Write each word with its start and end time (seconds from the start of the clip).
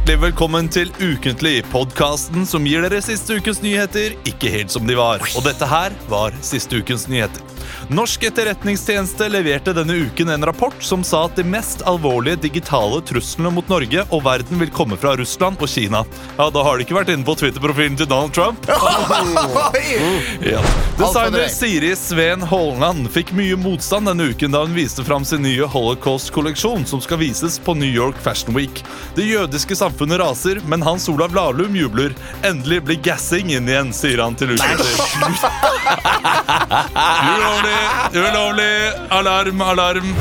hjertelig 0.00 0.22
velkommen 0.22 0.68
til 0.72 0.88
Ukentlig, 0.96 1.60
podkasten 1.68 2.46
som 2.48 2.64
gir 2.64 2.80
dere 2.80 3.02
siste 3.04 3.36
ukens 3.36 3.58
nyheter 3.60 4.14
ikke 4.24 4.48
helt 4.48 4.72
som 4.72 4.86
de 4.88 4.96
var. 4.96 5.20
Og 5.36 5.44
dette 5.44 5.66
her 5.68 5.92
var 6.08 6.32
siste 6.40 6.80
ukens 6.80 7.04
nyheter. 7.10 7.42
Norsk 7.90 8.22
etterretningstjeneste 8.28 9.28
leverte 9.32 9.72
denne 9.76 9.96
uken 10.06 10.28
en 10.34 10.44
rapport 10.46 10.76
som 10.84 11.04
sa 11.06 11.24
at 11.26 11.36
de 11.38 11.44
mest 11.46 11.82
alvorlige 11.88 12.36
digitale 12.46 13.00
truslene 13.06 13.50
mot 13.54 13.68
Norge 13.70 14.04
og 14.10 14.24
verden 14.26 14.60
vil 14.62 14.70
komme 14.74 14.98
fra 15.00 15.16
Russland 15.18 15.60
og 15.60 15.68
Kina. 15.70 16.04
Ja, 16.38 16.50
Da 16.50 16.62
har 16.66 16.78
de 16.78 16.84
ikke 16.86 16.96
vært 16.98 17.12
inne 17.14 17.26
på 17.26 17.34
Twitter-profilen 17.40 17.96
til 18.00 18.08
Donald 18.10 18.34
Trump. 18.36 18.66
Ja. 20.40 20.60
Designer 20.98 21.48
Siri 21.52 21.90
Sveen 21.96 22.42
Holland 22.46 23.08
fikk 23.12 23.32
mye 23.36 23.56
motstand 23.60 24.08
denne 24.08 24.30
uken 24.32 24.52
da 24.54 24.62
hun 24.64 24.74
viste 24.76 25.04
fram 25.06 25.24
sin 25.26 25.42
nye 25.44 25.66
Holocaust-kolleksjon, 25.68 26.86
som 26.88 27.00
skal 27.04 27.20
vises 27.20 27.58
på 27.62 27.74
New 27.78 27.88
York 27.90 28.18
Fashion 28.24 28.54
Week. 28.56 28.82
Det 29.16 29.24
jødiske 29.28 29.76
samfunnet 29.78 30.20
raser, 30.22 30.60
men 30.68 30.82
Hans 30.86 31.08
Olav 31.12 31.34
Lahlum 31.36 31.76
jubler. 31.76 32.14
Endelig 32.46 32.82
blir 32.88 33.00
gassing 33.04 33.52
inn 33.54 33.68
igjen, 33.70 33.92
sier 33.96 34.22
han 34.24 34.36
til 34.38 34.54
Ukentlig. 34.56 34.94
Ulovlig! 37.60 38.30
Ulovlig! 38.30 38.92
Alarm, 39.10 39.60
alarm! 39.60 40.14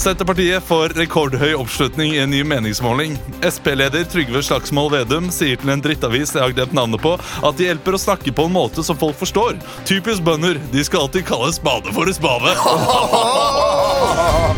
Senterpartiet 0.00 0.64
får 0.64 0.94
rekordhøy 0.96 1.52
oppslutning 1.58 2.14
i 2.16 2.20
en 2.22 2.30
ny 2.32 2.40
meningsmåling. 2.48 3.18
Sp-leder 3.44 4.06
Trygve 4.08 4.40
Slagsvold 4.42 4.94
Vedum 4.94 5.28
sier 5.34 5.60
til 5.60 5.70
en 5.74 5.82
drittavis 5.84 6.32
jeg 6.34 6.40
har 6.40 6.54
glemt 6.56 6.72
navnet 6.74 7.02
på, 7.04 7.12
at 7.20 7.58
de 7.60 7.66
hjelper 7.68 7.94
å 7.94 8.00
snakke 8.00 8.32
på 8.34 8.46
en 8.48 8.54
måte 8.54 8.82
som 8.86 8.96
folk 8.98 9.18
forstår. 9.20 9.58
Typisk 9.86 10.24
bønder. 10.26 10.56
De 10.72 10.84
skal 10.86 11.04
alltid 11.04 11.28
kalle 11.28 11.52
spade 11.54 11.92
for 11.94 12.08
en 12.10 12.16
spade. 12.16 12.54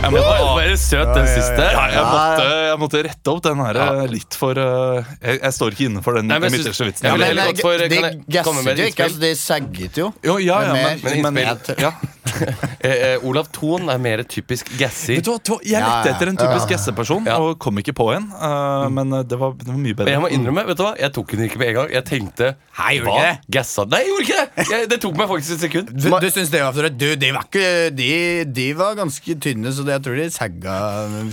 Jeg 0.03 0.15
måtte, 0.15 0.39
være 0.57 0.79
søt, 0.79 1.11
den 1.11 1.29
siste. 1.29 1.67
ja, 1.67 1.85
jeg 1.91 2.07
måtte, 2.07 2.47
jeg 2.69 2.81
måtte 2.85 3.03
rette 3.09 3.35
opp 3.35 3.43
den 3.45 3.61
her 3.67 3.81
eh, 3.83 4.03
litt 4.13 4.39
for 4.39 4.59
uh, 4.59 5.13
jeg, 5.21 5.41
jeg 5.43 5.57
står 5.59 5.77
ikke 5.77 5.89
innenfor 5.91 6.19
den 6.21 6.33
midterste 6.33 6.89
vitsen. 6.89 7.11
Ja, 7.11 7.19
men 7.19 7.61
for- 7.61 7.83
jeg 7.83 7.91
med 7.93 8.25
gasset 8.31 8.79
jo 8.79 8.89
ikke, 8.89 9.11
altså 9.11 9.23
det 9.27 9.37
sagget 9.43 10.03
jo. 10.05 10.13
Jo, 10.23 10.39
ja, 10.43 10.63
ja, 10.69 10.75
Men 10.79 11.03
men, 11.03 11.23
men, 11.27 11.35
men, 11.35 11.43
innspill. 11.57 12.21
Eh, 12.83 13.15
eh, 13.15 13.25
Olav 13.29 13.47
Thon 13.55 13.87
er 13.93 13.99
mer 14.03 14.21
typisk 14.27 14.67
gassy. 14.79 15.15
Vet 15.21 15.27
du 15.27 15.31
hva, 15.31 15.59
Jeg 15.63 15.79
lette 15.85 16.11
etter 16.17 16.31
en 16.33 16.39
typisk 16.41 16.73
gasseperson 16.73 17.29
Ja. 17.29 17.37
og 17.39 17.61
kom 17.63 17.77
ikke 17.79 17.93
på 17.95 18.09
en. 18.17 18.25
Uh, 18.35 18.89
men 18.91 19.13
eh, 19.15 19.23
det 19.29 19.39
var, 19.39 19.53
det 19.61 19.69
var 19.69 19.79
mye 19.79 19.95
Og 19.95 19.99
bedre. 20.01 20.15
jeg 20.17 20.23
må 20.25 20.31
innrømme, 20.35 20.65
vet 20.67 20.81
du 20.81 20.83
hva? 20.83 20.93
Jeg 20.99 21.15
tok 21.15 21.31
den 21.37 21.45
ikke 21.47 21.61
med 21.63 21.71
en 21.71 21.77
gang. 21.79 21.93
Jeg 21.95 22.05
tenkte 22.09 22.49
Hei, 22.79 22.97
gjorde 22.99 23.13
hva? 23.13 23.21
ikke 23.21 23.29
det? 23.29 23.55
Gassa 23.57 23.85
Nei, 23.87 24.01
jeg 24.03 24.11
gjorde 24.11 24.27
ikke 24.27 24.41
det! 24.41 24.67
Jeg, 24.73 24.89
det 24.91 24.99
tok 25.05 25.21
meg 25.21 25.31
faktisk 25.31 25.55
et 25.55 25.63
sekund. 25.67 25.93
Du, 25.95 26.09
du 26.25 26.29
syns 26.35 26.53
det 26.55 26.63
var 26.65 26.75
for 26.75 26.89
Du, 27.03 27.07
de 27.23 27.31
var 27.37 27.47
ikke 27.47 27.71
De, 27.95 28.11
de 28.59 28.67
var 28.81 28.99
ganske 28.99 29.37
tynne, 29.47 29.75
så 29.77 29.87
det, 29.87 29.95
jeg 29.99 30.05
tror 30.09 30.19
de 30.19 30.27
sagga, 30.35 30.77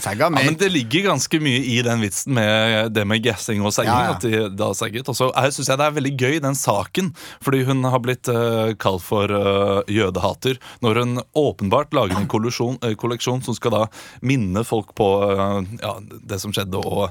sagga 0.06 0.30
Ja, 0.30 0.34
men 0.38 0.60
Det 0.62 0.70
ligger 0.74 1.10
ganske 1.10 1.42
mye 1.42 1.64
i 1.74 1.80
den 1.86 2.06
vitsen 2.06 2.38
med 2.38 2.94
det 2.94 3.08
med 3.10 3.24
gassing 3.26 3.64
og 3.66 3.74
sagging. 3.74 3.94
Ja, 3.96 4.12
ja. 4.12 4.18
At 4.18 4.26
de 4.26 4.44
da 4.60 4.70
sagget. 4.78 5.10
Og 5.10 5.18
så 5.18 5.32
syns 5.50 5.72
jeg 5.72 5.80
det 5.82 5.88
er 5.90 5.98
veldig 5.98 6.14
gøy, 6.20 6.38
den 6.44 6.58
saken. 6.60 7.14
Fordi 7.42 7.64
hun 7.66 7.84
har 7.90 8.02
blitt 8.04 8.30
uh, 8.30 8.76
kalt 8.80 9.02
for 9.06 9.32
uh, 9.32 9.82
jødehater 9.90 10.60
når 10.86 11.02
hun 11.02 11.22
åpenbart 11.38 11.94
lager 11.96 12.20
en 12.20 12.30
kolleksjon, 12.32 12.80
eh, 12.86 12.96
kolleksjon 13.00 13.44
som 13.46 13.58
skal 13.58 13.76
da 13.76 13.84
minne 14.26 14.64
folk 14.68 14.94
på 14.98 15.10
eh, 15.28 15.76
ja, 15.82 15.94
det 16.32 16.40
som 16.44 16.56
skjedde. 16.56 16.80
og 16.80 17.10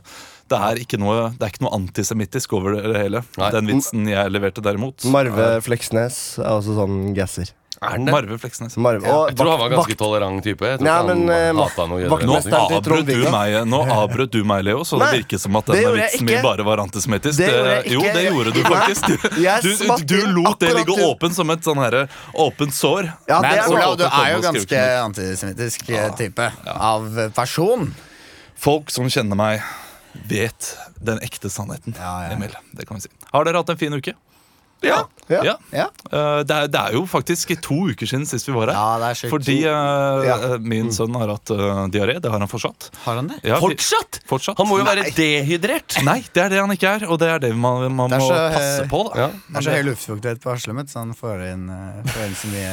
det 0.48 0.58
er 0.70 0.80
ikke 0.80 1.00
noe, 1.00 1.28
det 1.36 1.52
ikke 1.52 1.66
noe 1.66 1.76
antisemittisk 1.76 2.54
over 2.56 2.78
det 2.80 2.96
hele. 2.96 3.22
Nei. 3.36 3.52
Den 3.52 3.68
vitsen 3.68 4.08
jeg 4.08 4.32
leverte 4.32 4.64
derimot. 4.64 5.04
Marve 5.12 5.58
Fleksnes 5.64 6.38
er 6.40 6.54
også 6.54 6.78
sånn 6.78 7.00
gasser. 7.16 7.52
Er 7.80 7.98
det? 7.98 8.10
Marve 8.10 8.36
Fleksnes. 8.42 8.74
Marve. 8.76 9.04
Jeg 9.06 9.36
tror 9.38 9.50
han 9.52 9.58
var 9.60 9.66
en 9.68 9.74
ganske 9.76 9.92
vakt- 9.94 9.98
tolerant 10.00 10.42
type. 10.42 10.66
Jeg 10.66 10.78
tror 10.80 10.84
Nei, 10.88 10.94
ikke 10.98 11.14
men, 11.14 11.30
eh, 11.30 11.62
hata 11.62 11.84
noe 11.86 12.08
Nå. 12.08 12.16
Til 12.18 12.50
Trond 12.50 12.72
avbrøt 12.74 13.06
du 13.06 13.12
Viggo. 13.14 13.30
meg, 13.30 13.54
nå 13.70 13.80
avbrøt 13.94 14.30
du 14.34 14.40
meg, 14.44 14.64
Leo, 14.66 14.80
så 14.82 14.98
det 14.98 15.06
Nei, 15.06 15.18
virker 15.20 15.38
som 15.38 15.56
at 15.60 15.64
det 15.66 15.74
denne 15.76 15.84
gjorde 15.86 16.00
jeg 16.02 16.10
vitsen 16.10 16.26
min 16.26 16.34
ikke. 16.34 16.42
bare 16.42 16.64
var 16.66 16.76
antisemittisk. 16.82 17.38
Det 17.38 17.48
gjorde 17.52 17.70
jeg 17.76 17.92
jo, 17.92 18.00
ikke. 18.00 18.14
det 18.14 18.24
gjorde 18.32 18.52
du 18.52 18.62
Nei, 18.62 18.70
faktisk. 18.74 19.04
jeg 19.38 19.62
Du, 19.62 19.70
du, 19.70 19.86
du 20.04 20.26
lot 20.42 20.58
det 20.58 20.68
akkurat 20.68 20.76
ligge 20.80 20.96
til- 20.98 21.06
åpent 21.14 21.34
som 21.38 21.50
et 21.50 21.60
sånn 21.62 21.76
herre 21.84 22.08
åpent 22.34 22.72
sår. 22.74 23.12
Ja, 23.28 23.40
det 23.46 23.52
er 23.58 23.68
Olav, 23.70 23.96
du 23.96 24.04
er 24.10 24.28
jo 24.34 24.40
ganske 24.48 24.82
antisemittisk 25.04 25.90
eh, 25.90 26.10
type 26.18 26.52
av 26.66 27.30
person. 27.34 27.94
Folk 28.58 28.90
som 28.90 29.06
kjenner 29.06 29.36
meg, 29.38 29.62
vet 30.26 30.74
den 31.00 31.18
ekte 31.22 31.46
sannheten. 31.48 31.94
Ja, 31.94 32.26
ja. 32.26 32.34
Emil, 32.34 32.50
det 32.74 32.88
kan 32.88 32.96
vi 32.98 33.02
si. 33.06 33.08
Har 33.32 33.44
dere 33.46 33.58
hatt 33.62 33.70
en 33.70 33.76
fin 33.78 33.92
uke? 33.94 34.14
Ja. 34.82 35.04
Ja. 35.28 35.42
Ja. 35.44 35.54
Ja, 35.72 35.86
Eh, 36.08 36.42
Det 36.48 36.54
er, 36.54 36.68
det 36.72 36.80
er 36.80 36.92
jo 36.94 37.02
faktisk 37.06 37.50
to 37.60 37.74
uker 37.90 38.06
siden 38.08 38.24
sist 38.26 38.46
vi 38.48 38.52
var 38.54 38.70
her. 38.70 38.76
ja 38.78 38.98
det 39.02 39.08
er. 39.24 39.30
Fordi 39.32 39.56
uh, 39.66 40.24
Ja. 40.24 40.36
min 40.58 40.88
sønn 40.94 41.14
har 41.18 41.28
hatt 41.34 41.50
uh, 41.50 41.82
diaré. 41.92 42.14
Det 42.22 42.30
har 42.30 42.38
han 42.38 42.48
fortsatt. 42.48 42.88
Har 43.04 43.16
han 43.20 43.28
det? 43.28 43.40
Ja, 43.44 43.58
Fortsatt? 43.60 44.20
fortsatt. 44.30 44.56
Han 44.58 44.68
må 44.70 44.78
jo 44.78 44.84
være 44.88 45.04
dehydrert. 45.16 45.98
Nei, 46.06 46.22
det 46.32 46.42
er 46.46 46.48
det 46.54 46.60
han 46.62 46.70
ikke 46.72 46.94
er, 46.96 47.04
og 47.10 47.18
det 47.20 47.28
er 47.28 47.38
det 47.44 47.52
man, 47.56 47.90
man 47.92 48.08
Det 48.14 48.16
er 48.16 48.24
må 48.24 48.30
passe 48.54 48.86
på. 48.88 49.02
da 49.12 49.20
Ja. 49.20 49.28
Det 49.28 49.56
er 49.60 49.66
så 49.68 49.76
høy 49.76 49.82
luftfuktighet 49.90 50.40
på 50.46 50.54
Hasle 50.54 50.86
så 50.88 50.98
han 51.02 51.12
får 51.14 51.44
inn, 51.52 51.66
får 52.06 52.24
inn 52.24 52.34
så 52.38 52.48
mye, 52.54 52.72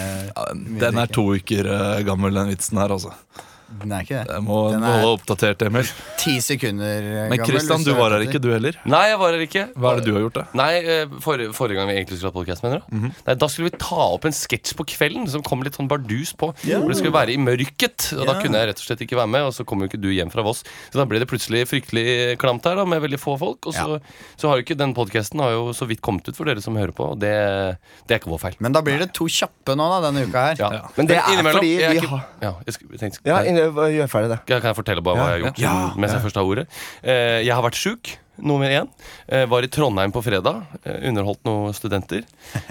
mye 0.55 0.79
Den 0.85 0.97
er 1.03 1.07
to 1.07 1.27
uker 1.35 1.71
gammel, 2.05 2.33
den 2.33 2.53
vitsen 2.53 2.77
her. 2.77 2.89
altså 2.95 3.11
Den 3.81 3.91
er 3.91 4.03
ikke 4.05 4.19
det. 4.23 4.33
Jeg 4.35 4.43
må 4.45 4.71
Den 4.71 4.83
er- 4.83 5.01
holde 5.01 5.09
oppdatert, 5.19 5.61
Emil. 5.65 5.87
Ti 6.21 6.39
sekunder 6.39 7.01
gammel. 7.01 7.29
Men 7.29 7.39
Kristian, 7.45 7.83
du 7.83 7.91
er 7.91 7.97
var 7.97 8.11
her 8.11 8.21
ikke, 8.27 8.39
du 8.41 8.49
heller. 8.53 8.75
Nei, 8.85 9.07
jeg 9.09 9.17
var 9.19 9.31
her 9.33 9.41
ikke. 9.45 9.63
Hva 9.75 9.91
er 9.91 9.95
det 9.99 10.05
du 10.05 10.13
har 10.13 10.21
gjort, 10.21 10.33
da? 10.33 10.43
Nei, 10.53 10.73
eh, 10.85 11.05
for, 11.19 11.37
Forrige 11.57 11.75
gang 11.79 11.87
vi 11.89 11.95
egentlig 11.97 12.19
skulle 12.19 12.31
ha 12.31 12.37
podcast, 12.39 12.63
mener 12.63 12.79
du? 12.85 12.95
Mhm. 12.95 13.11
Nei, 13.27 13.35
Da 13.35 13.47
skulle 13.47 13.71
vi 13.71 13.77
ta 13.77 13.95
opp 14.13 14.25
en 14.25 14.31
sketsj 14.31 14.75
på 14.75 14.85
kvelden 14.85 15.27
som 15.27 15.41
kom 15.41 15.61
litt 15.63 15.73
sånn 15.75 15.87
bardus 15.89 16.33
på. 16.37 16.53
Yeah. 16.63 16.79
Hvor 16.81 16.89
det 16.89 16.97
skulle 16.97 17.13
være 17.13 17.33
i 17.33 17.37
mørket. 17.37 18.13
Og 18.19 18.25
da 18.27 18.39
kunne 18.41 18.53
jeg 18.61 18.69
rett 18.69 18.79
og 18.79 18.85
slett 18.85 19.01
ikke 19.01 19.17
være 19.17 19.29
med. 19.29 19.41
Og 19.41 19.53
så 19.53 19.65
kom 19.65 19.79
jo 19.81 19.87
ikke 19.87 19.99
du 20.01 20.09
hjem 20.13 20.31
fra 20.31 20.41
Voss. 20.43 20.63
Så 20.91 20.93
da 21.01 21.05
ble 21.05 21.19
det 21.19 21.27
plutselig 21.27 21.65
fryktelig 21.67 22.37
klamt 22.37 22.63
her 22.65 22.75
da 22.75 22.85
med 22.85 23.01
veldig 23.01 23.19
få 23.19 23.37
folk. 23.39 23.65
Og 23.67 23.73
så, 23.73 23.99
så 24.37 24.47
har 24.49 24.57
jo 24.57 24.63
ikke 24.63 24.77
den 24.77 24.93
podkasten 24.93 25.41
så 25.75 25.87
vidt 25.87 26.01
kommet 26.01 26.27
ut 26.29 26.35
for 26.35 26.45
dere 26.45 26.61
som 26.61 26.75
hører 26.75 26.93
på. 26.93 27.11
Og 27.11 27.19
det, 27.19 27.77
det 28.07 28.15
er 28.15 28.19
ikke 28.21 28.29
vår 28.31 28.39
feil. 28.39 28.55
Men 28.59 28.71
da 28.71 28.81
blir 28.81 28.99
det 28.99 29.11
to 29.13 29.25
kjappe 29.25 29.75
nå, 29.75 29.89
da, 29.89 30.11
denne 30.11 30.27
uka 30.29 30.45
her. 30.53 30.55
Ja. 30.59 30.69
Ja. 30.71 30.81
Men 30.97 31.07
det 31.07 31.17
er 31.17 31.21
innimellom- 31.33 31.59
fordi 31.59 31.73
er 31.81 31.89
vi 31.91 31.99
ikke- 31.99 32.09
har 32.09 32.25
Gjør 33.55 34.11
ferdig 34.11 34.33
det. 34.35 34.39
Kan 34.49 34.61
jeg 34.71 34.77
fortelle 34.77 35.03
bare 35.05 35.17
hva 35.19 35.31
jeg 35.31 35.41
har 35.41 35.47
gjort 35.49 35.63
Ja. 35.63 35.73
mens 35.95 36.13
jeg 36.15 36.21
først 36.27 36.35
har 36.41 36.45
ordet? 36.51 36.67
Eh, 37.03 37.41
jeg 37.45 37.53
har 37.55 37.63
vært 37.65 37.79
sjuk. 37.79 38.17
Nummer 38.35 38.67
én. 38.67 38.89
Eh, 39.31 39.45
var 39.47 39.63
i 39.63 39.69
Trondheim 39.71 40.11
på 40.11 40.19
fredag. 40.19 40.57
Eh, 40.83 41.05
underholdt 41.07 41.39
noen 41.47 41.71
studenter. 41.73 42.25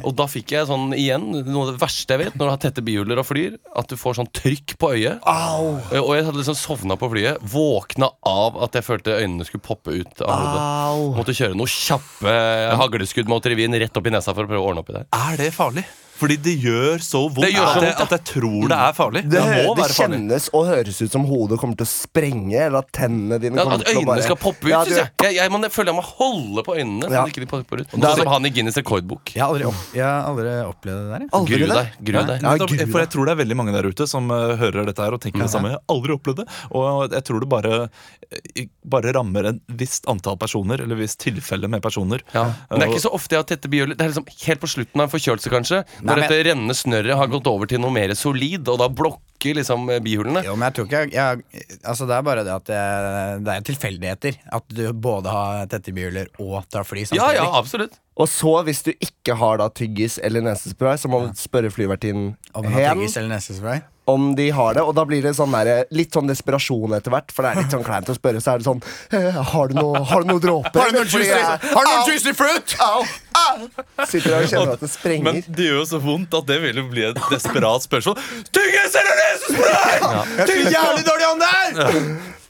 Og 0.04 0.12
da 0.18 0.26
fikk 0.28 0.52
jeg 0.52 0.66
sånn 0.68 0.92
igjen 0.92 1.24
noe 1.46 1.62
av 1.64 1.70
det 1.72 1.80
verste 1.80 2.12
jeg 2.12 2.20
vet 2.20 2.34
når 2.36 2.44
du 2.44 2.52
har 2.52 2.60
tette 2.66 2.84
bihjuler 2.84 3.22
og 3.22 3.24
flyr. 3.30 3.56
At 3.74 3.88
du 3.88 3.96
får 3.96 4.18
sånn 4.18 4.28
trykk 4.36 4.76
på 4.76 4.92
øyet. 4.92 5.24
Eh, 5.24 6.02
og 6.02 6.12
jeg 6.18 6.26
hadde 6.28 6.36
liksom 6.42 6.58
sovna 6.60 6.98
på 7.00 7.08
flyet. 7.14 7.40
Våkna 7.40 8.10
av 8.28 8.60
at 8.62 8.76
jeg 8.76 8.84
følte 8.84 9.16
øynene 9.16 9.48
skulle 9.48 9.64
poppe 9.64 9.96
ut 9.96 10.20
av 10.20 10.36
hodet. 10.36 10.60
Au. 10.60 11.14
Måtte 11.16 11.32
kjøre 11.40 11.56
noe 11.56 11.72
kjappe 11.72 12.36
hagleskudd 12.84 13.32
mot 13.32 13.48
revyen 13.48 13.72
rett 13.80 13.96
opp 13.96 14.06
i 14.06 14.12
nesa 14.12 14.36
for 14.36 14.44
å 14.44 14.50
prøve 14.52 14.60
å 14.60 14.68
ordne 14.68 14.84
opp 14.84 14.92
i 14.92 14.98
det. 15.00 15.06
Er 15.16 15.40
det 15.40 15.52
farlig? 15.56 15.86
Fordi 16.14 16.36
det 16.44 16.52
gjør 16.62 17.02
så 17.02 17.24
vondt 17.26 17.50
gjør 17.50 17.64
så 17.64 17.70
at, 17.74 17.82
jeg, 17.82 17.82
vondt, 17.82 17.98
ja. 17.98 18.04
at 18.04 18.12
jeg 18.14 18.24
tror 18.30 18.68
det 18.70 18.76
er 18.78 18.92
farlig. 18.96 19.22
Det, 19.24 19.30
Det, 19.34 19.40
må 19.44 19.74
det 19.74 19.82
være 19.84 19.94
farlig. 19.96 20.18
kjennes 20.20 20.44
og 20.54 20.66
høres 20.68 21.00
ut 21.02 21.12
som 21.16 21.24
hodet 21.26 21.58
kommer 21.60 21.78
til 21.80 21.86
å 21.86 21.90
sprenge, 21.90 22.58
eller 22.66 22.78
at 22.84 22.90
tennene 22.94 23.38
dine 23.42 23.58
Ja, 23.58 23.64
kommer 23.66 23.80
at 23.80 23.84
til 23.84 23.90
å 23.90 23.98
øynene 23.98 24.10
bare 24.12 24.26
skal 24.28 24.38
poppe 24.44 24.64
ut, 24.68 24.70
Ja, 24.70 24.82
synes 24.86 25.00
jeg. 25.02 25.10
jeg, 25.26 25.34
jeg, 25.40 25.50
må, 25.50 25.60
jeg 25.66 25.74
føler 25.74 25.90
jeg 25.92 25.98
må 25.98 26.04
holde 26.10 26.64
på 26.68 26.76
øynene. 26.78 27.08
Så 27.10 27.14
Ja. 27.18 27.24
ikke 27.26 27.42
de 27.44 27.48
popper 27.50 27.82
ut 27.82 27.86
er 27.86 27.98
Sånn 27.98 28.16
som 28.22 28.30
han 28.34 28.46
i 28.46 28.52
Guinness 28.54 28.78
rekordbok. 28.78 29.34
Jeg 29.34 29.42
har 29.42 29.50
aldri, 29.50 29.64
opp, 29.66 29.82
jeg 29.94 30.04
har 30.06 30.28
aldri 30.30 30.54
opplevd 30.68 31.00
det 31.02 31.10
der. 31.14 31.26
Aldri 31.40 31.58
Gru 31.58 31.66
det. 31.66 31.74
deg. 31.74 31.98
Gru 32.04 32.18
deg. 32.30 32.42
Ja, 32.44 32.86
for 32.94 33.00
jeg 33.04 33.10
tror 33.14 33.24
det 33.26 33.32
er 33.34 33.40
veldig 33.42 33.56
mange 33.58 33.72
der 33.74 33.90
ute 33.90 34.06
som 34.10 34.30
uh, 34.30 34.54
hører 34.60 34.86
dette 34.86 35.02
her 35.02 35.12
og 35.18 35.20
tenker 35.20 35.42
det 35.44 35.50
samme. 35.50 35.74
Jeg 35.74 35.80
har 35.80 35.96
aldri 35.96 36.14
opplevd 36.14 36.42
det. 36.44 36.46
Og 36.70 37.10
jeg 37.10 37.24
tror 37.26 37.40
det 37.44 37.48
bare, 37.50 37.88
eh, 38.30 38.66
bare 38.86 39.12
rammer 39.18 39.50
et 39.50 39.60
visst 39.68 40.06
antall 40.10 40.38
personer, 40.38 40.80
eller 40.80 40.94
et 40.94 41.02
visst 41.08 41.18
tilfelle 41.22 41.68
med 41.68 41.82
personer. 41.82 42.22
Ja. 42.34 42.46
Men 42.70 42.80
det 42.80 42.88
er 42.88 42.94
ikke 42.94 43.04
så 43.08 43.14
ofte 43.18 43.34
jeg 43.34 43.42
har 43.42 43.48
tette 43.50 43.68
bihjuler. 43.72 43.96
Det 43.98 44.04
er 44.06 44.12
liksom 44.14 44.28
helt 44.46 44.60
på 44.62 44.70
slutten 44.70 45.00
av 45.02 45.08
en 45.08 45.12
forkjølelse, 45.18 45.50
kanskje. 45.50 45.82
Når 46.04 46.18
men- 46.20 46.28
dette 46.28 46.44
rennende 46.50 46.74
snørret 46.76 47.16
har 47.16 47.30
gått 47.32 47.46
over 47.48 47.70
til 47.70 47.80
noe 47.80 47.92
mer 47.94 48.12
solid, 48.18 48.68
og 48.68 48.78
da 48.82 48.88
blokker 48.92 49.56
liksom 49.58 49.88
eh, 49.92 50.00
bihulene. 50.04 50.42
Jo, 50.44 50.54
men 50.56 50.68
jeg 50.68 50.76
tror 50.76 50.86
ikke 50.88 51.00
jeg, 51.12 51.44
jeg, 51.52 51.64
Altså 51.84 52.06
Det 52.08 52.14
er 52.16 52.22
bare 52.24 52.44
det 52.44 52.52
at 52.54 52.70
jeg, 52.72 53.40
det 53.44 53.54
er 53.54 53.66
tilfeldigheter. 53.68 54.38
At 54.52 54.68
du 54.68 54.82
både 54.92 55.32
har 55.32 55.66
tette 55.72 55.92
bihuler 55.96 56.28
og 56.38 56.68
tar 56.68 56.84
fly 56.88 57.04
samtidig. 57.08 57.40
ja, 57.40 57.48
absolutt. 57.56 57.98
Og 58.16 58.28
så, 58.30 58.52
hvis 58.68 58.84
du 58.86 58.92
ikke 58.94 59.34
har 59.40 59.58
da 59.58 59.68
tyggis 59.72 60.20
eller 60.22 60.44
nesespray, 60.44 60.96
så 61.00 61.08
må 61.10 61.24
du 61.26 61.32
spørre 61.40 61.72
flyvertinnen 61.72 62.36
hen 62.54 63.00
tyggis 63.00 63.16
eller 63.18 63.34
nesespray. 63.36 63.82
Om 64.04 64.34
de 64.36 64.50
har 64.50 64.74
det. 64.76 64.82
Og 64.84 64.94
da 64.96 65.04
blir 65.08 65.22
det 65.24 65.34
sånn 65.36 65.54
der, 65.54 65.84
litt 65.94 66.14
sånn 66.14 66.28
desperasjon 66.28 66.96
etter 66.98 67.14
hvert, 67.14 67.32
for 67.32 67.46
det 67.46 67.52
er 67.52 67.62
litt 67.62 67.74
sånn 67.74 67.84
kleint 67.86 68.10
å 68.12 68.16
spørre. 68.16 68.42
Så 68.44 68.54
er 68.54 68.60
det 68.60 68.68
sånn 68.68 68.82
eh, 69.16 69.40
Har 69.54 69.72
du 69.72 69.78
noe, 69.78 70.02
har 70.10 70.24
du 70.24 70.32
noe 70.34 70.42
dråper? 70.42 70.80
Har 70.80 70.92
du 70.92 70.98
noe 71.00 71.08
juicy, 71.08 71.32
har 71.32 71.88
du 71.88 71.90
noe 71.90 72.04
juicy 72.10 72.34
fruit? 72.36 72.76
Au! 72.84 73.00
Au! 73.40 74.04
Sitter 74.04 74.30
der 74.30 74.44
og 74.44 74.52
kjenner 74.52 74.76
at 74.76 74.84
det 74.84 74.92
sprenger. 74.92 75.26
Men 75.30 75.42
det 75.48 75.70
gjør 75.70 75.80
jo 75.80 75.88
så 75.94 76.02
vondt 76.04 76.36
at 76.36 76.48
det 76.50 76.60
vil 76.66 76.82
jo 76.82 76.86
bli 76.92 77.08
et 77.08 77.20
desperat 77.32 77.88
spørsmål. 77.88 78.20
Tyggis 78.54 79.00
eller 79.00 79.20
nesespray! 79.24 79.98
Er 80.44 80.54
så 80.54 80.62
jævlig 80.78 81.04
dårlig 81.08 81.30
ånde 81.32 81.52
her! 81.56 82.42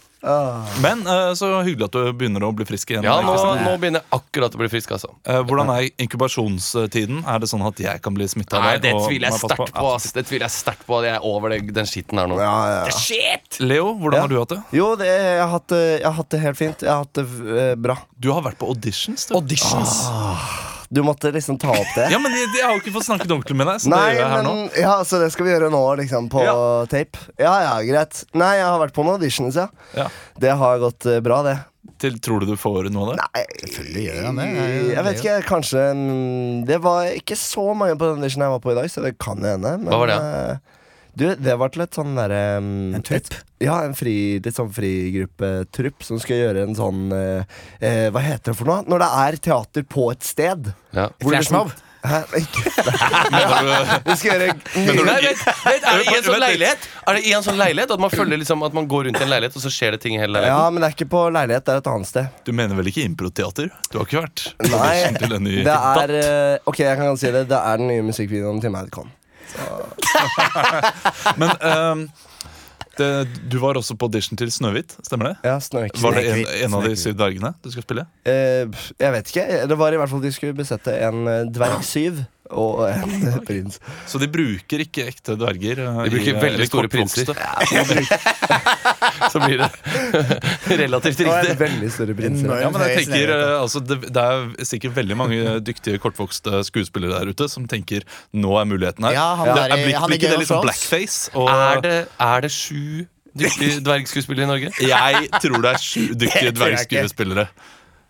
Men 0.80 1.02
eh, 1.06 1.30
så 1.36 1.50
hyggelig 1.66 1.86
at 1.90 1.96
du 1.98 2.12
begynner 2.16 2.44
å 2.46 2.50
bli 2.56 2.64
frisk 2.68 2.90
igjen. 2.94 3.04
Ja, 3.04 3.18
nå, 3.24 3.34
nå 3.60 3.74
begynner 3.82 4.00
jeg 4.02 4.08
akkurat 4.16 4.54
å 4.56 4.60
bli 4.62 4.68
frisk, 4.72 4.94
altså. 4.96 5.10
Eh, 5.28 5.40
hvordan 5.44 5.70
er 5.74 5.90
inkubasjonstiden? 6.00 7.22
Er 7.28 7.42
det 7.42 7.50
sånn 7.50 7.64
at 7.68 7.80
jeg 7.84 8.02
kan 8.04 8.16
bli 8.16 8.26
smitta 8.30 8.60
Nei, 8.64 8.76
det 8.82 8.94
tviler 8.96 9.28
jeg 9.30 9.42
sterkt 9.44 9.74
på. 9.76 9.86
ass 9.94 10.10
Det 10.16 10.24
tviler 10.28 10.46
jeg 10.48 10.56
sterkt 10.56 10.86
på 10.88 10.98
at 11.00 11.08
jeg 11.10 11.16
er 11.18 11.26
over 11.28 11.54
det, 11.54 11.60
den 11.76 11.88
skitten 11.90 12.18
her 12.22 12.30
nå. 12.30 12.40
Ja, 12.40 12.54
ja, 12.72 12.82
ja. 12.88 12.98
Shit! 12.98 13.60
Leo, 13.60 13.92
hvordan 14.00 14.18
Ja. 14.18 14.26
har 14.26 14.28
du 14.34 14.38
hatt 14.40 14.54
det? 14.56 14.60
Jo, 14.80 14.90
det, 14.96 15.08
jeg, 15.12 15.40
har 15.42 15.52
hatt, 15.58 15.68
det- 15.68 16.00
jeg 16.00 16.06
har 16.08 16.18
hatt 16.22 16.30
det 16.30 16.40
helt 16.48 16.56
fint. 16.64 16.86
Jeg 16.88 16.90
har 16.94 17.04
hatt 17.04 17.12
det 17.20 17.26
eh, 17.68 17.74
bra. 17.76 17.98
Du 18.18 18.32
har 18.32 18.42
vært 18.42 18.58
på 18.58 18.68
auditions. 18.72 19.26
Du. 19.28 19.34
Auditions. 19.36 20.00
Du 20.90 21.02
måtte 21.06 21.30
liksom 21.34 21.58
ta 21.58 21.70
opp 21.72 21.92
det. 21.96 22.08
Ja, 22.12 22.18
men 22.22 22.32
jeg, 22.36 22.48
jeg 22.58 22.64
har 22.66 22.74
jo 22.76 22.80
ikke 22.82 22.92
fått 22.96 23.06
snakket 23.08 23.30
ordentlig 23.32 23.56
med 23.56 23.66
deg. 23.70 23.80
Så 23.84 23.90
Nei, 23.92 24.00
det 24.10 24.16
gjør 24.18 24.24
jeg 24.24 24.32
her 24.34 24.42
nå. 24.46 24.54
men 24.54 24.80
ja, 24.84 24.94
Så 25.08 25.20
det 25.22 25.30
skal 25.34 25.46
vi 25.46 25.52
gjøre 25.54 25.70
nå, 25.72 25.82
liksom, 26.02 26.28
på 26.32 26.42
Ja. 26.44 26.56
tape? 26.92 27.18
Ja, 27.40 27.54
ja, 27.64 27.76
greit. 27.88 28.24
Nei, 28.34 28.50
jeg 28.60 28.66
har 28.68 28.80
vært 28.82 28.94
på 28.96 29.04
noen 29.06 29.16
auditions, 29.20 29.56
ja. 29.56 29.68
Ja. 29.96 30.08
Det 30.40 30.52
har 30.60 30.82
gått 30.82 31.06
eh, 31.06 31.20
bra, 31.24 31.42
det. 31.46 31.56
Til, 32.00 32.16
tror 32.20 32.40
du 32.42 32.46
du 32.50 32.56
får 32.58 32.88
noe 32.92 33.04
av 33.04 33.10
det? 33.14 33.24
Nei, 33.24 33.42
Selvfølgelig 33.64 34.04
gjør 34.08 34.22
han 34.28 34.38
det. 34.40 34.46
Er 34.50 34.72
jeg 34.94 35.04
vet 35.06 35.18
ikke, 35.20 35.34
kanskje 35.46 35.82
mm, 35.94 36.64
Det 36.68 36.78
var 36.82 37.10
ikke 37.12 37.36
så 37.38 37.64
mange 37.76 37.96
på 38.00 38.08
den 38.08 38.22
auditionen 38.24 38.46
jeg 38.48 38.54
var 38.56 38.62
på 38.64 38.72
i 38.72 38.78
dag, 38.78 38.88
så 38.92 39.04
det 39.04 39.12
kan 39.20 39.44
hende. 39.44 39.74
Men, 39.78 39.90
Hva 39.92 40.00
var 40.02 40.10
det? 40.10 40.16
eh, 40.18 40.80
Du, 41.16 41.26
det 41.38 41.54
var 41.60 41.70
til 41.74 41.84
et 41.84 41.94
sånn 41.94 42.16
derre 42.18 42.42
um, 42.58 42.94
En 42.98 43.04
trupp? 43.06 43.22
et- 43.30 43.40
Ja, 43.64 43.78
en 43.86 43.94
fri, 43.96 44.14
litt 44.44 44.56
sånn 44.58 44.72
frigruppetrupp 44.74 46.02
som 46.04 46.18
skal 46.22 46.40
gjøre 46.42 46.66
en 46.68 46.74
sånn 46.78 47.06
uh, 47.14 47.46
uh, 47.80 48.06
Hva 48.14 48.22
heter 48.24 48.52
det 48.52 48.58
for 48.58 48.68
noe? 48.70 48.82
Når 48.90 49.04
det 49.04 49.10
er 49.24 49.40
teater 49.48 49.86
på 49.88 50.10
et 50.12 50.26
sted. 50.26 50.72
Ja. 50.92 51.08
Hvor 51.22 51.30
det 51.36 51.44
liksom- 51.44 51.70
Flashmob? 51.70 51.90
Hæ? 52.04 52.18
Ikke 52.36 52.60
Vi 54.04 54.16
skal 54.20 54.34
gjøre 54.34 54.48
Nei, 54.76 55.14
vent, 55.24 55.44
vent, 55.64 55.86
er 55.88 56.02
det 56.02 56.04
i 56.04 56.16
en 56.18 56.26
sånn 56.26 56.42
leilighet 56.42 56.84
Er 57.08 57.16
det 57.16 57.22
i 57.24 57.32
en 57.32 57.46
sånn 57.46 57.56
leilighet 57.56 57.94
At 57.96 58.02
man 58.04 58.12
føler 58.12 58.40
liksom 58.42 58.60
At 58.66 58.76
man 58.76 58.88
går 58.90 59.06
rundt 59.08 59.20
i 59.22 59.24
en 59.24 59.32
leilighet 59.32 59.56
Og 59.56 59.64
så 59.64 59.72
skjer 59.72 59.96
det 59.96 60.02
ting 60.04 60.18
i 60.18 60.20
hele 60.20 60.42
Ja, 60.44 60.58
men 60.68 60.84
det 60.84 60.90
er 60.90 60.96
ikke 60.98 61.08
på 61.14 61.22
leilighet, 61.32 61.64
det 61.64 61.78
er 61.78 61.80
et 61.80 61.88
annet 61.94 62.10
sted. 62.10 62.28
Du 62.44 62.52
mener 62.52 62.76
vel 62.76 62.90
ikke 62.92 63.06
improteater? 63.08 63.72
Du 63.88 63.96
har 64.02 64.04
ikke 64.04 64.20
vært 64.20 64.44
Nei, 64.68 64.94
det 65.64 65.78
er 65.80 66.14
eh, 66.20 66.58
Ok, 66.68 66.82
jeg 66.84 67.00
kan 67.00 67.16
si 67.20 67.32
det. 67.32 67.46
Det 67.48 67.56
er 67.72 67.80
den 67.80 67.88
nye 67.88 68.04
musikkvideoen 68.04 68.60
til 68.60 68.72
Madcon. 68.74 69.08
Men 71.40 71.50
um, 71.60 72.04
det, 72.98 73.08
du 73.50 73.58
var 73.62 73.78
også 73.78 73.96
på 73.98 74.06
audition 74.08 74.38
til 74.38 74.52
Snøhvit, 74.54 74.94
stemmer 75.06 75.32
det? 75.32 75.34
Ja, 75.46 75.56
Snøhvit. 75.62 75.96
Var 76.02 76.18
det 76.18 76.24
en, 76.30 76.44
en 76.66 76.76
av 76.78 76.86
de 76.86 76.94
syv 76.98 77.16
dvergene 77.18 77.54
du 77.64 77.70
skal 77.74 77.86
spille? 77.86 78.06
Eh, 78.28 78.68
jeg 79.00 79.16
vet 79.16 79.32
ikke. 79.32 79.46
Det 79.70 79.78
var 79.80 79.94
i 79.94 79.98
hvert 80.00 80.12
fall 80.12 80.22
de 80.22 80.32
skulle 80.34 80.56
besette 80.56 80.94
en 81.08 81.26
eh, 81.30 81.42
dvergsyv 81.50 82.22
og 82.50 82.82
en 82.90 83.40
prins. 83.46 83.78
Så 84.10 84.18
de 84.20 84.28
bruker 84.28 84.82
ikke 84.84 85.06
ekte 85.08 85.36
dverger? 85.40 85.80
eh, 85.84 86.00
De 86.04 86.10
bruker 86.12 86.28
i, 86.28 86.34
eh, 86.36 86.42
veldig 86.42 86.66
store 86.68 86.90
store 87.14 87.36
Ja, 87.38 87.84
Så 89.32 89.40
blir 89.40 89.58
det 89.62 89.70
relativt 90.84 91.20
riktig 91.24 91.56
veldig 91.60 91.90
store 91.94 92.14
prinser. 92.18 92.52
Ja, 92.60 92.68
men 92.74 92.84
jeg 92.88 93.04
tenker, 93.04 93.32
eh, 93.34 93.54
altså, 93.62 93.80
det, 93.84 94.00
det 94.14 94.24
er 94.24 94.66
sikkert 94.68 94.96
veldig 94.98 95.16
mange 95.18 95.56
dyktige 95.64 95.98
kortvokste 96.02 96.60
skuespillere 96.68 97.20
der 97.22 97.32
ute 97.34 97.48
som 97.50 97.66
tenker 97.70 98.04
nå 98.36 98.54
er 98.60 98.68
muligheten 98.70 99.08
her. 99.08 99.16
Ja, 99.16 99.26
han 99.40 99.50
det 99.54 99.64
er 99.64 99.76
blikk- 99.84 100.00
han 100.04 100.12
er 100.12 100.22
det 100.24 100.30
er 100.34 100.42
liksom 100.44 100.62
blackface. 100.64 101.30
Og 101.38 101.48
er 101.50 101.80
det, 101.84 101.96
er 102.28 102.44
det 102.46 102.52
sju 102.54 103.06
dyktige 103.34 103.80
dvergskuespillere 103.88 104.44
i 104.46 104.52
Norge? 104.52 104.74
jeg 104.84 105.30
tror 105.42 105.64
det 105.64 105.72
er 105.74 105.82
sju 105.82 106.04
dyktige 106.14 106.52
dvergskuespillere. 106.60 107.48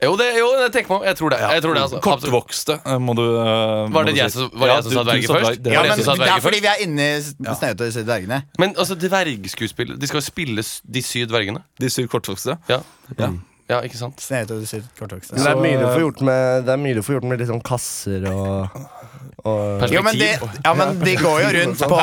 Jo, 0.03 0.17
det, 0.19 0.27
jo, 0.39 0.49
det 0.59 0.73
tenker 0.75 0.91
man 0.91 1.05
Jeg 1.07 1.17
tror 1.17 1.31
det, 1.33 1.39
jeg 1.41 1.63
tror 1.63 1.75
det 1.75 1.83
altså. 1.85 2.01
Kortvokste, 2.03 2.77
eh, 2.85 2.99
må 2.99 3.15
du 3.17 3.23
uh, 3.23 3.87
Var 3.95 4.05
det 4.09 4.17
jeg 4.17 4.33
som- 4.35 4.51
var 4.53 4.67
det 4.67 4.75
jeg 4.75 4.85
som 4.85 4.93
sa 4.93 5.05
dverger 5.07 5.29
først? 5.29 5.63
Det 5.63 5.73
Ja, 5.73 5.83
det 5.83 5.91
men 6.07 6.19
det 6.19 6.29
er 6.35 6.41
fordi 6.41 6.61
vi 6.61 6.67
er 6.67 6.83
inne 6.83 7.09
i 7.17 7.23
Snøhvit 7.23 7.81
og 7.81 7.87
disse 7.87 8.05
dvergene. 8.05 8.43
Men 8.59 8.75
altså, 8.77 8.95
dvergskuespill 8.99 9.97
De 10.01 10.07
skal 10.11 10.21
jo 10.21 10.27
spille 10.27 10.63
de 10.95 11.03
syv 11.03 11.27
dvergene 11.31 11.63
De 11.81 11.91
syv 11.91 12.09
kortvokste. 12.09 12.59
Ja, 12.69 12.81
Ja. 13.19 13.31
Ja 13.71 13.81
ikke 13.87 13.97
sant? 13.97 14.21
Kortvokste. 14.99 15.35
Men 15.39 15.45
det 15.45 15.53
er 15.55 15.63
mye 15.65 15.79
du 15.81 15.87
får 15.89 16.01
gjort 16.07 16.21
med, 16.29 16.65
det 16.67 16.73
er 16.75 16.81
mye 16.85 16.95
du 16.99 17.03
får 17.07 17.19
gjort 17.21 17.29
med 17.33 17.47
sånn 17.49 17.63
kasser 17.65 18.27
og, 18.29 18.81
og 19.45 19.83
Jo, 19.93 20.01
men 20.05 20.17
de, 20.21 20.29
ja, 20.65 20.73
men 20.77 20.99
de 21.01 21.15
går 21.21 21.41
jo 21.45 21.49
rundt 21.59 21.83
på 21.91 21.99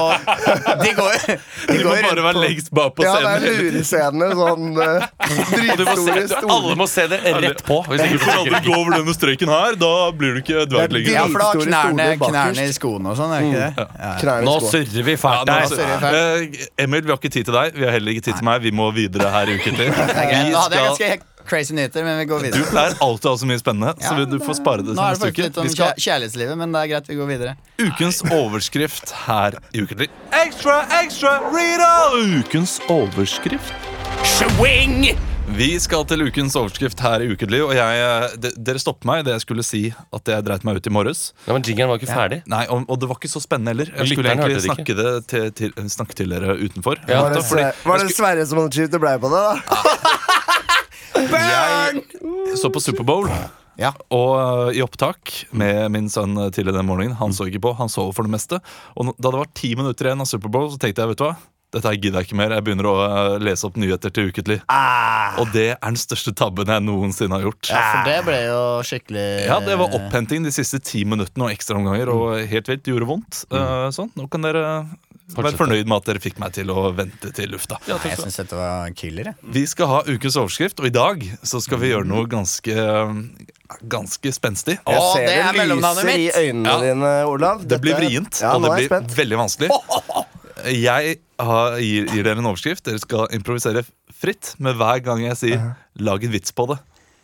De 0.81 0.91
går, 0.97 1.15
de 1.25 1.77
Du 1.77 1.85
må 1.87 1.93
bare 1.95 2.25
være 2.25 2.33
på 2.37 2.43
lengst 2.43 2.69
bak 2.77 2.95
på 2.97 3.05
Ja, 3.05 3.13
det 3.17 3.31
er 3.31 3.85
scenen. 3.85 4.21
lurescener. 4.27 4.35
Sånn 4.41 4.67
Og 4.77 5.77
du 5.77 5.85
må 5.85 5.95
se, 5.95 6.11
dritstore, 6.11 6.25
stoler. 6.33 6.53
alle 6.57 6.75
må 6.81 6.87
se 6.91 7.05
det 7.13 7.19
rett 7.45 7.63
på. 7.65 7.77
Hvis 7.89 8.01
Du 8.03 8.07
ikke 8.09 8.21
får 8.25 8.37
aldri 8.41 8.61
gå 8.67 8.75
over 8.77 8.97
denne 8.97 9.15
strøyken 9.17 9.53
her, 9.55 9.77
da 9.85 9.91
blir 10.17 10.35
du 10.37 10.41
ikke 10.43 10.65
dverg 10.69 10.95
lenger. 10.97 11.13
Ja, 11.15 11.25
for 11.29 11.39
da 11.41 11.49
har 11.49 11.65
knærne, 11.65 12.07
knærne 12.21 12.67
i 12.67 12.75
skoene 12.77 13.13
og 13.13 13.17
sånn, 13.21 13.33
er 13.37 13.47
ikke 13.47 13.63
det? 13.63 13.87
Ja. 14.01 14.13
Ja. 14.21 14.37
Nå 14.45 14.57
surrer 14.67 15.09
vi 15.09 15.17
fælt 15.21 15.49
der. 15.49 16.13
eh, 16.13 16.85
Emil, 16.85 17.05
vi 17.05 17.13
har 17.13 17.21
ikke 17.21 17.33
tid 17.37 17.49
til 17.49 17.57
deg. 17.57 17.77
Vi 17.77 17.85
har 17.87 17.97
heller 17.97 18.15
ikke 18.17 18.27
tid 18.29 18.37
til 18.41 18.45
meg. 18.49 18.61
Vi 18.65 18.73
må 18.75 18.91
videre 18.97 19.29
her 19.33 19.49
i 19.49 19.57
uken 19.61 19.77
til. 19.81 19.91
Vi 20.01 20.53
skal- 20.61 21.27
crazy 21.51 21.75
nyheter, 21.75 22.05
men 22.07 22.17
vi 22.21 22.25
går 22.31 22.45
Du 22.45 22.49
videre. 22.49 22.69
pleier 22.71 22.95
alltid 23.03 23.27
å 23.27 23.35
ha 23.35 23.39
så 23.43 23.49
mye 23.51 23.59
spennende, 23.61 23.93
så 23.99 24.11
Ja, 24.13 24.17
vi- 24.23 24.25
du 24.31 24.37
får 24.47 24.55
spare 24.61 24.77
det 24.85 24.93
til 24.93 24.95
Nå 24.95 25.03
er 25.03 25.15
det 25.17 25.19
faktisk 25.21 25.35
uke. 25.35 25.43
litt 25.49 25.57
om 25.65 25.69
skal 25.75 25.93
kjærlighetslivet, 26.07 26.57
men 26.63 26.71
det 26.71 26.79
er 26.85 26.87
greit, 26.95 27.07
vi 27.11 27.15
går 27.19 27.27
videre. 27.27 27.55
Ukens 27.79 28.21
overskrift 28.41 29.11
her 29.27 29.59
i 29.75 29.83
Ukentlig. 29.83 30.07
Ekstra, 30.31 30.79
ekstra, 31.03 31.35
Rita! 31.51 31.91
Ukens 32.39 32.79
overskrift. 32.87 33.73
Swing! 34.23 35.11
Vi 35.51 35.67
skal 35.83 36.05
til 36.07 36.21
ukens 36.23 36.53
overskrift 36.55 37.01
her 37.03 37.19
i 37.25 37.27
Ukentlig, 37.33 37.59
og 37.65 37.73
jeg, 37.75 37.97
eh, 37.99 38.35
de, 38.39 38.51
dere 38.55 38.79
stoppet 38.79 39.03
meg 39.09 39.19
idet 39.25 39.33
jeg 39.35 39.41
skulle 39.43 39.65
si 39.67 39.81
at 40.13 40.23
jeg 40.31 40.45
dreit 40.47 40.63
meg 40.63 40.77
ut 40.79 40.87
i 40.87 40.93
morges. 40.95 41.33
Ja, 41.47 41.51
men 41.57 41.65
jingeren 41.67 41.89
var 41.91 41.99
ikke 41.99 42.07
ferdig. 42.13 42.37
Nei, 42.47 42.61
og, 42.71 42.85
og 42.87 42.99
det 43.01 43.09
var 43.09 43.17
ikke 43.19 43.31
så 43.33 43.41
spennende 43.43 43.73
heller. 43.73 43.91
Jeg 43.91 44.13
skulle 44.13 44.29
Lytteren 44.29 44.45
egentlig 44.45 44.61
det 44.61 44.69
snakke, 44.69 44.95
det 44.95 45.27
til, 45.27 45.51
til, 45.51 45.89
snakke 45.91 46.15
til 46.21 46.29
dere 46.31 46.55
utenfor. 46.61 47.01
Ja, 47.09 47.23
Var 47.25 47.35
det, 47.35 47.43
fordi- 47.49 47.67
var 47.89 47.97
det 48.05 48.15
Sverre 48.15 48.45
som 48.47 48.61
hadde 48.63 48.71
skiftet 48.79 49.01
blei 49.03 49.17
på 49.19 49.27
det, 49.33 49.43
da? 49.43 49.97
Jeg 51.15 52.59
så 52.59 52.71
på 52.73 52.83
Superbowl. 52.83 53.29
Ja. 53.79 53.93
Og 54.13 54.33
øh, 54.37 54.75
i 54.77 54.81
opptak 54.83 55.31
med 55.57 55.89
min 55.93 56.09
sønn 56.11 56.35
tidligere 56.35 56.51
tidlig 56.55 56.75
den 56.77 56.89
morgenen. 56.89 57.17
Han 57.21 57.33
så 57.33 57.47
ikke 57.49 57.63
på, 57.67 57.73
han 57.79 57.89
sov 57.89 58.13
for 58.15 58.27
det 58.27 58.33
meste. 58.33 58.59
Og 58.95 59.13
da 59.17 59.31
det 59.31 59.39
var 59.39 59.55
ti 59.57 59.73
minutter 59.79 60.09
igjen 60.09 60.21
av 60.23 60.29
Superbowl, 60.29 60.69
så 60.73 60.81
tenkte 60.81 61.03
jeg 61.03 61.13
vet 61.13 61.21
du 61.21 61.25
hva, 61.25 61.35
dette 61.71 61.87
her 61.87 61.95
gidder 61.95 62.19
jeg 62.19 62.27
ikke 62.27 62.39
mer. 62.41 62.53
Jeg 62.57 62.65
begynner 62.67 62.87
å 62.89 62.95
øh, 63.05 63.35
lese 63.43 63.67
opp 63.67 63.77
nyheter 63.79 64.11
til 64.11 64.31
ukentlig. 64.31 64.59
Og 65.39 65.53
det 65.55 65.67
er 65.71 65.79
den 65.85 65.99
største 65.99 66.33
tabben 66.35 66.71
jeg 66.73 66.83
noensinne 66.83 67.37
har 67.37 67.47
gjort. 67.47 67.71
Ja, 67.71 67.83
for 67.87 68.09
det 68.09 68.17
ble 68.27 68.39
jo 68.43 68.63
skikkelig 68.87 69.27
Ja, 69.47 69.61
det 69.63 69.77
var 69.79 69.95
opphenting 69.95 70.43
de 70.47 70.51
siste 70.53 70.81
ti 70.83 71.05
minuttene 71.07 71.47
og 71.47 71.55
ekstraomganger. 71.55 72.11
Og 72.11 72.41
helt 72.51 72.71
vilt, 72.71 72.83
det 72.83 72.91
gjorde 72.91 73.07
vondt. 73.13 73.45
Uh, 73.53 73.87
sånn, 73.95 74.11
Nå 74.19 74.27
kan 74.31 74.43
dere 74.43 74.65
Fortsette. 75.35 75.57
fornøyd 75.57 75.87
med 75.87 75.97
at 75.97 76.05
dere 76.05 76.19
fikk 76.19 76.39
meg 76.39 76.51
til 76.53 76.67
å 76.73 76.93
vente 76.95 77.31
til 77.33 77.49
lufta. 77.49 77.77
Ja, 77.87 77.97
Jeg 78.03 78.17
syns 78.19 78.35
dette 78.37 78.55
var 78.55 78.89
killer. 78.95 79.23
jeg. 79.31 79.35
Vi 79.53 79.65
skal 79.67 79.87
ha 79.87 80.01
ukens 80.07 80.35
overskrift, 80.37 80.79
og 80.79 80.85
i 80.85 80.89
dag 80.95 81.23
så 81.43 81.61
skal 81.61 81.77
vi 81.79 81.89
gjøre 81.93 82.05
noe 82.07 82.25
ganske 82.27 82.75
Ganske 83.87 84.31
spenstig. 84.35 84.75
Jeg 84.83 85.01
ser 85.13 85.25
det 85.25 85.35
er 85.39 85.53
det 85.53 85.61
mellomnavnet 85.61 86.03
mitt. 86.05 86.35
i 86.35 86.49
øynene 86.51 86.67
Ja. 86.67 86.79
dine, 86.81 87.11
Olav. 87.25 87.65
Det 87.65 87.79
blir 87.81 87.95
vrient, 87.95 88.41
Ja, 88.41 88.55
og 88.55 88.63
det 88.63 88.71
blir 88.75 88.87
spent. 88.91 89.15
veldig 89.15 89.37
vanskelig. 89.39 89.69
Jeg 90.67 91.17
har, 91.39 91.77
gir, 91.79 92.05
gir 92.11 92.23
dere 92.23 92.37
en 92.37 92.45
overskrift. 92.45 92.83
Dere 92.83 92.99
skal 92.99 93.27
improvisere 93.33 93.83
fritt, 94.13 94.53
men 94.59 94.75
hver 94.77 94.99
gang 95.01 95.21
jeg 95.23 95.37
sier 95.39 95.75
'lag 95.97 96.23
en 96.23 96.31
vits 96.31 96.51
på 96.51 96.67
det', 96.67 96.79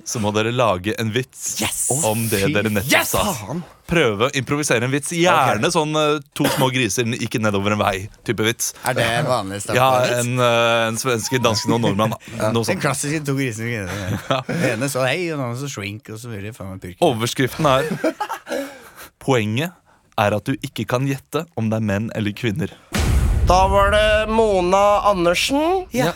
så 0.08 0.22
må 0.24 0.32
dere 0.36 0.54
lage 0.56 0.94
en 1.02 1.10
vits 1.12 1.58
Yes! 1.62 1.88
om 2.08 2.22
det 2.32 2.40
fy 2.46 2.54
dere 2.56 2.72
nettopp 2.72 2.94
Yes! 2.96 3.12
sa. 3.12 3.58
Prøve 3.88 4.28
å 4.28 4.32
improvisere 4.36 4.84
en 4.88 4.92
vits. 4.92 5.14
Gjerne 5.16 5.70
sånn 5.72 5.94
eh, 5.96 6.18
'to 6.36 6.48
små 6.56 6.68
griser 6.76 7.08
gikk 7.16 7.38
nedover 7.44 7.76
en 7.76 7.80
vei'-type 7.80 8.44
vits. 8.48 8.74
Er 8.88 8.98
det 8.98 9.06
en 9.20 9.30
vanlig 9.30 9.62
start? 9.64 9.78
Ja, 9.80 9.90
en, 10.20 10.34
eh, 10.40 10.88
en 10.90 11.00
svenske, 11.00 11.40
danske 11.44 11.72
og 11.72 11.80
nordmann. 11.86 12.16
Noe 12.40 12.52
Den 12.52 12.64
sånt. 12.68 12.82
klassiske 12.84 13.22
to 13.28 13.36
griser 13.40 13.88
Den 14.48 14.66
ene 14.74 14.90
så 14.92 15.04
hei, 15.08 15.30
og 15.32 15.38
den 15.40 15.46
andre 15.50 15.62
så 15.62 15.72
shrink, 15.72 16.10
og 16.12 16.20
så 16.20 16.32
blir 16.32 16.44
det 16.50 16.56
faen 16.58 16.76
meg. 16.76 16.96
Overskriften 17.04 17.68
er 17.72 17.88
Poenget 19.24 19.72
er 20.18 20.34
at 20.36 20.48
du 20.48 20.56
ikke 20.64 20.86
kan 20.90 21.08
gjette 21.08 21.46
om 21.60 21.70
det 21.72 21.78
er 21.82 21.86
menn 21.88 22.08
eller 22.18 22.34
kvinner. 22.38 22.72
Da 23.48 23.60
var 23.72 23.92
det 23.94 24.30
Mona 24.34 24.86
Andersen. 25.08 25.86
Ja. 25.96 26.12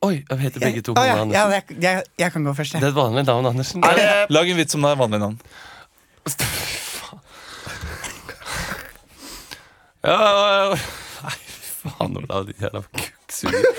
Oi, 0.00 0.14
jeg 0.30 0.38
heter 0.40 0.62
begge 0.64 0.80
to 0.86 0.94
Å, 0.96 1.02
ja, 1.04 1.12
ja, 1.12 1.22
Andersen. 1.26 1.52
jeg, 1.52 1.80
jeg, 1.84 2.04
jeg 2.22 2.32
kan 2.32 2.46
gå 2.48 2.54
først, 2.56 2.72
Det 2.72 2.80
jeg. 2.80 2.86
er 2.86 2.92
et 2.94 2.96
vanlig 2.96 3.24
navn, 3.28 3.48
Andersen. 3.50 3.82
Er 3.84 3.98
det 3.98 4.06
Lag 4.36 4.48
en 4.48 4.56
vits 4.62 4.78
om 4.78 4.86
det 4.86 4.92
er 4.94 5.00
vanlig 5.02 5.20
navn. 5.20 5.36
Ja, 10.00 10.16
ja, 10.16 10.72
ja. 10.72 10.78
Nei, 11.26 11.34
faen, 11.82 12.16
Olav, 12.22 12.46
de 12.48 12.54
jævla 12.64 12.84
kukksuger. 12.96 13.68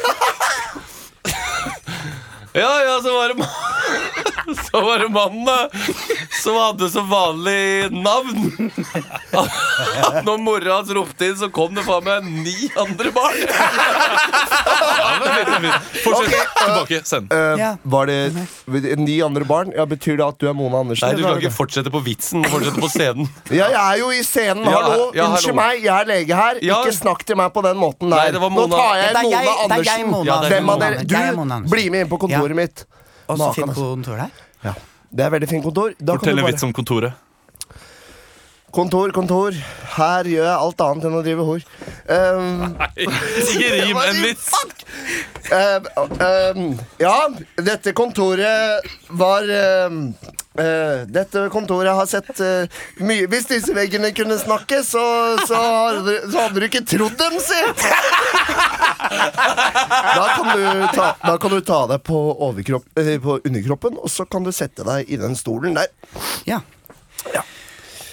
Ja, 2.51 2.67
ja, 2.83 2.97
så 2.99 3.13
var 3.15 3.29
det 3.31 3.37
ma- 3.39 4.55
Så 4.67 4.81
var 4.83 4.99
det 4.99 5.05
mannen, 5.15 5.45
da. 5.47 5.69
Som 6.41 6.55
hadde 6.57 6.89
som 6.89 7.05
vanlig 7.09 7.91
navn. 7.93 8.71
Når 10.25 10.37
mora 10.41 10.79
hans 10.79 10.89
ropte 10.95 11.29
inn, 11.29 11.37
så 11.39 11.49
kom 11.53 11.75
det 11.77 11.83
faen 11.85 12.03
meg 12.07 12.25
ni 12.45 12.69
andre 12.81 13.11
barn. 13.15 13.37
Fortsett. 16.03 16.47
Tilbake. 16.57 17.01
Send. 17.05 17.31
Eh, 17.33 17.75
Var 17.83 18.05
det 18.05 18.95
ni 18.99 19.21
andre 19.21 19.45
barn? 19.45 19.71
Ja, 19.75 19.85
Betyr 19.85 20.17
det 20.17 20.25
at 20.25 20.37
du 20.41 20.47
er 20.49 20.53
Mona 20.57 20.79
Andersen? 20.81 21.09
Nei, 21.11 21.17
du 21.19 21.23
kan 21.25 21.37
ikke 21.41 21.53
fortsette 21.53 21.91
på 21.93 22.01
vitsen. 22.05 22.43
Fortsette 22.49 22.81
på 22.81 22.89
scenen. 22.91 23.29
Ja, 23.51 23.67
jeg 23.69 23.81
er 23.81 23.97
jo 23.99 24.09
i 24.15 24.21
scenen, 24.23 24.63
Ja, 24.65 24.77
hallo! 24.79 25.09
ja, 25.15 25.25
Unnskyld 25.27 25.51
hallo. 25.51 25.57
meg, 25.59 25.81
jeg 25.83 25.91
er 25.93 26.07
lege 26.09 26.37
her. 26.37 26.59
Ja. 26.63 26.79
Ikke 26.81 26.95
snakk 26.95 27.25
til 27.27 27.35
meg 27.39 27.51
på 27.55 27.61
den 27.65 27.77
måten 27.81 28.07
der. 28.11 28.17
Nei, 28.21 28.29
det 28.35 28.41
var 28.41 28.49
Nå 28.53 28.61
Mona. 28.63 28.77
tar 28.79 28.95
jeg 29.01 29.09
Det 29.11 29.19
er 29.19 29.23
Mona 29.23 29.31
jeg- 29.31 29.45
det 29.45 29.51
er 29.51 29.51
jeg, 29.51 29.65
Andersen. 29.71 30.11
Mona. 30.11 30.31
Er 30.31 30.49
Hvem 30.55 30.61
av 30.61 30.71
Mona. 30.71 30.85
dere? 30.85 31.03
Det 31.03 31.17
er 31.19 31.35
Mona 31.35 31.51
Du, 31.51 31.55
Andersen. 31.57 31.71
bli 31.75 31.89
med 31.89 31.99
inn 32.05 32.09
på 32.11 32.17
kontoret 32.21 32.49
Ja. 32.55 32.59
mitt. 32.61 32.85
Og 33.27 33.37
så 33.37 33.41
Maken, 33.41 33.53
fint 33.55 33.69
altså. 33.69 33.81
kontor 33.91 34.15
der. 34.17 34.29
Ja. 34.63 34.73
Det 35.11 35.25
er 35.25 35.29
veldig 35.33 35.49
fint 35.49 35.63
kontor. 35.63 35.93
Da 35.99 36.13
Fortell 36.15 36.37
en 36.37 36.43
bare- 36.45 36.53
vits 36.53 36.63
om 36.63 36.73
kontoret. 36.73 37.13
Kontor, 38.71 39.11
kontor. 39.11 39.55
Her 39.97 40.27
gjør 40.31 40.45
jeg 40.47 40.55
alt 40.55 40.83
annet 40.85 41.07
enn 41.07 41.17
å 41.19 41.23
drive 41.25 41.47
hor. 41.47 41.65
Um, 42.11 42.73
Ikke 42.97 43.67
rim 43.85 43.95
en 44.01 44.17
vits. 44.19 44.47
Uh, 45.47 45.85
um, 46.19 46.63
ja, 46.99 47.13
dette 47.61 47.93
kontoret 47.95 48.89
var 49.15 49.47
um, 49.85 49.99
uh, 50.59 51.05
Dette 51.07 51.45
kontoret 51.53 51.93
har 51.95 52.09
sett 52.09 52.41
uh, 52.41 52.81
mye 53.05 53.29
Hvis 53.31 53.47
disse 53.51 53.75
veggene 53.77 54.11
kunne 54.17 54.35
snakke, 54.41 54.81
så, 54.83 55.05
så, 55.45 55.61
hadde, 55.61 56.17
så 56.33 56.47
hadde 56.47 56.59
du 56.59 56.67
ikke 56.67 56.83
trodd 56.89 57.15
dem, 57.21 57.37
si! 57.39 57.61
Da 59.11 60.27
kan 60.35 60.51
du 60.51 60.67
ta, 60.97 61.07
da 61.21 61.37
kan 61.39 61.55
du 61.55 61.61
ta 61.65 61.79
deg 61.93 62.03
på, 62.07 62.19
overkropp, 62.49 62.91
eh, 62.99 63.15
på 63.23 63.39
underkroppen, 63.39 63.97
og 64.01 64.11
så 64.11 64.27
kan 64.27 64.43
du 64.43 64.51
sette 64.55 64.83
deg 64.87 65.09
i 65.11 65.21
den 65.21 65.37
stolen 65.39 65.79
der. 65.79 65.91
Ja. 66.49 66.61
Ja. 67.33 67.45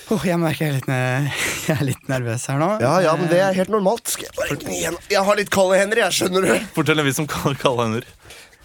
Åh, 0.09 0.23
jeg 0.25 0.41
merker 0.41 0.65
jeg 0.65 0.73
er, 0.73 0.77
litt, 0.79 1.35
jeg 1.69 1.75
er 1.75 1.85
litt 1.85 2.07
nervøs 2.09 2.47
her 2.49 2.61
nå. 2.61 2.69
Ja, 2.81 2.95
ja, 3.05 3.13
men 3.19 3.29
det 3.29 3.43
er 3.45 3.57
helt 3.57 3.73
normalt. 3.73 4.09
Skal 4.09 4.31
jeg, 4.49 4.95
jeg 5.13 5.25
har 5.27 5.37
litt 5.37 5.53
kalde 5.53 5.81
hender, 5.81 6.01
jeg, 6.07 6.17
skjønner 6.17 6.47
du. 6.47 6.55
Fortell 6.77 7.03
en 7.03 7.09
vits 7.09 7.21
om 7.21 7.29
kalde 7.29 7.85
hender. 7.85 8.09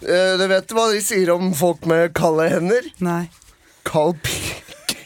Uh, 0.04 0.34
du 0.40 0.46
vet 0.50 0.72
hva 0.76 0.86
de 0.92 1.02
sier 1.04 1.32
om 1.34 1.52
folk 1.56 1.84
med 1.90 2.14
kalde 2.16 2.48
hender? 2.52 2.88
Nei. 3.04 3.26
Kald 3.84 4.22
pikk. 4.24 4.96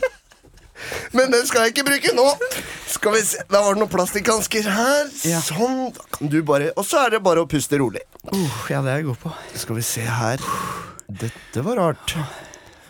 Men 1.16 1.32
den 1.32 1.48
skal 1.48 1.66
jeg 1.66 1.74
ikke 1.74 1.88
bruke 1.88 2.14
nå. 2.14 2.28
Skal 2.90 3.16
vi 3.16 3.24
se, 3.24 3.40
Da 3.48 3.64
var 3.64 3.74
det 3.74 3.80
noen 3.80 3.92
plastikkhansker 3.92 4.68
her. 4.68 5.10
Ja. 5.26 5.40
Sånn. 5.44 5.88
Da 5.96 6.04
kan 6.18 6.30
du 6.30 6.40
bare 6.46 6.70
Og 6.76 6.84
så 6.86 7.00
er 7.06 7.16
det 7.16 7.24
bare 7.24 7.46
å 7.46 7.48
puste 7.48 7.80
rolig. 7.80 8.04
Uh, 8.28 8.46
ja, 8.68 8.84
det 8.84 8.92
er 8.92 9.00
jeg 9.00 9.08
god 9.08 9.20
på. 9.24 9.34
Skal 9.64 9.80
vi 9.80 9.88
se 9.88 10.04
her. 10.04 10.44
Dette 11.08 11.64
var 11.64 11.80
rart. 11.80 12.18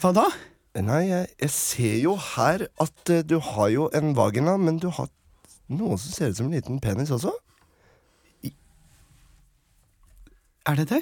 Hva 0.02 0.16
da? 0.16 0.30
Nei, 0.78 1.00
jeg, 1.08 1.26
jeg 1.42 1.50
ser 1.50 1.96
jo 1.98 2.12
her 2.14 2.62
at 2.80 3.10
eh, 3.10 3.24
du 3.26 3.38
har 3.42 3.70
jo 3.74 3.88
en 3.96 4.12
vagina, 4.14 4.54
men 4.60 4.76
du 4.78 4.86
har 4.94 5.08
noe 5.70 5.96
som 5.98 6.12
ser 6.14 6.30
ut 6.30 6.38
som 6.38 6.46
en 6.50 6.54
liten 6.54 6.78
penis 6.82 7.10
også. 7.14 7.32
Er 10.70 10.76
det 10.78 10.86
det? 10.92 11.00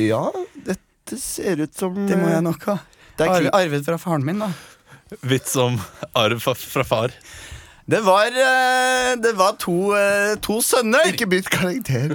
Ja, 0.00 0.22
dette 0.64 1.18
ser 1.20 1.60
ut 1.66 1.74
som 1.76 1.96
Det 2.08 2.16
må 2.16 2.28
eh, 2.30 2.36
jeg 2.38 2.44
nok 2.46 2.64
ha. 2.70 2.76
Det 3.18 3.26
er 3.26 3.34
kli- 3.44 3.54
arvet 3.58 3.84
fra 3.84 3.98
faren 4.00 4.24
min, 4.24 4.40
da. 4.40 4.52
Vits 5.26 5.56
om 5.60 5.76
arv 6.16 6.40
fra, 6.40 6.54
fra 6.54 6.84
far. 6.86 7.12
Det 7.90 7.98
var, 8.06 8.28
eh, 8.30 9.16
det 9.20 9.32
var 9.36 9.56
to, 9.60 9.74
eh, 9.98 10.36
to 10.40 10.60
sønner. 10.62 11.10
Ikke 11.10 11.26
bytt 11.28 11.50
karakter. 11.50 12.14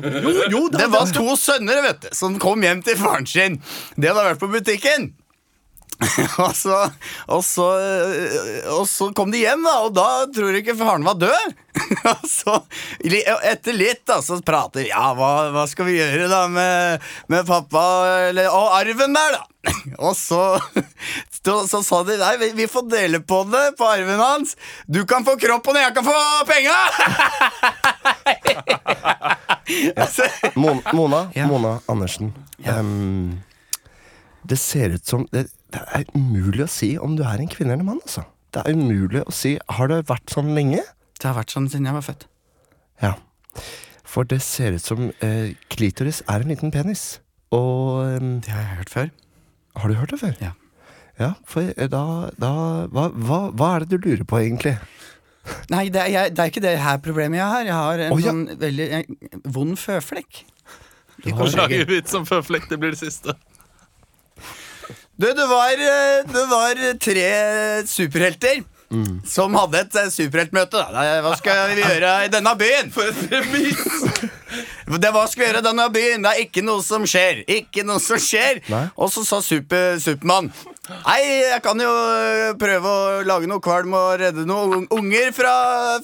Jo, 0.49 0.63
det 0.71 0.87
var 0.93 1.11
to 1.13 1.35
sønner 1.37 1.81
vet 1.83 2.05
du, 2.07 2.09
som 2.15 2.39
kom 2.41 2.63
hjem 2.63 2.81
til 2.87 2.95
faren 3.01 3.27
sin. 3.27 3.59
De 3.99 4.07
hadde 4.09 4.23
vært 4.31 4.41
på 4.41 4.49
butikken. 4.55 5.11
og, 6.43 6.51
så, 6.57 6.77
og, 7.31 7.43
så, 7.45 7.65
og 8.75 8.83
så 8.89 9.09
kom 9.15 9.31
de 9.31 9.39
hjem, 9.45 9.63
da, 9.63 9.75
og 9.85 9.93
da 9.95 10.07
tror 10.35 10.57
ikke 10.59 10.75
faren 10.77 11.05
var 11.07 11.17
død. 11.21 11.55
og 12.11 12.25
så, 12.29 12.59
etter 12.99 13.75
litt, 13.75 14.03
da, 14.07 14.21
så 14.23 14.37
prater 14.45 14.83
vi 14.83 14.89
Ja, 14.91 15.09
hva, 15.15 15.51
hva 15.55 15.65
skal 15.67 15.89
vi 15.89 15.97
gjøre 15.97 16.29
da 16.31 16.45
med, 16.51 17.03
med 17.31 17.47
pappa 17.47 17.83
eller, 18.29 18.51
og 18.51 18.75
arven 18.77 19.15
der, 19.15 19.39
da? 19.39 19.43
og 20.05 20.13
så, 20.17 20.59
så, 21.33 21.55
så 21.67 21.81
sa 21.83 22.01
de 22.07 22.19
nei, 22.21 22.35
vi, 22.41 22.51
vi 22.59 22.67
får 22.69 22.85
dele 22.91 23.21
på 23.25 23.41
det, 23.49 23.65
på 23.79 23.87
arven 23.89 24.21
hans. 24.21 24.55
Du 24.85 25.03
kan 25.09 25.25
få 25.25 25.37
kroppen, 25.41 25.79
og 25.79 25.83
jeg 25.87 25.95
kan 25.95 26.05
få 26.05 26.19
penga! 26.49 26.77
altså, 29.95 30.29
Mon 30.59 30.83
Mona, 30.93 31.25
Ja. 31.35 31.47
Mona 31.49 31.79
Andersen. 31.91 32.33
Ehm, 32.63 33.41
det 34.45 34.57
ser 34.61 34.89
ut 34.89 35.05
som 35.05 35.27
det, 35.31 35.47
det 35.73 35.81
er 35.97 36.05
umulig 36.13 36.65
å 36.65 36.71
si 36.71 36.91
om 37.01 37.15
du 37.17 37.23
er 37.25 37.41
en 37.41 37.51
kvinne 37.51 37.73
eller 37.75 37.87
mann. 37.87 38.01
Altså. 38.05 38.25
Det 38.53 38.61
er 38.63 38.77
umulig 38.77 39.23
å 39.25 39.33
si 39.35 39.57
Har 39.77 39.89
det 39.91 40.05
vært 40.07 40.31
sånn 40.31 40.53
lenge? 40.55 40.83
det 41.15 41.31
har 41.31 41.37
vært 41.39 41.53
sånn 41.55 41.69
siden 41.71 41.87
jeg 41.89 41.95
var 41.95 42.05
født. 42.05 42.27
Ja. 43.01 43.13
For 44.05 44.27
det 44.29 44.41
ser 44.45 44.75
ut 44.75 44.83
som 44.83 45.07
eh, 45.25 45.55
klitoris 45.73 46.21
er 46.29 46.43
en 46.43 46.51
liten 46.51 46.73
penis. 46.75 47.05
Og 47.55 48.03
eh, 48.05 48.19
Det 48.45 48.51
har 48.53 48.61
jeg 48.61 48.77
hørt 48.81 48.93
før. 48.93 49.09
Har 49.75 49.89
du 49.89 49.97
hørt 49.99 50.13
det 50.13 50.19
før? 50.21 50.35
Ja. 50.43 50.51
Ja, 51.17 51.31
for 51.47 51.71
eh, 51.71 51.89
da, 51.89 52.03
da 52.37 52.51
hva, 52.91 53.07
hva, 53.09 53.39
hva 53.55 53.71
er 53.75 53.85
det 53.85 53.95
du 53.95 54.09
lurer 54.09 54.25
på, 54.27 54.41
egentlig? 54.43 54.75
Nei, 55.71 55.87
det 55.93 56.01
er, 56.01 56.11
jeg, 56.11 56.35
det 56.35 56.43
er 56.43 56.51
ikke 56.51 56.63
det 56.65 56.75
her 56.81 57.01
problemet 57.05 57.39
jeg 57.39 57.47
har. 57.47 57.65
Jeg 57.69 57.77
har 57.79 58.05
en 58.05 58.13
oh, 58.15 58.21
ja. 58.21 58.33
sånn 58.33 58.61
veldig 58.61 58.87
en, 58.99 59.17
vond 59.55 59.79
føflekk. 59.79 60.43
I 61.25 61.33
Lage 61.33 61.81
ut 61.81 61.89
vits 61.89 62.15
om 62.17 62.25
føflekk, 62.27 62.67
det 62.69 62.79
blir 62.81 62.93
det 62.93 62.99
siste. 62.99 63.37
Du, 65.15 65.27
det 65.31 65.45
var, 65.47 65.71
eh, 65.71 66.23
det 66.27 66.45
var 66.51 66.79
tre 66.99 67.27
superhelter 67.87 68.63
som 69.27 69.55
hadde 69.55 69.79
et 69.85 69.95
eh, 70.01 70.09
superheltmøte. 70.11 70.81
Hva 71.23 71.35
skal 71.39 71.71
vi 71.71 71.83
gjøre 71.85 72.11
i 72.27 72.31
denne 72.33 72.51
byen? 72.59 72.91
For 72.91 73.07
et 73.07 73.21
premiss! 73.31 73.79
Det 75.01 75.11
Hva 75.15 75.25
skal 75.29 75.41
vi 75.41 75.49
gjøre 75.49 75.63
i 75.63 75.67
denne 75.69 75.89
byen? 75.93 76.25
Det 76.25 76.31
er 76.31 76.45
ikke 76.45 76.63
noe 76.65 76.83
som 76.85 77.05
skjer. 77.09 77.43
Ikke 77.49 77.85
noe 77.87 78.01
som 78.03 78.21
skjer. 78.21 78.61
Nei. 78.71 78.85
Og 78.95 79.11
så 79.13 79.25
sa 79.27 79.41
super, 79.43 79.99
Supermann 80.01 80.51
Nei, 80.85 81.21
jeg 81.41 81.61
kan 81.65 81.79
jo 81.81 81.89
øh, 81.89 82.51
prøve 82.61 82.89
å 82.89 83.21
lage 83.25 83.49
noe 83.49 83.61
kvalm 83.63 83.95
og 83.97 84.19
redde 84.21 84.43
noen 84.45 84.83
unger 84.93 85.31
fra, 85.33 85.53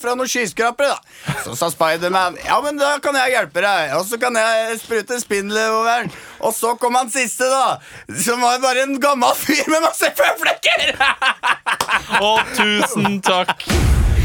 fra 0.01 0.15
noen 0.17 0.29
skyskrapere, 0.31 0.95
da. 0.95 1.35
Så 1.45 1.53
sa 1.59 1.69
Spiderman 1.69 2.39
ja, 2.41 2.57
men 2.65 2.81
da 2.81 2.95
kan 3.03 3.17
jeg 3.19 3.35
hjelpe 3.35 3.61
deg. 3.61 3.93
Og 3.99 4.07
så 4.09 4.17
kan 4.21 4.37
jeg 4.41 4.79
sprute 4.81 5.21
spindel 5.21 5.61
over. 5.77 6.09
Og 6.41 6.55
så 6.57 6.73
kom 6.81 6.97
han 6.97 7.13
siste, 7.13 7.45
da. 7.45 7.77
Som 8.25 8.41
var 8.41 8.57
bare 8.63 8.87
en 8.87 8.97
gammel 9.01 9.37
fyr 9.37 9.69
med 9.69 9.85
masse 9.85 10.09
føflekker! 10.17 10.95
og 12.25 12.41
tusen 12.57 13.21
takk! 13.21 13.69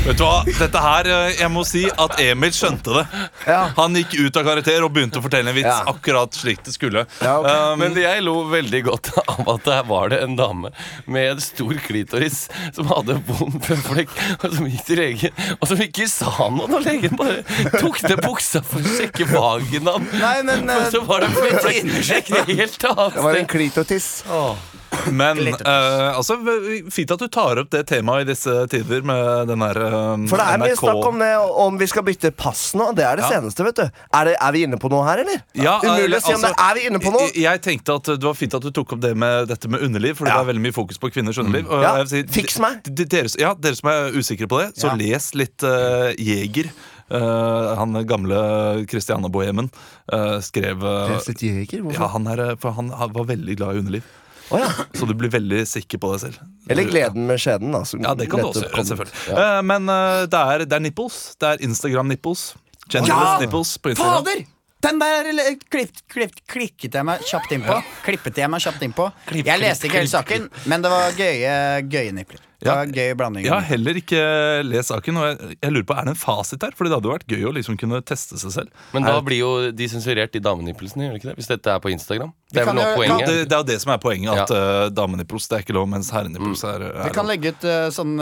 Vet 0.07 0.21
du 0.21 0.23
hva, 0.23 0.45
dette 0.47 0.81
her, 0.85 1.09
eh, 1.11 1.33
jeg 1.41 1.51
må 1.51 1.65
si 1.67 1.81
at 1.91 2.13
Emil 2.23 2.53
skjønte 2.55 2.93
det. 2.95 3.03
Ja. 3.49 3.73
Han 3.75 3.97
gikk 3.99 4.13
ut 4.21 4.37
av 4.39 4.45
karakter 4.47 4.85
og 4.87 4.93
begynte 4.95 5.19
å 5.19 5.25
fortelle 5.25 5.51
en 5.51 5.57
vits 5.57 5.67
Ja. 5.67 5.81
akkurat 5.91 6.31
slik 6.37 6.63
det 6.63 6.75
skulle. 6.77 7.03
Ja, 7.21 7.41
okay. 7.41 7.73
Um, 7.73 7.81
Men 7.81 7.99
jeg 7.99 8.23
lo 8.23 8.37
veldig 8.47 8.83
godt 8.87 9.11
av 9.25 9.49
at 9.57 9.65
der 9.67 9.83
var 9.89 10.13
det 10.15 10.21
en 10.23 10.37
dame 10.39 10.71
med 11.11 11.33
en 11.33 11.41
stor 11.43 11.75
klitoris 11.83 12.45
som 12.77 12.87
hadde 12.93 13.19
vond 13.27 13.59
føflekk, 13.67 14.15
og 14.45 14.55
som 14.55 14.71
gikk 14.71 14.87
til 14.87 15.03
legen, 15.03 15.43
og 15.59 15.67
som 15.73 15.83
ikke 15.83 16.07
sa 16.13 16.31
noe 16.55 16.71
når 16.71 16.87
legen 16.87 17.19
bare 17.19 17.43
tok 17.75 17.99
ned 18.07 18.23
buksa 18.23 18.63
for 18.63 18.79
å 18.87 18.97
sjekke 19.01 19.27
vaginaen. 19.35 20.07
Nei, 20.23 20.39
men, 20.47 20.71
Og 20.71 20.87
så 20.95 21.03
var 21.03 21.27
det 21.27 21.33
en 21.33 21.39
føflekk 21.43 22.31
et 22.31 22.57
helt 22.63 22.91
annet 22.95 23.19
Det 23.19 23.27
var 23.27 23.43
en 23.43 23.47
klitotiss. 23.57 24.23
klitotis. 24.23 24.75
Men 25.11 25.38
uh, 25.38 26.16
altså, 26.16 26.37
fint 26.93 27.11
at 27.14 27.23
du 27.23 27.26
tar 27.33 27.61
opp 27.62 27.71
det 27.73 27.83
temaet 27.90 28.25
i 28.25 28.28
disse 28.31 28.52
tider 28.73 29.05
med 29.07 29.50
den 29.50 29.62
her 29.64 29.78
uh, 29.83 30.25
For 30.31 30.40
det 30.40 30.47
er 30.47 30.62
mye 30.62 30.78
snakk 30.78 31.09
om 31.11 31.21
det, 31.23 31.31
om 31.66 31.78
vi 31.81 31.88
skal 31.90 32.07
bytte 32.07 32.33
pass 32.37 32.69
nå. 32.78 32.90
Det 32.97 33.07
er 33.07 33.21
det 33.21 33.26
Ja. 33.26 33.37
seneste, 33.37 33.66
vet 33.66 33.81
du. 33.81 33.85
Er, 33.87 34.31
det, 34.31 34.35
er 34.38 34.57
vi 34.57 34.64
inne 34.66 34.81
på 34.81 34.90
noe 34.93 35.05
her, 35.07 35.23
eller? 35.25 35.43
Ja, 35.59 35.78
Umulig 35.83 36.21
å 36.21 36.25
si 36.25 36.35
om 36.35 36.40
altså, 36.40 36.52
det. 36.52 36.66
Er 36.66 36.78
vi 36.78 36.87
inne 36.90 37.02
på 37.02 37.12
noe? 37.14 37.28
Jeg, 37.31 37.45
jeg 37.45 37.62
tenkte 37.66 37.99
at 38.00 38.11
Det 38.16 38.26
var 38.26 38.37
fint 38.38 38.59
at 38.59 38.66
du 38.66 38.73
tok 38.75 38.97
opp 38.97 39.05
det 39.05 39.14
med 39.19 39.49
dette 39.50 39.71
med 39.73 39.85
underliv, 39.87 40.19
for 40.19 40.28
Ja. 40.28 40.38
det 40.38 40.47
er 40.47 40.50
veldig 40.52 40.66
mye 40.69 40.76
fokus 40.76 41.00
på 41.02 41.12
kvinners 41.14 41.40
underliv. 41.43 41.71
Mm. 41.71 41.87
Ja, 41.87 41.95
si, 42.09 42.23
fiks 42.37 42.61
meg. 42.62 42.83
Dere, 42.87 43.31
ja, 43.40 43.55
dere 43.59 43.78
som 43.78 43.90
er 43.93 44.14
usikre 44.16 44.50
på 44.50 44.61
det, 44.62 44.69
så 44.81 44.93
les 44.99 45.33
litt 45.38 45.66
uh, 45.66 46.12
Jeger. 46.19 46.71
Uh, 47.07 47.76
han 47.78 47.95
gamle 48.02 48.37
Christiana-bohemen 48.90 49.69
uh, 50.11 50.40
skrev 50.43 50.83
uh, 50.83 51.12
ja, 51.14 52.09
han, 52.11 52.26
er, 52.26 52.57
han, 52.64 52.88
han 52.90 53.12
var 53.14 53.28
veldig 53.31 53.55
glad 53.61 53.76
i 53.76 53.85
underliv. 53.85 54.14
Å, 54.50 54.61
ja. 54.62 54.69
Så 54.95 55.09
du 55.09 55.15
blir 55.19 55.33
veldig 55.33 55.65
sikker 55.67 56.00
på 56.03 56.12
deg 56.15 56.23
selv. 56.26 56.43
Eller 56.71 56.87
Gleden 56.87 57.26
med 57.29 57.41
skjeden, 57.43 57.75
da. 57.75 57.83
Ja, 58.03 58.15
det 58.19 58.29
kan 58.31 58.43
du 58.45 58.50
også 58.53 58.67
gjøre, 58.67 58.85
selvfølgelig. 58.91 59.23
Ja. 59.31 59.38
Eh, 59.43 59.62
men 59.67 59.91
uh, 59.91 60.23
det, 60.31 60.43
er, 60.43 60.67
det 60.71 60.79
er 60.79 60.85
nipples. 60.87 61.17
Det 61.41 61.50
er 61.55 61.65
Instagram-nipples. 61.67 62.45
Genderless 62.87 63.33
Ja! 63.33 63.41
nipples 63.43 63.75
på 63.83 63.95
Instagram. 63.95 64.21
Fader! 64.23 64.45
Den 64.87 65.00
der 65.03 65.57
klipp, 65.73 65.97
klipp, 66.12 66.35
klikket 66.47 66.95
jeg 66.95 67.07
meg 67.09 67.25
kjapt 67.26 67.55
innpå. 67.57 67.81
Klippet 68.07 68.38
jeg 68.38 68.50
meg 68.53 68.62
kjapt 68.62 68.85
innpå. 68.87 69.09
Jeg 69.35 69.59
leste 69.59 69.88
ikke 69.88 70.05
hele 70.05 70.12
saken, 70.12 70.47
men 70.71 70.85
det 70.85 70.93
var 70.93 71.17
gøye, 71.19 71.57
gøye 71.91 72.12
nipler. 72.15 72.46
Det 72.63 72.73
er 72.73 72.89
en 72.89 72.95
gøy 72.97 73.13
blanding. 73.21 73.45
Jeg 73.45 73.53
har 73.53 73.67
heller 73.69 74.01
ikke 74.01 74.21
lest 74.65 74.93
saken, 74.93 75.21
og 75.21 75.27
jeg, 75.29 75.59
jeg 75.61 75.75
lurer 75.75 75.89
på, 75.91 75.97
er 75.97 76.09
det 76.09 76.15
en 76.15 76.21
fasit 76.21 76.63
her? 76.65 76.77
Fordi 76.79 76.93
det 76.93 76.99
hadde 77.01 77.13
vært 77.13 77.27
gøy 77.29 77.45
å 77.51 77.55
liksom 77.57 77.79
kunne 77.81 78.01
teste 78.07 78.41
seg 78.41 78.55
selv. 78.55 78.87
Men 78.97 79.07
da 79.09 79.19
blir 79.25 79.43
jo 79.43 79.51
de 79.77 79.91
sensurert, 79.93 80.33
de 80.33 80.43
damenippelsene, 80.45 81.09
gjør 81.09 81.17
de 81.17 81.21
ikke 81.21 81.31
det? 81.33 81.37
Hvis 81.43 81.51
dette 81.53 81.75
er 81.75 81.83
på 81.85 81.93
Instagram. 81.93 82.33
Det 82.55 82.63
er 82.63 82.69
vel 82.71 82.79
noe 82.79 82.95
poenget? 82.95 83.21
ja, 83.21 83.27
det, 83.27 83.49
det 83.51 83.57
er 83.57 83.63
jo 83.65 83.69
det 83.73 83.79
som 83.83 83.93
er 83.93 84.01
poenget, 84.03 84.31
at 84.33 84.55
Ja. 84.55 84.63
uh, 84.87 84.89
damenippels 84.95 85.49
det 85.51 85.59
er 85.59 85.65
ikke 85.67 85.75
lov, 85.77 85.89
mens 85.91 86.13
herrenippels 86.15 86.63
er, 86.65 86.87
er 86.93 87.09
Vi 87.11 87.15
kan 87.17 87.27
legge 87.29 87.53
ut 87.53 87.67
uh, 87.67 87.89
sånn 87.93 88.15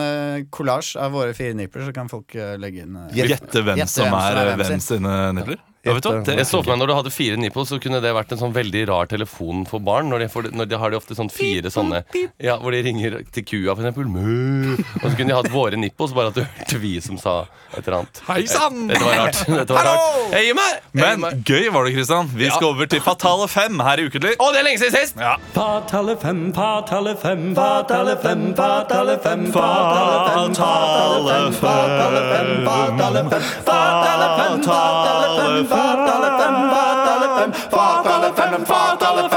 kollasj 0.54 0.96
av 1.00 1.14
våre 1.14 1.34
fire 1.36 1.54
nippler, 1.58 1.86
så 1.86 1.94
kan 1.94 2.10
folk 2.10 2.34
eh, 2.38 2.56
legge 2.60 2.84
inn 2.84 2.98
eh, 2.98 3.22
Gjette 3.22 3.62
hvem 3.62 3.78
hvem, 3.78 3.90
som 3.90 4.18
er 4.18 4.40
eh, 4.42 4.56
hvem 4.60 4.82
sine 4.82 5.14
nipler. 5.38 5.62
Ja, 5.84 5.92
vet 5.92 6.06
du 6.06 6.08
hva? 6.08 6.20
Jeg 6.24 6.46
så 6.48 6.62
for 6.62 6.72
meg 6.72 6.78
Når 6.80 6.88
du 6.88 6.94
hadde 6.96 7.10
fire 7.12 7.36
nipples, 7.40 7.68
så 7.68 7.76
kunne 7.82 8.00
det 8.00 8.12
vært 8.16 8.32
en 8.32 8.40
sånn 8.40 8.54
veldig 8.56 8.84
rar 8.88 9.08
telefon 9.10 9.64
for 9.68 9.84
barn. 9.84 10.08
Når 10.08 10.24
de, 10.24 10.28
får, 10.32 10.48
når 10.56 10.68
de 10.70 10.78
har 10.80 10.94
de 10.94 10.98
ofte 10.98 11.16
sånn 11.18 11.28
fire 11.32 11.72
sånne 11.72 12.02
Ja, 12.42 12.56
Hvor 12.62 12.72
de 12.72 12.80
ringer 12.86 13.18
til 13.34 13.44
kua, 13.44 13.74
for 13.74 13.84
eksempel. 13.84 14.08
Mø. 14.08 14.78
Og 15.02 15.04
så 15.04 15.12
kunne 15.12 15.30
de 15.32 15.36
hatt 15.36 15.50
våre 15.52 15.80
nipples, 15.80 16.14
bare 16.16 16.32
at 16.32 16.38
du 16.38 16.44
hørte 16.44 16.80
vi 16.80 16.94
som 17.04 17.18
sa 17.20 17.34
et 17.74 17.82
eller 17.82 17.98
annet. 18.00 18.22
Hei 18.28 18.40
sann! 18.48 18.86
Dette 18.88 19.04
var 19.04 19.20
rart. 19.26 19.40
Dette 19.50 19.76
var 19.76 19.88
rart. 19.90 20.18
Hey, 20.32 20.52
meg! 20.56 20.80
Men 20.96 21.42
gøy 21.44 21.68
var 21.74 21.88
det, 21.88 21.94
Kristian. 21.98 22.30
Vi 22.32 22.48
skal 22.48 22.70
over 22.70 22.88
til 22.90 23.02
Fatale 23.04 23.48
fem 23.50 23.82
her 23.84 24.00
i 24.00 24.08
Ukentlig. 24.08 24.34
Å, 24.40 24.50
det 24.54 24.62
er 24.62 24.68
lenge 24.68 24.80
siden 24.82 24.96
sist! 24.96 25.20
Ja. 25.20 25.34
Fatale 25.54 26.16
fem, 26.22 26.46
fatale 26.56 27.16
fem, 27.20 27.50
fatale 27.58 28.16
fem, 28.24 28.46
fatale 28.56 29.18
fem, 29.24 29.46
fatale 29.52 30.16
fem, 30.24 30.54
fatale 30.54 31.28
fem, 31.28 31.54
fatale 31.60 32.24
fem, 32.30 32.54
fatale 32.68 33.24
fem, 33.28 33.42
fatale 33.68 34.30
fem, 34.38 34.62
fatale 34.68 35.73
vaart 35.74 36.08
alle 36.14 36.30
fem, 36.38 36.54
them, 36.70 37.08
alle 37.12 37.28
fem, 37.36 37.50
vaart 37.70 38.06
alle 38.06 38.30
fem, 38.36 38.64
vaart 38.70 39.02
alle 39.02 39.28
fem. 39.28 39.33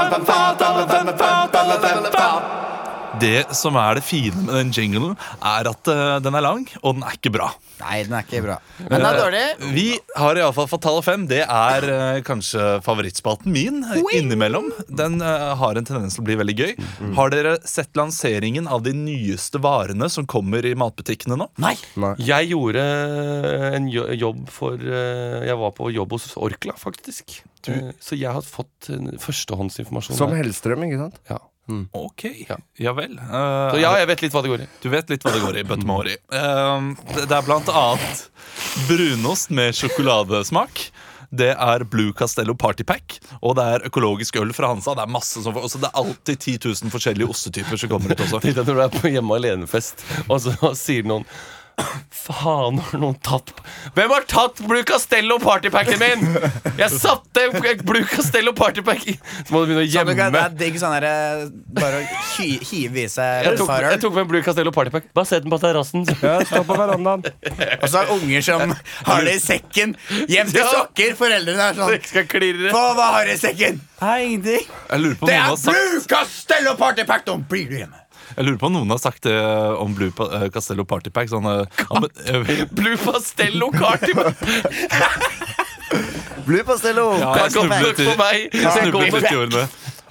Det 3.22 3.44
som 3.56 3.76
er 3.80 3.98
det 3.98 4.04
fine 4.06 4.44
med 4.46 4.54
den 4.58 4.72
jinglen, 4.74 5.16
er 5.44 5.68
at 5.70 5.90
uh, 5.90 6.18
den 6.22 6.36
er 6.38 6.44
lang, 6.44 6.66
og 6.82 6.98
den 6.98 7.04
er 7.06 7.16
ikke 7.18 7.32
bra. 7.34 7.48
Nei, 7.78 8.00
den 8.06 8.14
er 8.18 8.24
ikke 8.26 8.40
bra. 8.42 8.56
Men 8.80 8.94
den 8.96 9.06
er 9.06 9.18
dårlig. 9.20 9.42
Vi 9.74 9.86
har 10.18 10.38
iallfall 10.40 10.66
Fatale 10.70 11.02
fem. 11.06 11.26
Det 11.30 11.40
er 11.44 11.86
uh, 11.88 12.20
kanskje 12.26 12.64
favorittspalten 12.86 13.52
min 13.54 13.82
eh, 13.86 14.00
innimellom. 14.18 14.70
Den 14.88 15.20
eh, 15.22 15.44
har 15.60 15.78
en 15.78 15.86
tendens 15.86 16.16
til 16.16 16.24
å 16.24 16.28
bli 16.28 16.36
veldig 16.40 16.56
gøy. 16.58 16.72
Har 17.18 17.30
dere 17.34 17.56
sett 17.68 17.94
lanseringen 17.98 18.66
av 18.70 18.82
de 18.86 18.94
nyeste 18.96 19.60
varene 19.62 20.08
som 20.12 20.26
kommer 20.28 20.66
i 20.66 20.74
matbutikkene 20.78 21.38
nå? 21.38 21.48
Nei. 21.62 21.74
Jeg 22.22 22.50
gjorde 22.50 22.82
en 23.78 23.88
jobb 23.92 24.48
for 24.52 24.78
eh, 24.78 25.46
Jeg 25.48 25.58
var 25.60 25.74
på 25.76 25.90
jobb 25.94 26.16
hos 26.16 26.32
Orkla, 26.38 26.74
faktisk. 26.78 27.38
Eh, 27.68 27.92
Så 28.02 28.18
jeg 28.18 28.32
har 28.34 28.42
fått 28.44 28.90
eh, 28.92 29.14
førstehåndsinformasjon. 29.22 30.18
Som. 30.18 30.34
Hellstrøm, 30.38 30.84
ikke 30.88 31.00
sant? 31.06 31.22
Ja. 31.30 31.38
Ok, 31.92 32.24
Ja. 32.48 32.56
ja 32.78 32.92
vel. 32.96 33.18
Uh, 33.18 33.70
Så 33.74 33.80
ja, 33.82 33.92
jeg 34.00 34.08
vet 34.08 34.22
litt 34.24 34.32
hva 34.36 34.42
det 34.44 34.52
går 34.54 34.64
i. 34.64 34.68
Du 34.82 34.88
vet 34.92 35.10
litt 35.12 35.26
hva 35.26 35.34
det 35.34 35.42
går 35.44 35.58
i 35.60 35.66
bøtte 35.68 35.86
med 35.88 36.00
hår 36.00 36.08
i. 36.14 36.16
Uh, 36.32 36.94
det 37.14 37.26
det 37.28 37.36
er 37.36 37.44
blant 37.46 37.68
annet 37.68 38.24
brunost 38.88 39.50
med 39.54 39.76
sjokoladesmak. 39.76 40.88
Det 41.28 41.50
er 41.60 41.82
Blue 41.84 42.14
Castello 42.16 42.54
Party 42.56 42.86
Pack, 42.88 43.18
og 43.44 43.58
det 43.58 43.64
er 43.68 43.82
økologisk 43.84 44.38
øl 44.40 44.54
fra 44.56 44.70
Hansa. 44.72 44.94
Det 44.96 45.04
er 45.04 45.12
masse 45.12 45.42
som, 45.44 45.52
også 45.60 45.80
det 45.82 45.90
er 45.90 46.00
alltid 46.00 46.38
10 46.40 46.54
000 46.86 46.92
forskjellige 46.94 47.28
ostetyper 47.28 47.76
som 47.76 47.90
kommer 47.92 48.14
ut 48.14 48.22
også. 48.24 48.40
Tenk 48.40 48.56
deg 48.56 48.70
når 48.70 48.78
du 48.78 48.84
er 48.86 48.94
på 48.96 49.12
hjemme 49.12 49.36
alene-fest, 49.36 50.06
og 50.24 50.40
så 50.40 50.72
sier 50.78 51.04
noen 51.04 51.28
Faen, 52.18 52.78
har 52.82 52.98
noen 53.00 53.14
tatt 53.24 53.52
Hvem 53.96 54.10
har 54.12 54.24
tatt 54.28 54.58
Blue 54.66 54.82
Castello 54.86 55.36
partypacken 55.40 56.00
min?! 56.02 56.24
Jeg 56.78 56.90
satte 56.92 57.44
Blue 57.86 58.02
Castello 58.10 58.52
partypack 58.58 59.04
i 59.08 59.14
Så 59.16 59.54
må 59.54 59.62
du 59.62 59.70
begynne 59.72 59.84
å 59.86 59.90
Sånn, 59.92 60.10
gjemme. 60.12 60.32
det 60.34 60.42
er 60.42 60.56
digg 60.60 60.78
sånn 60.82 60.96
derre 60.96 61.12
Bare 61.78 62.00
å 62.02 62.06
hi- 62.34 62.58
hive 62.68 63.04
i 63.04 63.06
seg 63.12 63.46
Jeg 63.48 63.60
tok, 63.60 63.70
jeg 63.86 64.02
tok 64.02 64.16
med 64.18 64.28
Blue 64.32 64.42
Castello 64.44 64.72
partypack. 64.74 65.06
Bare 65.16 65.30
sett 65.30 65.44
den 65.46 65.52
på 65.54 65.60
terrassen. 65.62 66.04
Ja, 66.22 66.34
stå 66.48 66.64
på 66.68 66.76
verandaen. 66.78 67.22
Og 67.24 67.86
så 67.88 68.02
er 68.02 68.08
det 68.10 68.16
unger 68.18 68.44
som 68.48 68.74
har 69.08 69.24
det 69.26 69.36
i 69.38 69.40
sekken. 69.42 69.94
Hjem 70.30 70.50
til 70.52 70.66
sokker. 70.68 71.14
Foreldrene 71.18 71.70
er 71.70 71.78
sånn 71.78 71.94
skal 72.10 72.26
klirre. 72.30 72.72
Hva, 72.74 72.84
hva 72.98 73.08
har 73.16 73.28
du 73.30 73.32
i 73.34 73.38
sekken? 73.40 73.80
Nei, 74.02 74.18
ingenting. 74.28 74.68
Det 75.24 75.38
er 75.38 75.56
Blue 75.64 76.02
Castello 76.10 76.74
Partypack! 76.80 77.24
Nå 77.30 77.38
blir 77.50 77.70
du 77.70 77.78
hjemme. 77.80 78.04
Jeg 78.36 78.44
lurer 78.46 78.58
på 78.60 78.68
om 78.68 78.74
noen 78.78 78.92
har 78.94 79.00
sagt 79.02 79.24
det 79.26 79.34
om 79.80 79.94
Blue 79.96 80.12
Pa- 80.14 80.28
eh, 80.38 80.46
Castello 80.54 80.84
Party 80.88 81.10
Pack. 81.14 81.30
Sånn, 81.32 81.46
uh, 81.48 81.64
Blue 82.78 82.96
Castello 83.00 83.70
partypack. 83.74 84.36
Blue 86.48 86.64
Pastello. 86.64 87.10
ja, 87.20 87.32
jeg 87.42 87.52
snublet 87.56 88.00
for 88.04 88.16
meg. 88.20 88.46
jeg 88.52 88.72
snublet 88.78 89.30
i 89.32 89.36
ordene. 89.36 89.64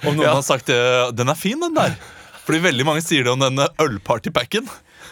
Om 0.06 0.14
noen 0.14 0.26
Ja. 0.28 0.34
har 0.38 0.44
sagt 0.46 0.66
det, 0.70 0.78
den 1.18 1.28
er 1.32 1.38
fin, 1.38 1.58
den 1.60 1.74
der. 1.74 1.96
Fordi 2.46 2.60
veldig 2.64 2.84
mange 2.86 3.02
sier 3.04 3.24
det 3.26 3.32
om 3.32 3.40
denne 3.42 3.66
ølpartypacken. 3.82 4.68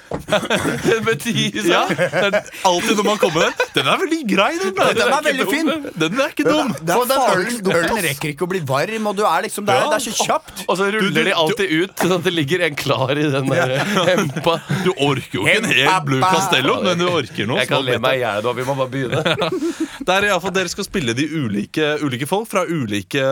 Det 0.07 0.99
betyr 1.07 1.67
Ja, 1.67 1.83
det 1.91 2.07
er 2.15 2.37
alltid 2.67 2.97
når 2.99 3.07
man 3.07 3.19
kommer 3.21 3.47
der. 3.47 3.65
Den 3.75 3.89
er 3.91 3.99
veldig 4.01 4.21
grei, 4.31 4.51
den 4.61 4.75
Den, 4.77 4.99
Den 5.01 5.13
er 5.17 5.23
veldig 5.27 5.47
fin. 5.51 5.71
Den 5.99 6.21
er 6.23 6.33
ikke 6.33 6.47
dum. 6.47 6.71
For 6.87 7.09
den 7.11 7.25
ølen, 7.27 7.59
den, 7.67 7.99
rekker 8.07 8.33
ikke 8.33 8.47
å 8.47 8.51
bli 8.51 8.61
varm, 8.69 9.09
og 9.11 9.17
du 9.19 9.25
er 9.27 9.47
liksom 9.47 9.67
der, 9.69 9.87
det 9.91 9.99
er 9.99 10.05
så 10.07 10.15
kjapt. 10.27 10.65
Og 10.69 10.79
så 10.79 10.89
ruller 10.95 11.11
Du- 11.11 11.21
du- 11.21 11.25
de 11.31 11.35
alltid 11.35 11.73
ut, 11.83 11.97
sånn 12.01 12.15
at 12.19 12.25
det 12.29 12.33
ligger 12.37 12.65
en 12.69 12.77
klar 12.79 13.11
i 13.19 13.27
den 13.33 13.47
der 13.51 13.75
hempa. 14.11 14.57
Du 14.85 14.93
orker 14.95 15.41
jo 15.41 15.47
ikke 15.47 15.59
en 15.65 15.71
hel 15.73 16.01
Blue 16.07 16.21
Castello, 16.23 16.79
men 16.87 16.99
du 16.99 17.07
orker 17.11 17.47
noe. 17.51 17.59
Jeg 17.63 17.69
kan 17.73 17.85
le 17.85 17.95
er 17.99 18.03
meg 18.05 18.21
i 18.21 18.23
hjel 18.25 18.43
nå. 18.47 18.55
Vi 18.61 18.67
må 18.69 18.77
bare 18.79 18.93
begynne. 18.95 19.23
Det 20.07 20.13
er 20.15 20.25
i 20.29 20.31
alle 20.31 20.41
fall 20.45 20.53
Dere 20.55 20.71
skal 20.71 20.85
spille 20.87 21.15
de 21.19 21.25
ulike, 21.27 21.97
ulike 22.05 22.27
folk 22.31 22.47
fra 22.51 22.63
ulike 22.69 23.23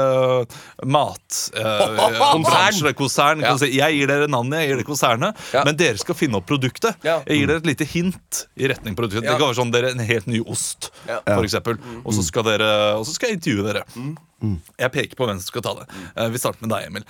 matkonsern. 0.83 0.91
mat... 0.91 1.31
Uh, 2.85 2.93
konsern. 2.95 3.41
Ja. 3.45 3.55
Jeg 3.63 3.99
gir 3.99 4.07
dere 4.11 4.27
navnet, 4.31 4.61
jeg 4.65 4.69
gir 4.73 4.77
dere 4.81 4.87
konsernet, 4.89 5.39
Ja. 5.55 5.63
men 5.67 5.77
dere 5.79 5.99
skal 6.01 6.15
finne 6.19 6.37
opp 6.41 6.47
produktet. 6.49 6.64
Ja. 7.05 7.21
Jeg 7.27 7.41
gir 7.41 7.51
dere 7.51 7.63
et 7.63 7.71
lite 7.71 7.89
hint 7.89 8.45
i 8.57 8.69
retning 8.71 8.97
produktet. 8.99 9.25
Ja. 9.25 9.33
Det 9.35 9.41
kan 9.41 9.51
være 9.51 9.61
sånn 9.61 9.73
dere 9.75 9.91
En 9.95 10.05
helt 10.05 10.27
ny 10.27 10.41
ost, 10.47 10.91
Ja. 11.09 11.21
for 11.27 11.45
eksempel. 11.45 11.79
Og 12.05 12.13
så 12.15 12.23
skal, 12.25 12.43
og 12.99 13.05
så 13.07 13.13
skal 13.15 13.31
jeg 13.31 13.41
intervjue 13.41 13.67
dere. 13.73 13.85
Jeg 14.79 14.93
peker 14.93 15.17
på 15.17 15.27
hvem 15.29 15.39
som 15.41 15.47
skal 15.49 15.63
ta 15.65 15.73
det. 15.79 15.85
Eh, 16.17 16.29
vi 16.35 16.41
starter 16.41 16.65
med 16.67 16.73
deg, 16.75 16.89
Emil. 16.91 17.05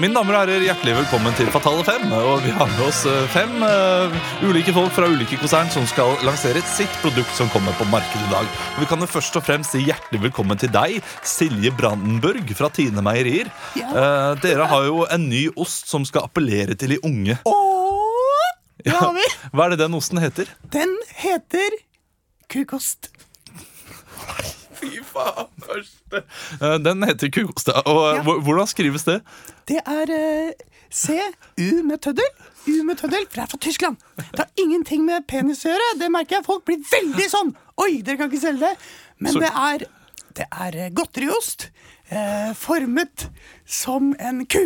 Min 0.00 0.06
mine 0.06 0.14
damer 0.18 0.36
og 0.36 0.40
herrer, 0.44 0.64
hjertelig 0.64 0.94
velkommen 0.96 1.34
til 1.38 1.48
Fatale 1.54 1.84
fem. 1.86 2.04
Og 2.14 2.40
vi 2.44 2.52
har 2.54 2.68
med 2.72 2.82
oss 2.86 3.04
eh, 3.10 3.26
fem 3.34 3.52
eh, 3.66 4.16
ulike 4.46 4.74
folk 4.74 4.92
fra 4.96 5.08
ulike 5.10 5.38
konsern 5.40 5.70
som 5.74 5.86
skal 5.90 6.14
lansere 6.26 6.62
sitt 6.66 6.92
produkt 7.02 7.32
som 7.36 7.50
kommer 7.54 7.74
på 7.78 7.86
markedet 7.90 8.24
i 8.26 8.32
dag. 8.32 8.50
Og 8.76 8.82
vi 8.84 8.88
kan 8.90 9.02
jo 9.02 9.08
først 9.10 9.38
og 9.38 9.46
fremst 9.46 9.74
si 9.76 9.84
hjertelig 9.86 10.24
velkommen 10.28 10.58
til 10.62 10.72
deg, 10.74 10.98
Silje 11.26 11.72
Brandenburg 11.76 12.50
fra 12.58 12.70
Tine 12.74 13.04
Meierier. 13.04 13.50
Eh, 13.76 14.30
dere 14.42 14.66
har 14.70 14.88
jo 14.88 15.04
en 15.10 15.28
ny 15.30 15.46
ost 15.54 15.90
som 15.92 16.06
skal 16.08 16.26
appellere 16.30 16.78
til 16.78 16.96
de 16.96 17.02
unge. 17.06 17.38
Det 18.86 18.94
har 18.96 19.12
vi. 19.16 19.26
Hva 19.54 19.66
er 19.66 19.74
det 19.74 19.80
den 19.84 19.94
osten 19.98 20.20
heter? 20.22 20.50
Den 20.72 20.92
heter 21.20 21.76
kukost. 22.52 23.10
Fy 24.76 24.90
faen, 25.08 25.48
første. 25.64 26.20
Eh, 26.60 26.76
den 26.84 27.02
heter 27.08 27.30
kukost. 27.32 27.70
Og 27.82 28.00
eh, 28.10 28.18
Ja. 28.20 28.36
hvordan 28.46 28.68
skrives 28.70 29.06
det? 29.08 29.20
Det 29.68 29.80
er 29.82 30.12
eh, 30.12 30.52
C, 30.92 31.16
U 31.58 31.82
med 31.86 31.98
tøddel. 32.04 32.28
U 32.68 32.82
med 32.86 32.98
tøddel, 33.00 33.24
for 33.26 33.38
det 33.40 33.42
er 33.46 33.50
fra 33.54 33.58
Tyskland. 33.62 33.96
Det 34.18 34.42
har 34.44 34.50
ingenting 34.62 35.04
med 35.06 35.26
penis 35.30 35.64
å 35.66 35.72
gjøre. 35.72 35.88
Det 36.02 36.10
merker 36.14 36.38
jeg 36.40 36.46
folk 36.46 36.64
blir 36.68 36.82
veldig 36.92 37.28
sånn. 37.32 37.54
Oi, 37.82 38.02
dere 38.06 38.20
kan 38.20 38.30
ikke 38.30 38.42
selge 38.44 38.68
det. 38.68 38.74
Men 39.22 39.38
det 39.42 39.50
er, 39.50 39.86
det 40.36 40.46
er 40.52 40.78
godteriost 40.94 41.68
eh, 42.12 42.52
formet 42.58 43.28
som 43.64 44.12
en 44.20 44.44
ku. 44.46 44.62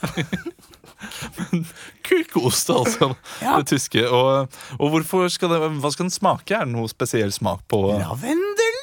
Kukost, 2.06 2.70
altså. 2.70 3.14
Ja. 3.44 3.56
Det 3.60 3.70
tyske. 3.74 4.04
Og, 4.08 4.52
og 4.78 4.92
hvorfor 4.94 5.28
skal 5.32 5.52
det, 5.54 5.60
hva 5.80 5.90
skal 5.94 6.08
den 6.08 6.14
smake? 6.14 6.54
Er 6.56 6.68
det 6.68 6.74
noe 6.76 6.90
spesiell 6.92 7.32
smak 7.34 7.64
på? 7.70 7.82
Lavendel 7.98 8.78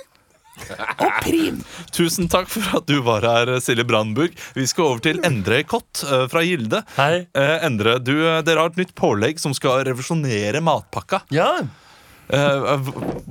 og 0.97 1.11
prim. 1.21 1.59
Tusen 1.95 2.25
takk 2.33 2.47
for 2.49 2.79
at 2.79 2.87
du 2.89 2.95
var 3.05 3.21
her, 3.27 3.51
Silje 3.61 3.85
Brandburg. 3.85 4.33
Vi 4.57 4.65
skal 4.69 4.87
over 4.87 5.03
til 5.05 5.19
Endre 5.27 5.59
Kott 5.69 6.01
eh, 6.07 6.23
fra 6.31 6.41
Gilde. 6.45 6.79
Hei. 6.97 7.27
Eh, 7.37 7.57
Endre, 7.67 7.99
du, 8.01 8.15
eh, 8.25 8.39
dere 8.47 8.63
har 8.65 8.73
et 8.73 8.79
nytt 8.81 8.95
pålegg 8.97 9.37
som 9.41 9.53
skal 9.57 9.83
revolusjonere 9.89 10.63
matpakka. 10.65 11.23
Ja, 11.35 11.51
Eh, 12.27 12.65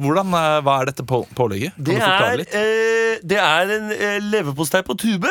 hvordan, 0.01 0.31
eh, 0.33 0.55
Hva 0.64 0.75
er 0.81 0.87
dette 0.88 1.05
på, 1.05 1.18
pålegget? 1.37 1.75
Kan 1.77 1.85
det 1.85 1.96
du 1.99 2.01
forklare 2.01 2.31
er, 2.31 2.38
litt? 2.40 2.55
eh, 2.57 3.18
det 3.29 3.37
er 3.42 3.72
en 3.75 3.90
eh, 3.92 4.14
leverpostei 4.25 4.81
på 4.87 4.96
tube. 4.96 5.29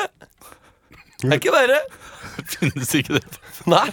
Det 1.24 1.32
er 1.32 1.40
ikke 1.40 1.54
verre. 1.56 1.80
Finnes 2.56 2.96
ikke 3.00 3.20
det? 3.20 3.26
Nei. 3.72 3.88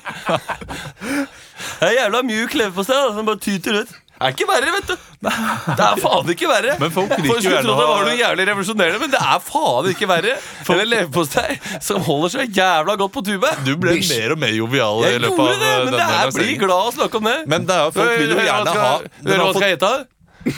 Det 1.80 1.88
er 1.88 1.98
jævla 2.02 2.22
mjuk 2.26 2.54
leverpostei 2.58 2.96
da, 2.98 3.10
som 3.16 3.26
bare 3.28 3.40
tyter 3.42 3.82
ut. 3.82 3.92
Det 4.22 4.28
er 4.28 4.34
ikke 4.36 4.46
verre, 4.46 4.70
vet 4.70 4.86
du. 4.86 5.06
Det 5.26 5.82
er 5.82 5.96
faen 5.98 6.28
ikke 6.30 6.46
verre. 6.46 6.74
Men 6.78 6.92
folk 6.94 7.10
liker 7.10 7.26
Folk 7.26 7.38
jo 7.38 7.42
skulle 7.42 7.56
gjerne 7.56 7.66
tro 7.66 7.72
å 7.74 7.78
det 7.80 7.86
ha- 7.88 7.94
var 7.96 8.04
noe 8.06 8.18
jævlig 8.20 8.44
revolusjonerende, 8.52 9.00
men 9.02 9.10
det 9.14 9.22
er 9.26 9.40
faen 9.42 9.88
ikke 9.90 10.08
verre. 10.10 10.34
For 10.68 10.82
en 10.84 10.90
leverpostei 10.92 11.56
som 11.82 12.04
holder 12.06 12.32
seg 12.36 12.54
jævla 12.60 12.94
godt 13.00 13.14
på 13.16 13.24
tube. 13.26 13.50
Du 13.66 13.72
ble 13.82 13.96
mer 14.12 14.34
og 14.36 14.38
mer 14.44 14.54
jovial 14.54 15.02
i 15.02 15.10
Jeg 15.10 15.24
løpet 15.24 15.42
gjorde 15.42 15.56
av 15.56 15.64
det, 15.64 15.72
men 15.72 15.90
det 15.90 15.98
denne 15.98 16.06
er, 16.06 16.22
blir 16.22 16.30
lanseringen. 16.30 16.62
glad 16.62 16.78
av 16.78 16.86
å 16.92 16.94
snakke 17.00 17.18
om 17.22 17.28
det. 17.32 17.36
Men 17.54 17.66
det 17.66 17.74
er, 17.74 17.82
jo- 17.88 17.94
folk 17.98 18.12
vil 18.22 18.30
jo 18.36 18.38
gjerne 18.46 18.76
ha 18.78 18.92
du 19.02 19.32
hva 19.32 19.32
har 19.32 19.42
skal 19.42 19.52
fått- 19.52 19.66
jeg 19.66 19.78
hete? 19.78 19.92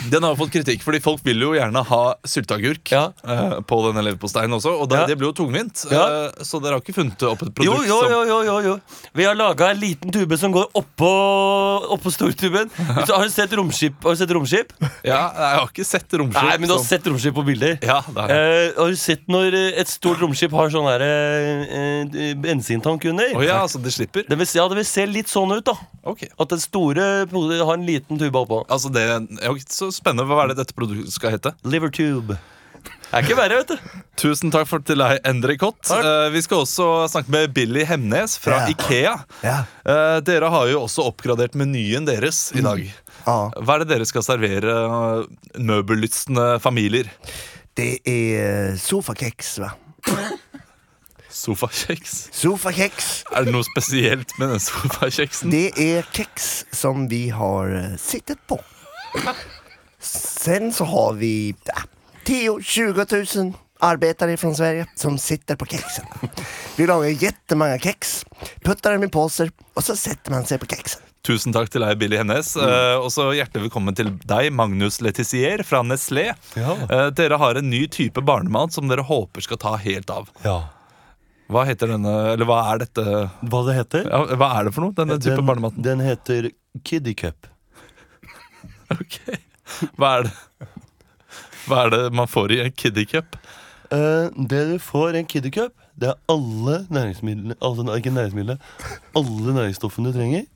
Den 0.09 0.23
har 0.23 0.35
fått 0.35 0.51
kritikk, 0.53 0.81
fordi 0.81 0.99
folk 1.03 1.21
vil 1.25 1.39
jo 1.43 1.51
gjerne 1.53 1.81
ha 1.85 2.01
sylteagurk 2.25 2.91
Ja. 2.91 3.03
eh, 3.23 3.59
på 3.61 3.77
denne 3.87 4.01
leverposteien 4.05 4.51
også. 4.55 4.73
Og 4.81 4.89
det, 4.89 4.99
Ja. 4.99 5.05
det 5.07 5.17
blir 5.17 5.29
jo 5.29 5.33
tungvint. 5.43 5.85
Eh, 5.91 6.43
så 6.43 6.61
dere 6.61 6.73
har 6.77 6.81
ikke 6.81 6.95
funnet 6.95 7.21
opp 7.23 7.41
et 7.43 7.53
produkt 7.53 7.87
jo, 7.87 7.99
jo, 8.09 8.23
jo, 8.25 8.39
jo, 8.43 8.59
jo. 8.65 8.79
Vi 9.13 9.23
har 9.25 9.35
laga 9.35 9.69
en 9.71 9.79
liten 9.79 10.11
tube 10.11 10.37
som 10.39 10.51
går 10.51 10.67
oppå, 10.73 11.11
oppå 11.95 12.11
stortuben. 12.11 12.69
Ja. 12.95 13.05
Har 13.17 13.23
du 13.25 13.29
sett 13.29 13.51
romskip? 13.53 13.93
Har 14.03 14.15
du 14.15 14.17
sett 14.17 14.29
romskip? 14.33 14.71
Ja, 15.03 15.31
jeg 15.35 15.59
har 15.59 15.67
ikke 15.67 15.85
sett 15.85 16.09
romskip. 16.17 16.41
Nei, 16.43 16.57
men 16.57 16.67
du 16.69 16.73
har 16.73 16.79
som- 16.79 16.87
sett 16.87 17.03
romskip 17.05 17.33
på 17.35 17.45
bilder. 17.45 17.77
Ja, 17.83 18.01
det 18.01 18.15
har 18.21 18.29
jeg. 18.29 18.71
Eh, 18.71 18.81
har 18.81 18.89
du 18.89 18.95
sett 18.95 19.27
når 19.27 19.53
et 19.77 19.87
stort 19.87 20.17
romskip 20.19 20.51
har 20.51 20.69
sånn 20.69 20.87
der 20.89 21.05
eh, 21.05 22.33
bensintank 22.41 23.05
under? 23.05 23.35
Oh, 23.35 23.43
ja, 23.45 23.59
altså 23.61 23.81
det 23.83 23.91
slipper? 23.93 24.25
Det 24.27 24.37
vil, 24.39 24.47
ja, 24.55 24.67
det 24.71 24.77
vil 24.79 24.85
se 24.89 25.05
litt 25.09 25.27
sånn 25.31 25.51
ut, 25.57 25.63
da. 25.67 25.75
Ok. 26.05 26.25
At 26.39 26.49
den 26.49 26.59
store 26.63 27.25
har 27.29 27.73
en 27.75 27.85
liten 27.85 28.17
tube 28.21 28.35
oppå. 28.41 28.63
Altså 28.69 28.91
det, 28.93 29.05
ja, 29.41 29.53
Så 29.75 29.89
spennende. 29.91 30.27
Hva 30.29 30.45
er 30.45 30.53
det 30.53 30.61
dette 30.61 30.75
produktet 30.75 31.11
skal 31.15 31.35
hete? 31.35 31.51
Livertube. 31.67 32.37
Det 32.85 33.17
er 33.17 33.25
ikke 33.25 33.37
verre, 33.37 33.57
vet 33.61 33.71
du. 33.73 34.01
Tusen 34.19 34.51
takk 34.53 34.67
for 34.69 34.83
til 34.85 34.99
deg, 35.01 35.17
Endre 35.27 35.55
Kott. 35.59 35.81
Eh, 35.91 36.27
vi 36.33 36.41
skal 36.45 36.63
også 36.63 36.87
snakke 37.11 37.31
med 37.33 37.53
Billy 37.55 37.83
Hemnes 37.87 38.37
fra 38.41 38.61
yeah. 38.61 38.71
Ikea. 38.73 39.13
Yeah. 39.41 39.65
Uh, 39.87 40.19
dere 40.25 40.51
har 40.53 40.69
jo 40.71 40.83
også 40.85 41.05
oppgradert 41.09 41.57
menyen 41.59 42.07
deres 42.07 42.49
i 42.55 42.63
dag. 42.65 42.85
Ah. 43.25 43.51
Hva 43.57 43.77
er 43.77 43.83
det 43.83 43.91
dere 43.95 44.07
skal 44.07 44.25
servere 44.25 44.75
uh, 44.91 45.49
møbellystne 45.57 46.55
familier? 46.63 47.09
Det 47.75 47.97
er 48.07 48.77
sofakjeks, 48.79 49.57
hva. 49.63 49.73
Sofakjeks. 51.35 52.13
Sofakjeks. 52.31 53.09
Er 53.35 53.43
det 53.43 53.51
noe 53.51 53.65
spesielt 53.67 54.31
med 54.39 54.53
den 54.55 54.63
sofakjeksen? 54.63 55.51
Det 55.51 55.67
er 55.83 56.07
keks 56.15 56.63
som 56.71 57.09
vi 57.11 57.25
har 57.35 57.75
eh, 57.75 57.97
sittet 57.99 58.39
på. 58.47 58.61
Sen 60.05 60.73
så 60.73 60.85
har 60.85 61.13
vi 61.13 61.55
10-20 62.25 63.37
000 63.43 63.53
arbetare 63.79 64.37
från 64.37 64.55
Sverige 64.55 64.85
som 64.95 65.17
sitter 65.17 65.55
på 65.55 65.65
kexen. 65.65 66.05
Vi 66.77 66.87
lagar 66.87 67.09
jättemånga 67.09 67.79
kex, 67.79 68.25
puttar 68.63 68.91
dem 68.93 69.03
i 69.03 69.07
påser 69.09 69.51
och 69.73 69.83
så 69.83 69.95
sätter 69.95 70.31
man 70.31 70.45
sig 70.45 70.59
på 70.59 70.65
kexen. 70.65 71.01
Tusen 71.25 71.53
takk 71.55 71.71
til 71.73 71.81
deg, 71.81 71.97
Billy 71.97 72.19
Hennes. 72.21 72.51
Eh, 72.55 72.95
og 73.01 73.07
så 73.09 73.31
hjertelig 73.33 73.63
velkommen 73.65 73.95
til 73.97 74.11
deg, 74.29 74.51
Magnus 74.53 74.99
Letizier 75.01 75.63
fra 75.65 75.79
Nestlé. 75.81 76.27
Eh, 76.53 77.07
dere 77.17 77.39
har 77.41 77.57
en 77.57 77.65
ny 77.69 77.87
type 77.89 78.21
barnemat 78.21 78.75
som 78.77 78.85
dere 78.91 79.01
håper 79.07 79.41
skal 79.41 79.57
ta 79.57 79.71
helt 79.81 80.13
av. 80.13 80.29
Ja. 80.45 80.59
Hva 81.49 81.63
heter 81.65 81.95
denne, 81.95 82.13
eller 82.35 82.45
hva 82.49 82.59
er 82.71 82.83
dette 82.85 83.03
Hva 83.41 83.63
det 83.67 83.73
heter? 83.77 84.05
ja, 84.09 84.21
Hva 84.37 84.51
er 84.59 84.69
det 84.69 84.75
for 84.77 84.85
noe, 84.85 84.93
denne 84.97 85.17
type 85.21 85.35
Den, 85.37 85.45
barnematen? 85.49 85.81
den 85.85 85.99
heter 86.05 86.51
Kiddy 86.85 87.13
Cup. 87.17 87.49
Ok. 88.93 89.17
Hva 89.99 90.17
er 90.19 90.27
det 90.27 90.33
Hva 91.65 91.85
er 91.85 91.93
det 91.95 92.01
man 92.13 92.29
får 92.29 92.53
i 92.53 92.61
en 92.65 92.75
kiddie 92.75 93.09
cup? 93.09 93.37
Uh, 93.93 94.33
det 94.49 94.63
du 94.71 94.77
får 94.81 95.13
i 95.15 95.21
en 95.21 95.27
Kiddy 95.29 95.51
Cup, 95.53 95.73
det 95.93 96.09
er 96.09 96.15
alle 96.31 96.79
næringsmidlene 96.89 97.55
Altså 97.61 97.85
ikke 97.95 98.09
næringsmidlene, 98.09 98.57
alle 99.15 99.53
næringsstoffene 99.53 100.09
du 100.09 100.17
trenger. 100.17 100.47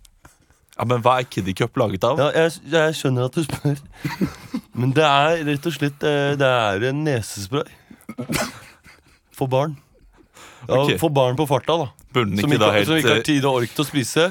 Ja, 0.79 0.87
men 0.87 1.03
Hva 1.03 1.19
er 1.19 1.27
kiddie 1.29 1.53
cup 1.53 1.77
laget 1.77 2.07
av? 2.07 2.19
Ja, 2.19 2.29
jeg, 2.43 2.63
jeg 2.71 2.95
skjønner 2.95 3.27
at 3.27 3.35
du 3.35 3.43
spør. 3.43 3.77
Men 4.79 4.93
det 4.95 5.03
er 5.03 5.41
rett 5.43 5.65
og 5.67 5.73
slett 5.75 6.05
eh, 6.07 6.37
Det 6.39 6.47
er 6.47 6.85
en 6.87 7.01
nesespray. 7.03 7.67
For 9.35 9.51
barn. 9.51 9.75
Ja, 10.69 10.77
okay. 10.79 10.95
For 11.01 11.11
barn 11.11 11.35
på 11.35 11.47
farta, 11.49 11.75
da. 11.81 11.89
Burde 12.15 12.39
Som 12.39 12.47
ikke 12.47 12.55
ikke, 12.55 12.63
da 12.63 12.71
helt 12.77 12.87
som 12.87 12.99
ikke 13.01 13.11
har 13.11 13.19
eh, 13.19 13.27
tid 13.27 13.47
og 13.49 13.59
ork 13.59 13.75
til 13.75 13.83
å 13.83 13.89
spise. 13.89 14.29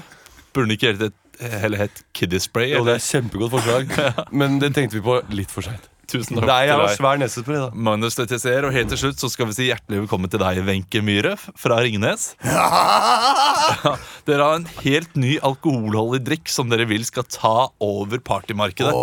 Burde 0.57 0.71
den 0.71 0.79
ikke 0.79 0.95
helt, 0.95 1.19
heller 1.39 1.85
hett 1.87 2.03
Kiddiespray. 2.17 2.73
Jo, 2.75 2.83
det 2.87 2.97
er 2.97 3.03
et 3.03 3.11
kjempegodt 3.13 3.55
forslag, 3.59 3.95
men 4.41 4.59
det 4.63 4.75
tenkte 4.77 4.99
vi 4.99 5.05
på 5.05 5.21
litt 5.35 5.55
for 5.55 5.67
seint. 5.67 5.89
Tusen 6.09 6.39
takk 6.39 6.47
Nei, 6.49 6.63
jeg 6.65 6.77
har 6.81 6.95
svær 6.97 7.19
nesespray, 7.21 7.59
da. 7.61 7.69
Magnus 7.85 8.15
Lettiser, 8.17 8.65
og 8.65 8.73
helt 8.73 8.89
til 8.95 9.01
slutt 9.03 9.21
så 9.21 9.29
skal 9.29 9.51
vi 9.51 9.57
si 9.59 9.67
hjertelig 9.67 10.07
velkommen 10.07 10.31
til 10.33 10.41
deg, 10.41 10.63
Wenche 10.65 11.03
Myhre 11.05 11.35
fra 11.37 11.83
Ringnes. 11.85 12.31
Dere 14.29 14.47
har 14.47 14.57
en 14.57 14.65
helt 14.81 15.19
ny 15.21 15.35
alkoholholdig 15.45 16.23
drikk 16.25 16.49
som 16.53 16.73
dere 16.73 16.89
vil 16.89 17.05
skal 17.05 17.29
ta 17.29 17.69
over 17.85 18.23
partymarkedet. 18.25 18.95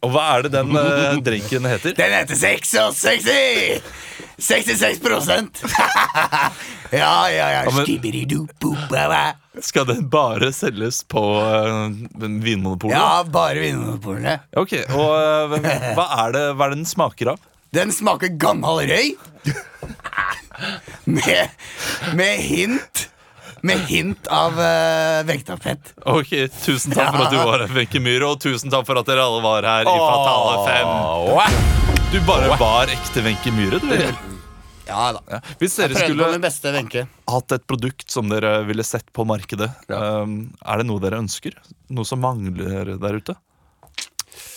Og 0.00 0.14
hva 0.16 0.24
er 0.38 0.46
det 0.48 0.54
den 0.56 0.72
eh, 0.80 1.20
drinken 1.28 1.68
heter? 1.68 1.92
Den 2.00 2.16
heter 2.22 2.40
66! 2.40 3.84
66 4.38 5.00
Ja, 6.94 7.30
ja, 7.30 7.50
ja. 7.50 7.64
Ja, 7.64 7.70
men- 7.70 7.86
Skal 9.62 9.86
den 9.86 10.08
bare 10.10 10.52
selges 10.52 11.02
på 11.06 11.22
uh, 11.38 11.88
Vinmonopolet? 12.18 12.96
Ja, 12.96 13.22
bare 13.26 13.62
Vinmonopolene. 13.62 14.40
Ok, 14.58 14.74
og 14.90 15.14
eh, 15.14 15.94
hva, 15.96 16.06
er 16.26 16.34
det, 16.34 16.44
hva 16.58 16.66
er 16.66 16.74
det 16.74 16.80
den 16.82 16.88
smaker 16.90 17.34
av? 17.34 17.42
Den 17.74 17.90
smaker 17.94 18.34
gammel 18.38 18.84
røy. 18.90 19.14
med, 21.04 21.48
med 22.14 22.38
hint 22.38 23.08
Med 23.64 23.80
hint 23.88 24.28
av 24.30 24.58
uh, 24.58 25.22
vektapett. 25.26 25.94
Ok, 26.04 26.34
Tusen 26.62 26.92
takk 26.94 27.14
for 27.14 27.24
at 27.26 27.32
du 27.32 27.38
var 27.40 27.64
her, 27.64 27.72
Wenche 27.74 28.02
Myhre, 28.02 28.28
og 28.34 28.42
tusen 28.44 28.70
takk 28.74 28.84
for 28.90 29.00
at 29.00 29.08
dere 29.08 29.24
alle 29.24 29.40
var 29.44 29.64
her 29.70 29.88
i 29.88 29.98
Fatale 29.98 30.56
5. 30.68 31.93
Du 32.14 32.20
bare 32.26 32.46
var 32.60 32.86
ekte 32.94 33.22
Wenche 33.24 33.50
Myhre, 33.50 33.80
du. 33.82 33.88
Ja 34.86 35.06
da. 35.16 35.20
Ja. 35.26 35.38
Hvis 35.58 35.72
dere 35.74 35.88
Prøvde 35.88 35.96
på 35.98 36.04
skulle 36.12 36.28
min 36.30 36.44
beste 36.44 36.72
Wenche. 36.76 37.02
hatt 37.32 37.54
et 37.56 37.64
produkt 37.66 38.14
som 38.14 38.28
dere 38.30 38.52
ville 38.68 38.84
sett 38.86 39.08
på 39.10 39.24
markedet, 39.26 39.66
um, 39.90 40.36
er 40.62 40.78
det 40.78 40.86
noe 40.86 41.02
dere 41.02 41.18
ønsker? 41.18 41.56
Noe 41.90 42.06
som 42.06 42.22
mangler 42.22 42.92
der 43.02 43.18
ute? 43.18 43.34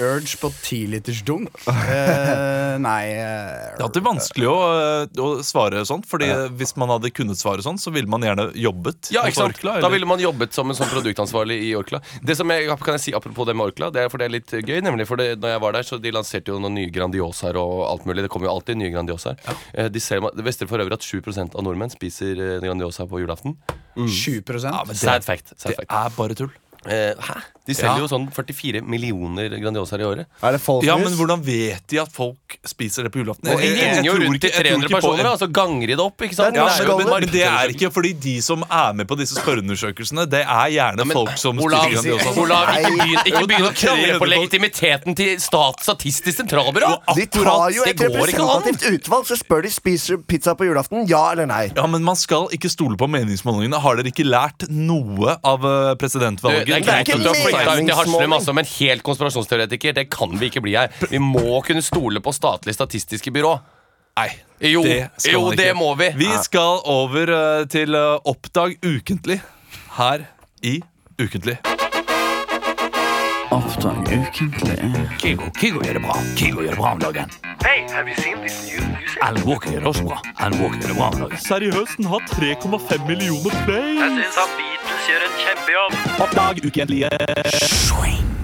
Urge 0.03 0.37
på 0.41 0.49
10 0.53 0.87
liters 0.93 1.23
dunk. 1.27 1.53
Eh, 1.87 2.75
nei 2.81 3.13
uh, 3.15 3.77
Det 3.77 3.79
er 3.79 3.83
alltid 3.85 4.03
vanskelig 4.05 4.47
å, 4.49 4.55
uh, 5.07 5.19
å 5.23 5.27
svare 5.45 5.79
sånn, 5.87 6.01
Fordi 6.05 6.27
hvis 6.59 6.73
man 6.77 6.91
hadde 6.91 7.09
kunnet 7.15 7.39
svare 7.39 7.63
sånn, 7.63 7.79
så 7.81 7.93
ville 7.95 8.09
man 8.11 8.25
gjerne 8.25 8.49
jobbet. 8.59 9.09
Ja, 9.15 9.23
ikke 9.25 9.39
sant? 9.39 9.55
Orkla, 9.55 9.77
Da 9.81 9.89
ville 9.93 10.09
man 10.09 10.21
jobbet 10.21 10.53
som 10.57 10.69
en 10.69 10.77
sånn 10.77 10.89
produktansvarlig 10.91 11.57
i 11.69 11.71
Orkla. 11.79 12.01
Det 12.21 12.35
som 12.37 12.51
jeg, 12.53 12.67
kan 12.83 12.97
jeg 12.97 13.05
si 13.07 13.15
Apropos 13.17 13.47
det 13.49 13.55
med 13.57 13.71
Orkla, 13.71 13.89
det 13.93 14.03
er 14.03 14.11
for 14.13 14.21
det 14.21 14.27
er 14.27 14.35
litt 14.35 14.51
gøy. 14.51 14.77
Nemlig 14.85 15.07
for 15.09 15.21
det, 15.21 15.29
når 15.41 15.55
jeg 15.55 15.63
var 15.63 15.77
der, 15.77 15.87
så 15.87 16.01
De 16.03 16.13
lanserte 16.13 16.53
jo 16.53 16.59
noen 16.61 16.77
nye 16.77 16.91
Grandiosaer 16.93 17.57
og 17.61 17.85
alt 17.87 18.05
mulig. 18.09 18.27
Det 18.27 18.33
kommer 18.33 18.51
jo 18.51 18.57
alltid 18.57 18.81
nye 18.81 18.93
Grandiosaer. 18.93 19.39
Ja. 19.47 19.87
De 19.93 20.03
ser, 20.03 20.21
det 20.35 20.45
visste 20.45 20.67
for 20.69 20.83
øvrig 20.83 20.99
at 20.99 21.07
7% 21.07 21.57
av 21.57 21.65
nordmenn 21.65 21.93
spiser 21.93 22.37
eh, 22.37 22.57
Grandiosa 22.63 23.07
på 23.09 23.23
julaften. 23.23 23.57
7 23.97 24.43
Sad 24.93 25.23
fact. 25.25 25.53
Sad 25.55 25.71
Det 25.71 25.77
fact. 25.81 25.91
er 25.91 26.17
bare 26.17 26.37
tull. 26.37 26.51
Eh, 26.85 27.13
hæ? 27.17 27.39
De 27.67 27.73
selger 27.75 27.97
Ja. 27.99 27.99
jo 27.99 28.07
sånn 28.07 28.27
44 28.31 28.81
millioner 28.87 29.49
Grandiosaer 29.59 29.99
i 29.99 30.07
året. 30.07 30.25
Er 30.41 30.51
det 30.55 30.61
folk 30.63 30.83
Ja, 30.87 30.95
men 30.97 31.11
hvordan 31.13 31.41
vet 31.43 31.83
de 31.91 31.99
at 31.99 32.11
folk 32.11 32.57
spiser 32.65 33.03
det 33.03 33.11
på 33.11 33.19
julaften? 33.23 33.51
Og 33.51 33.59
de 33.59 33.65
Jeg- 33.67 33.75
jeg- 33.75 33.77
jeg 33.77 33.95
ringer 33.97 34.05
jo 34.07 34.13
tror 34.13 34.23
rundt 34.27 34.35
ikke- 34.35 34.39
til 34.39 34.49
jeg 34.49 34.57
tror 34.57 34.69
300 34.71 34.87
ikke 34.87 34.95
personer, 35.01 35.25
og 35.27 35.39
så 35.39 35.47
ganger 35.51 35.81
de 35.87 35.93
det 35.95 35.99
opp. 35.99 36.17
ikke 36.21 36.35
sant? 36.35 36.53
Det 36.53 36.61
er 36.61 36.65
Ja, 36.65 36.87
men, 36.87 36.87
jo 36.87 37.19
men, 37.19 37.29
det 37.29 37.43
er 37.43 37.67
ikke 37.75 37.91
fordi 37.93 38.13
de 38.19 38.41
som 38.41 38.63
er 38.71 38.93
med 38.93 39.07
på 39.07 39.17
disse 39.17 39.35
spørreundersøkelsene, 39.35 40.29
det 40.29 40.41
er 40.47 40.67
gjerne 40.71 41.05
men, 41.05 41.11
folk 41.17 41.37
som 41.37 41.59
Olav, 41.59 41.83
spiser 41.83 42.17
Grandiosa. 42.17 42.39
Olav, 42.39 42.67
ikke 43.27 43.47
begynn 43.47 43.67
å 43.67 43.73
krangle 43.75 44.19
på 44.19 44.27
legitimiteten 44.31 45.15
til 45.15 45.37
Stat 45.39 45.81
Statistisk 45.83 46.37
sentralbyrå! 46.39 47.01
De 47.15 47.25
tar 47.27 47.69
jo 47.71 47.83
et 47.83 47.97
representativt 47.97 48.83
utvalg, 48.95 49.25
så 49.27 49.35
spør 49.37 49.61
de 49.63 49.69
spiser 49.69 50.17
pizza 50.25 50.55
på 50.55 50.65
julaften. 50.65 51.07
Ja 51.07 51.31
eller 51.31 51.45
nei? 51.45 51.71
Ja, 51.75 51.85
men 51.87 52.03
Man 52.07 52.15
skal 52.15 52.47
ikke 52.55 52.69
stole 52.71 52.95
på 52.95 53.07
meningsmålingene. 53.09 53.79
Har 53.81 53.97
dere 53.97 54.05
ikke 54.11 54.23
lært 54.25 54.69
noe 54.69 55.37
av 55.43 55.59
eh, 55.65 55.93
Du, 55.93 56.05
presidentvalget? 56.05 56.65
det 56.65 56.75
er 56.77 56.81
greit 56.85 57.07
ikke 57.07 57.15
at 57.17 57.23
du 57.23 57.27
har 57.27 57.35
ut 57.57 57.65
til 57.65 57.83
meningsmåling. 57.83 58.17
Haslum, 58.17 58.35
altså, 58.39 58.55
men 58.57 58.69
helt 58.73 59.05
konspirasjonsteoretiker 59.07 59.97
det 59.97 60.07
kan 60.13 60.35
vi 60.39 60.51
ikke 60.51 60.63
bli 60.65 60.75
her. 60.77 60.93
Vi 61.11 61.21
må 61.23 61.61
kunne 61.67 61.83
stole 61.85 62.21
på 62.23 62.33
statlig 62.35 62.75
statistiske 62.77 63.33
byrå. 63.33 63.57
Nei, 64.17 64.29
Jo, 64.65 64.81
det 64.81 65.11
skal 65.21 65.35
jo 65.35 65.51
det 65.53 65.69
må 65.77 65.91
vi. 65.99 66.09
Vi 66.17 66.29
skal 66.41 66.81
over 66.89 67.29
eh, 67.37 67.65
til 67.69 67.93
eh, 67.93 68.15
Oppdag 68.25 68.79
ukentlig 68.81 69.41
her 69.99 70.25
i 70.65 70.79
Ukentlig. 71.17 71.57
Oppdag 73.51 73.97
ukentlig. 74.11 74.79
Kygo, 75.19 75.43
Kygo 75.59 75.79
gjør 75.83 75.93
det 75.93 76.01
bra. 76.03 76.15
Kygo 76.35 76.61
gjør 76.61 76.69
det 76.69 76.77
bra 76.77 76.91
om 76.91 76.99
dagen. 76.99 77.29
Hey, 77.63 77.79
have 77.95 78.07
you 78.09 78.15
seen 78.23 78.37
this 78.43 78.57
new 78.67 78.81
music? 78.91 79.17
Alan 79.21 79.43
Walker 79.47 79.71
gjør 79.71 79.79
det 79.79 79.87
også 79.87 80.03
bra. 80.03 80.17
Alan 80.39 80.59
Walker 80.61 80.79
gjør 80.81 80.87
det 80.87 80.97
bra 80.97 81.07
om 81.13 81.19
dagen. 81.21 81.37
Seriøst, 81.47 81.97
den 81.97 82.05
har 82.05 82.21
3,5 82.35 83.07
millioner 83.07 83.53
play. 83.65 83.93
syns 84.17 84.41
han 84.41 84.51
Beatles 84.59 85.03
gjør 85.09 85.27
en 85.29 85.37
kjempejobb. 85.43 85.93
Oppdag 86.27 86.65
ukentlige. 86.67 88.36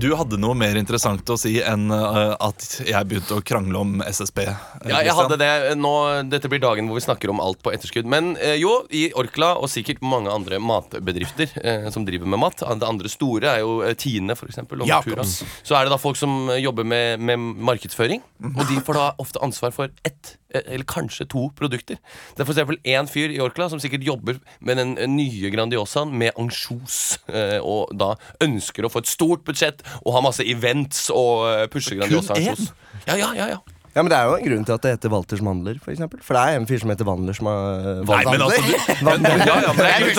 Du 0.00 0.08
hadde 0.16 0.38
noe 0.40 0.56
mer 0.56 0.78
interessant 0.80 1.28
å 1.28 1.36
si 1.36 1.58
enn 1.60 1.90
uh, 1.92 2.32
at 2.40 2.64
jeg 2.86 3.08
begynte 3.08 3.36
å 3.36 3.42
krangle 3.44 3.82
om 3.82 3.98
SSB. 4.06 4.38
eh, 4.46 4.88
Ja, 4.88 5.02
jeg 5.04 5.16
hadde 5.18 5.36
det 5.40 5.50
nå, 5.76 5.92
Dette 6.30 6.48
blir 6.48 6.62
dagen 6.62 6.88
hvor 6.88 6.96
vi 6.96 7.04
snakker 7.04 7.32
om 7.32 7.42
alt 7.44 7.60
på 7.60 7.72
etterskudd. 7.74 8.08
Men 8.08 8.32
uh, 8.40 8.54
jo, 8.56 8.72
i 8.96 9.10
Orkla 9.20 9.52
og 9.60 9.68
sikkert 9.72 10.00
mange 10.00 10.32
andre 10.32 10.60
matbedrifter 10.62 11.52
uh, 11.60 11.90
som 11.92 12.06
driver 12.08 12.30
med 12.30 12.40
mat 12.40 12.64
Det 12.80 12.88
andre 12.88 13.12
store 13.12 13.52
er 13.58 13.64
jo 13.64 13.76
Tine, 14.00 14.36
Nortura. 14.36 15.26
Så 15.26 15.76
er 15.76 15.84
det 15.84 15.92
da 15.92 16.00
folk 16.00 16.16
som 16.20 16.48
jobber 16.56 16.86
med, 16.86 17.20
med 17.20 17.50
markedsføring. 17.60 18.24
Og 18.54 18.64
de 18.70 18.80
får 18.86 18.96
da 18.96 19.08
ofte 19.20 19.42
ansvar 19.44 19.74
for 19.76 19.92
ett 20.06 20.36
eller 20.54 20.86
kanskje 20.88 21.26
to 21.30 21.48
produkter. 21.56 21.98
Det 22.36 22.44
er 22.44 22.52
eksempel 22.52 22.78
én 22.84 23.08
fyr 23.10 23.32
i 23.34 23.40
Orkla 23.42 23.68
som 23.72 23.80
sikkert 23.82 24.06
jobber 24.06 24.40
med 24.60 24.80
den 24.80 24.96
eh, 24.98 25.10
nye 25.10 25.50
Grandiosaen 25.52 26.12
med 26.16 26.36
ansjos, 26.40 27.18
eh, 27.30 27.58
og 27.62 27.92
da 27.96 28.14
ønsker 28.44 28.86
å 28.86 28.92
få 28.92 29.04
et 29.04 29.10
stort 29.10 29.44
budsjett 29.46 29.84
og 30.04 30.14
ha 30.16 30.24
masse 30.24 30.44
events 30.46 31.08
og 31.14 31.46
eh, 31.50 31.66
pushe 31.72 31.98
Grandiosa-ansjos. 31.98 32.72
Ja, 33.06 33.16
ja, 33.16 33.34
ja, 33.36 33.52
ja. 33.56 33.60
Ja, 33.90 34.04
men 34.04 34.10
Det 34.12 34.18
er 34.20 34.28
jo 34.28 34.34
en 34.36 34.44
grunn 34.44 34.66
til 34.68 34.74
at 34.76 34.84
det 34.84 34.90
heter 34.94 35.10
Walters 35.10 35.40
mandler. 35.42 35.78
For, 35.82 35.90
eksempel. 35.90 36.20
for 36.22 36.38
det 36.38 36.42
er 36.46 36.60
en 36.60 36.66
fyr 36.70 36.78
som 36.78 36.92
heter 36.92 37.08
Vandler 37.08 37.34
som 37.34 37.48
har 37.50 38.04
Nei, 38.06 38.20
men 38.28 38.44
altså 38.46 38.62
du, 38.62 38.74
Vandler. 39.08 39.42
ja, 39.42 39.56
ja, 39.64 39.72
men 39.74 39.80
det 39.82 39.88
er 39.90 40.04
det 40.06 40.12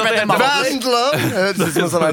er 1.80 1.88
sånn 1.88 2.04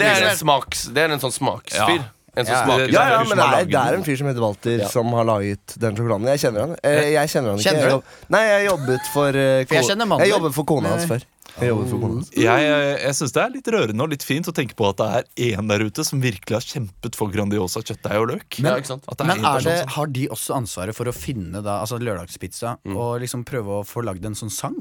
det 0.00 0.08
er 0.08 0.38
smaks 0.38 0.86
Det 0.96 1.04
er 1.04 1.12
en 1.12 1.20
sånn 1.20 1.34
smaksfyr. 1.36 2.06
En 2.38 2.46
som 2.46 2.54
Ja, 2.54 2.60
smaker 2.64 2.92
Ja, 2.92 3.02
ja, 3.10 3.16
som 3.22 3.28
men 3.32 3.38
det 3.40 3.44
har 3.44 3.48
er, 3.48 3.56
laget 3.58 3.72
det 3.74 3.80
er 3.82 3.96
en 3.98 4.04
fyr 4.06 4.20
som 4.20 4.28
heter 4.30 4.44
Walter, 4.44 4.76
Ja. 4.84 4.88
som 4.92 5.14
har 5.18 5.26
laget 5.28 5.74
den 5.82 5.96
sjokoladen. 5.98 6.28
Jeg 6.32 6.42
kjenner 6.44 6.60
han. 6.66 6.76
Eh, 6.82 7.10
Jeg 7.14 7.32
kjenner 7.34 7.50
han 7.54 7.58
ikke. 7.58 7.66
Kjenner 7.72 7.90
du? 7.90 7.96
Jeg 7.98 8.30
Nei, 8.36 8.44
jeg 8.52 8.68
jobbet 8.68 9.10
for 9.14 9.28
uh, 9.28 9.64
For 9.66 9.74
jeg. 9.80 9.98
Jeg 10.22 10.30
jobbet 10.32 10.54
for 10.54 10.64
kona 10.70 10.94
hans 10.94 11.08
før. 11.10 11.26
Jeg 11.58 11.70
jobbet 11.72 11.88
for 11.90 11.98
kona 12.04 12.14
hans. 12.20 12.28
Jeg, 12.38 12.66
jeg 13.02 13.14
syns 13.18 13.32
det 13.34 13.42
er 13.42 13.50
litt 13.56 13.70
rørende 13.74 14.04
og 14.04 14.12
litt 14.14 14.22
fint 14.22 14.46
å 14.46 14.54
tenke 14.54 14.76
på 14.78 14.86
at 14.92 15.00
det 15.00 15.08
er 15.18 15.56
én 15.58 15.70
der 15.72 15.82
ute 15.88 16.04
som 16.06 16.20
virkelig 16.22 16.54
har 16.54 16.66
kjempet 16.68 17.16
for 17.18 17.32
Grandiosa 17.34 17.82
kjøttdeig 17.82 18.20
og 18.22 18.28
løk. 18.30 18.60
Ja, 18.62 18.76
ikke 18.78 18.92
sant? 18.92 19.08
At 19.10 19.18
det 19.18 19.26
er 19.26 19.32
Men 19.32 19.48
er 19.50 19.64
det, 19.66 19.78
har 19.96 20.06
de 20.06 20.28
også 20.30 20.54
ansvaret 20.60 20.94
for 20.94 21.10
å 21.10 21.14
finne 21.16 21.58
da, 21.64 21.80
altså 21.82 21.98
lørdagspizza 21.98 22.76
og 22.94 23.18
liksom 23.24 23.42
prøve 23.48 23.80
å 23.80 23.86
få 23.88 24.04
lagd 24.06 24.24
en 24.30 24.38
sånn 24.38 24.52
sang? 24.54 24.78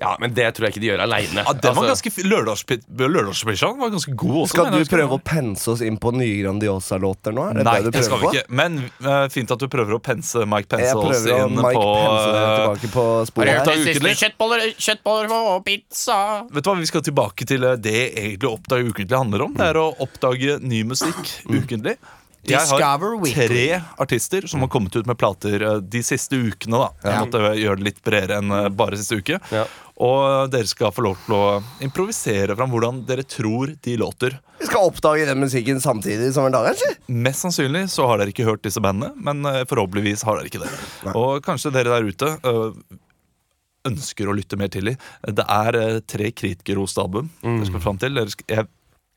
Ja, 0.00 0.14
men 0.20 0.32
det 0.36 0.46
tror 0.56 0.66
jeg 0.68 0.74
ikke 0.74 0.80
de 0.82 0.88
gjør 0.90 1.02
aleine. 1.04 1.42
ja, 1.44 1.52
Den 1.52 1.74
var 1.76 1.86
ganske 1.90 2.10
fi- 2.12 2.22
Lørdagspit- 2.24 2.84
Lørdagspizzaen 3.00 3.78
var 3.80 3.90
ganske 3.92 4.14
god 4.16 4.36
også. 4.44 4.52
Skal 4.54 4.70
du 4.72 4.84
prøve 4.90 5.16
å 5.18 5.20
pense 5.24 5.68
oss 5.72 5.80
inn 5.84 5.96
på 6.00 6.12
nye 6.16 6.36
Grandiosa-låter 6.42 7.32
nå? 7.36 7.46
Er 7.50 7.54
det 7.60 7.64
Nei, 7.64 7.74
det 7.80 7.84
du 7.84 7.90
det 7.98 8.04
skal 8.04 8.18
vi 8.18 8.26
prøver 8.26 8.30
på? 8.30 8.44
ikke. 8.44 8.56
Men 8.60 8.78
eh, 9.04 9.28
fint 9.32 9.50
at 9.50 9.58
du 9.58 9.68
prøver 9.72 9.96
å 9.96 10.00
pense 10.02 10.34
Mike 10.46 10.68
Pence 10.68 10.84
Jeg 10.86 10.96
oss 10.96 11.08
prøver 11.10 11.32
å 11.34 11.46
inn 11.48 11.56
Mike 11.56 11.74
på 11.80 11.88
pense 11.96 12.28
eh, 12.30 12.54
tilbake 12.60 12.92
på 12.94 13.04
sporet 13.32 13.48
her. 13.48 13.82
ukentlig? 13.84 14.14
Kjøttboller, 14.20 14.64
kjøttboller 14.88 15.34
og 15.40 15.64
pizza. 15.64 16.20
Vet 16.50 16.64
du 16.64 16.70
hva, 16.70 16.78
Vi 16.80 16.86
skal 16.92 17.02
tilbake 17.10 17.46
til 17.46 17.64
eh, 17.64 17.76
det 17.76 17.96
egentlig 18.14 18.50
Oppdag 18.52 18.84
ukentlig 18.92 19.16
handler 19.16 19.42
om. 19.48 19.54
Det 19.54 19.66
er 19.72 19.80
å 19.80 19.88
oppdage 20.00 20.60
ny 20.60 20.82
musikk 20.84 21.20
ukentlig. 21.48 21.96
Jeg 22.48 22.64
har 22.70 23.34
tre 23.34 23.64
artister 24.00 24.46
som 24.48 24.62
har 24.64 24.70
kommet 24.72 24.96
ut 24.96 25.06
med 25.06 25.18
plater 25.20 25.60
eh, 25.60 25.76
de 25.82 26.00
siste 26.04 26.36
ukene. 26.36 26.78
da 26.80 27.10
Jeg 27.10 27.26
måtte 27.26 27.52
gjøre 27.60 27.80
det 27.80 27.86
litt 27.90 28.00
bredere 28.06 28.38
enn 28.40 28.54
eh, 28.56 28.68
bare 28.72 28.96
siste 29.00 29.18
uke. 29.20 29.36
Ja. 29.52 29.66
Og 30.00 30.48
dere 30.52 30.68
skal 30.68 30.94
få 30.96 31.04
lov 31.04 31.18
til 31.26 31.36
å 31.36 31.42
improvisere 31.84 32.56
fram 32.56 32.72
hvordan 32.72 33.02
dere 33.08 33.26
tror 33.28 33.74
de 33.84 33.98
låter. 34.00 34.38
Vi 34.62 34.70
skal 34.70 34.88
oppdage 34.88 35.28
den 35.28 35.42
musikken 35.42 35.82
samtidig 35.84 36.32
som 36.32 36.48
en 36.48 36.56
dag, 36.56 36.70
kanskje? 36.70 36.94
Mest 37.12 37.44
sannsynlig 37.44 37.84
så 37.92 38.08
har 38.08 38.22
dere 38.22 38.32
ikke 38.32 38.48
hørt 38.48 38.64
disse 38.64 38.80
bandene, 38.80 39.12
men 39.20 39.44
eh, 39.44 39.66
forhåpentligvis 39.68 40.24
har 40.28 40.40
dere 40.40 40.48
ikke 40.52 40.64
det. 40.64 40.72
Og 41.12 41.44
kanskje 41.44 41.74
dere 41.76 41.92
der 41.92 42.08
ute 42.08 42.34
ønsker 43.88 44.28
å 44.28 44.34
lytte 44.36 44.58
mer 44.60 44.68
til 44.72 44.90
dem. 44.90 45.06
Det 45.24 45.44
er 45.44 46.00
tre 46.08 46.28
kritikerroste 46.36 47.00
album 47.00 47.30
dere 47.40 47.68
skal 47.68 47.84
fram 47.84 48.00
til. 48.00 48.16
Dere 48.16 48.32
jeg 48.48 48.68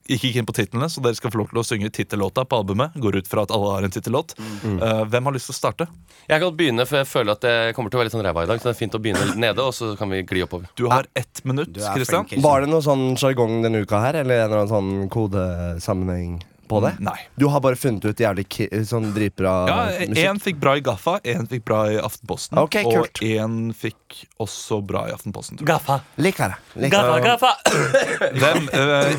gikk 0.09 0.25
ikke 0.29 0.41
inn 0.41 0.47
på 0.47 0.55
titlene, 0.55 0.89
så 0.91 1.03
dere 1.03 1.17
skal 1.17 1.31
få 1.33 1.41
lov 1.41 1.51
til 1.51 1.61
å 1.61 1.65
synge 1.67 1.91
tittellåta 1.95 2.43
på 2.49 2.59
albumet. 2.59 2.95
Går 2.99 3.21
ut 3.21 3.29
fra 3.29 3.45
at 3.47 3.53
alle 3.55 3.71
har 3.77 3.87
en 3.87 3.93
tittellåt. 3.93 4.35
Eh, 4.37 5.03
hvem 5.09 5.29
har 5.29 5.35
lyst 5.35 5.49
til 5.49 5.55
å 5.55 5.59
starte? 5.59 5.87
Jeg 6.27 6.43
kan 6.43 6.55
begynne, 6.59 6.87
for 6.89 7.01
jeg 7.01 7.09
føler 7.09 7.37
at 7.37 7.43
det 7.45 7.55
kommer 7.77 7.93
til 7.93 7.99
å 7.99 8.03
være 8.03 8.11
litt 8.11 8.17
sånn 8.17 8.25
ræva 8.27 8.45
i 8.45 8.51
dag. 8.51 8.61
Så 8.61 8.69
det 8.69 8.75
er 8.75 8.79
fint 8.81 8.97
å 8.97 9.03
begynne 9.03 9.27
litt 9.31 9.41
nede, 9.43 9.63
og 9.63 9.75
så 9.75 9.93
kan 9.99 10.11
vi 10.11 10.23
gli 10.27 10.45
oppover. 10.45 10.71
Du 10.79 10.87
har 10.91 11.07
ett 11.15 11.43
minutt, 11.47 11.75
er 11.77 11.99
Kristian. 11.99 12.27
Var 12.43 12.65
det 12.65 12.71
noe 12.73 12.83
sånn 12.85 13.13
sjargong 13.19 13.61
denne 13.65 13.83
uka 13.83 14.01
her, 14.03 14.19
eller 14.23 14.43
en 14.43 14.49
eller 14.49 14.63
annen 14.63 14.73
sånn 14.73 15.13
kodesammenheng 15.13 16.41
på 16.67 16.79
det? 16.85 16.93
Nei. 17.03 17.17
Du 17.35 17.45
har 17.51 17.61
bare 17.63 17.75
funnet 17.79 18.05
ut 18.05 18.19
jævlig 18.23 18.45
ki 18.49 18.67
sånn 18.87 19.09
dritbra 19.15 19.53
Ja, 19.69 19.77
musikk? 20.07 20.17
Én 20.23 20.39
fikk 20.43 20.59
bra 20.61 20.75
i 20.79 20.83
Gaffa, 20.85 21.17
én 21.23 21.47
fikk 21.49 21.65
bra 21.67 21.79
i 21.91 21.97
Aftenposten. 22.01 22.57
Okay. 22.63 22.85
Og 22.87 23.07
én 23.25 23.73
fikk 23.77 24.23
også 24.43 24.81
bra 24.85 25.05
i 25.09 25.15
Aftenposten. 25.15 25.57
tror 25.59 25.67
jeg. 25.67 25.73
Gaffa, 25.73 25.99
Liker 26.17 26.53
det. 26.55 26.81
Liker 26.85 26.97
gaffa, 26.97 27.19
gaffa. 27.25 27.51
Hvem? 28.41 28.69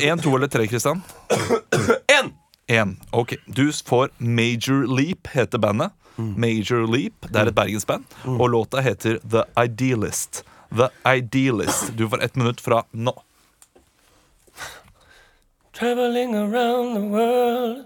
Én, 0.09 0.21
to 0.23 0.35
eller 0.35 0.47
tre, 0.51 0.67
Kristian? 0.71 1.03
En! 2.19 2.33
En. 2.67 2.95
Ok, 3.11 3.35
Du 3.45 3.71
får 3.71 4.09
Major 4.17 4.87
Leap, 4.89 5.27
heter 5.35 5.57
bandet. 5.61 5.91
Major 6.17 6.87
Leap, 6.87 7.27
Det 7.29 7.35
er 7.41 7.51
et 7.51 7.55
bergensband. 7.55 8.05
Og 8.25 8.49
låta 8.49 8.81
heter 8.81 9.19
The 9.31 9.43
Idealist. 9.59 10.43
The 10.75 10.89
Idealist. 11.05 11.91
Du 11.97 12.07
får 12.09 12.23
ett 12.23 12.35
minutt 12.35 12.61
fra 12.61 12.83
nå. 12.91 13.13
Traveling 15.75 16.33
around 16.35 16.93
the 16.93 17.01
world, 17.01 17.85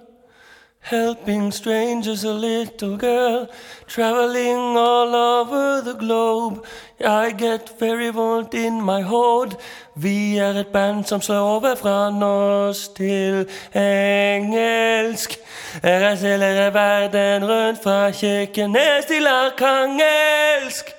helping 0.80 1.52
strangers, 1.52 2.23
a 2.23 2.32
little 2.32 2.97
girl, 2.97 3.49
traveling 3.88 4.78
all 4.78 5.15
over 5.15 5.82
the 5.82 5.95
globe. 5.95 6.63
I 7.04 7.32
get 7.32 7.80
very 7.80 8.12
warmt 8.12 8.54
in 8.54 8.80
my 8.80 9.02
hold. 9.02 9.56
Vi 9.95 10.38
er 10.38 10.54
et 10.60 10.67
band 10.67 11.06
som 11.06 11.21
slår 11.21 11.39
over 11.39 11.75
fra 11.75 12.12
norsk 12.12 12.95
til 12.95 13.49
engelsk. 13.73 15.39
Reiser 15.84 16.69
verden 16.69 17.49
rundt 17.49 17.84
fra 17.84 18.12
Kirkenes 18.12 19.06
til 19.06 19.28
Arkangelsk. 19.28 20.93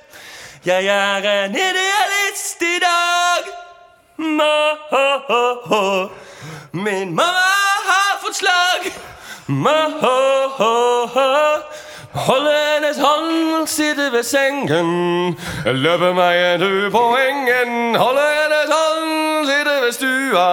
Jeg 0.66 0.86
er 0.86 1.44
en 1.44 1.50
idealist 1.50 2.62
i 2.62 2.78
dag. 2.82 3.69
Ma-ho-ho-ho. 4.20 6.10
Min 6.72 7.14
mamma 7.14 7.50
har 7.90 8.18
fått 8.22 8.36
slag. 8.36 8.92
Ma-ho-ho-ho. 9.46 11.30
Hennes 12.90 12.98
hånd, 12.98 13.68
sitte 13.68 14.12
ved 14.12 14.22
sengen. 14.22 15.36
Løpe 15.64 16.14
meg 16.14 16.54
en 16.54 16.60
tur 16.60 16.90
på 16.90 17.02
engen. 17.16 17.96
Holde 17.96 18.24
hennes 18.34 18.72
hånd, 18.72 19.46
sitte 19.46 19.76
ved 19.84 19.92
stua. 19.92 20.48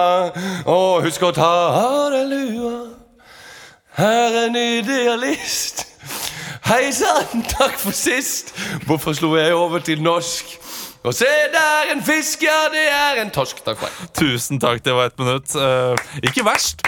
Og 0.66 1.02
husk 1.02 1.22
å 1.22 1.32
ta 1.34 1.52
av 1.80 2.12
deg 2.14 2.30
lua. 2.30 2.74
Her 3.98 4.44
en 4.44 4.56
idealist. 4.56 5.86
Hei 6.68 6.92
sann, 6.92 7.42
takk 7.48 7.78
for 7.80 7.96
sist. 7.96 8.52
Hvorfor 8.86 9.16
slo 9.16 9.34
jeg 9.36 9.54
over 9.54 9.78
til 9.78 10.02
norsk? 10.02 10.57
Og 11.08 11.14
se, 11.16 11.28
der 11.54 11.92
en 11.94 12.02
fisk, 12.04 12.42
ja, 12.44 12.58
det 12.72 12.84
er 12.92 13.22
en 13.22 13.30
torsk. 13.34 13.62
Takk 13.64 13.78
for 13.80 13.88
meg. 13.88 14.10
Tusen 14.18 14.60
takk, 14.60 14.82
det 14.84 14.92
var 14.96 15.08
ett 15.08 15.18
minutt. 15.20 15.54
Uh, 15.56 15.96
ikke 16.20 16.44
verst. 16.46 16.84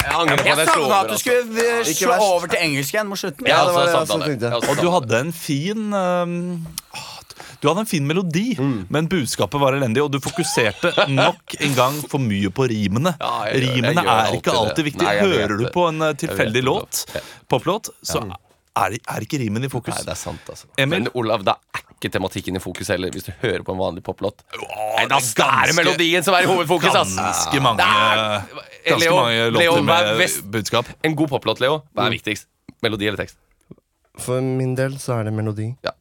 Jeg 0.00 0.16
angrer 0.16 0.40
på 0.40 0.46
Jeg 0.48 0.56
at 0.56 0.60
jeg 0.62 0.68
slo 0.72 0.74
savna 0.74 0.86
over. 0.86 0.96
at 0.96 1.06
du 1.06 1.12
altså. 1.12 1.24
skulle 1.24 1.64
altså. 1.76 1.94
Slå 2.00 2.16
over 2.24 2.50
til 2.50 2.62
engelsk 2.64 2.94
igjen 2.96 3.08
mot 3.10 3.20
slutten. 3.20 3.46
Jeg 3.46 3.52
Ja, 3.52 3.64
det 3.68 3.74
var 3.76 3.86
det 3.86 4.26
jeg. 4.26 4.40
Jeg 4.40 4.70
Og 4.72 4.80
du 4.80 4.90
hadde 4.96 5.20
en 5.20 5.32
fin 5.36 5.94
ah, 5.94 7.18
Du 7.60 7.68
hadde 7.68 7.84
en 7.84 7.90
fin 7.90 8.06
melodi, 8.08 8.46
men 8.88 9.08
budskapet 9.12 9.60
var 9.60 9.76
elendig, 9.76 10.02
og 10.02 10.10
du 10.14 10.18
fokuserte 10.24 10.94
nok 11.12 11.54
en 11.60 11.74
gang 11.76 11.98
for 12.08 12.18
mye 12.24 12.48
på 12.50 12.66
rimene. 12.72 13.12
Ja, 13.20 13.32
jeg 13.52 13.66
rimene 13.68 13.92
jeg 13.92 14.06
gjør 14.08 14.14
er 14.16 14.38
ikke 14.40 14.54
alltid 14.54 14.60
alltid 14.62 14.80
det. 14.80 14.86
viktig. 14.90 15.04
Nei, 15.04 15.14
jeg 15.18 15.28
vet 15.28 15.36
Hører 15.36 15.56
du 15.60 15.66
på 15.76 15.88
en 15.92 16.06
tilfeldig 16.24 16.62
låt, 16.64 17.04
Ja. 17.14 17.20
poplåt, 17.52 17.92
så 18.02 18.24
er, 18.78 18.94
er 18.98 19.24
ikke 19.26 19.38
rimen 19.42 19.64
i 19.66 19.68
fokus. 19.72 19.94
Nei, 19.96 20.04
det 20.06 20.12
er 20.14 20.18
sant, 20.20 20.46
altså. 20.52 20.68
Emil? 20.78 21.02
Men 21.04 21.08
Olav, 21.18 21.42
da 21.46 21.56
er 21.74 21.82
ikke 21.96 22.10
tematikken 22.14 22.56
i 22.56 22.62
fokus 22.62 22.88
heller, 22.92 23.10
hvis 23.14 23.26
du 23.26 23.32
hører 23.42 23.64
på 23.66 23.74
en 23.74 23.80
vanlig 23.82 24.02
poplåt. 24.06 24.44
Nei, 24.56 25.06
da 25.10 25.18
er 25.20 25.72
det 25.72 25.76
melodien 25.76 26.24
som 26.26 26.34
er 26.38 26.46
i 26.46 26.50
hovedfokus, 26.50 26.94
ass! 26.96 27.14
Ganske 27.18 27.60
mange, 27.64 27.84
er- 27.84 28.46
ganske 28.86 29.04
Leo, 29.04 29.16
mange 29.18 29.50
låter 29.56 29.94
er 29.98 30.18
med 30.22 30.38
budskap. 30.56 30.88
En 31.04 31.16
god 31.18 31.28
poplåt, 31.34 31.60
Leo, 31.60 31.82
hva 31.94 32.06
er 32.08 32.14
viktigst? 32.16 32.46
Melodi 32.82 33.10
eller 33.10 33.20
tekst? 33.20 33.36
For 34.20 34.40
min 34.42 34.74
del 34.78 34.96
så 35.00 35.18
er 35.20 35.28
det 35.28 35.32
melodi. 35.36 35.70
Ja, 35.84 35.92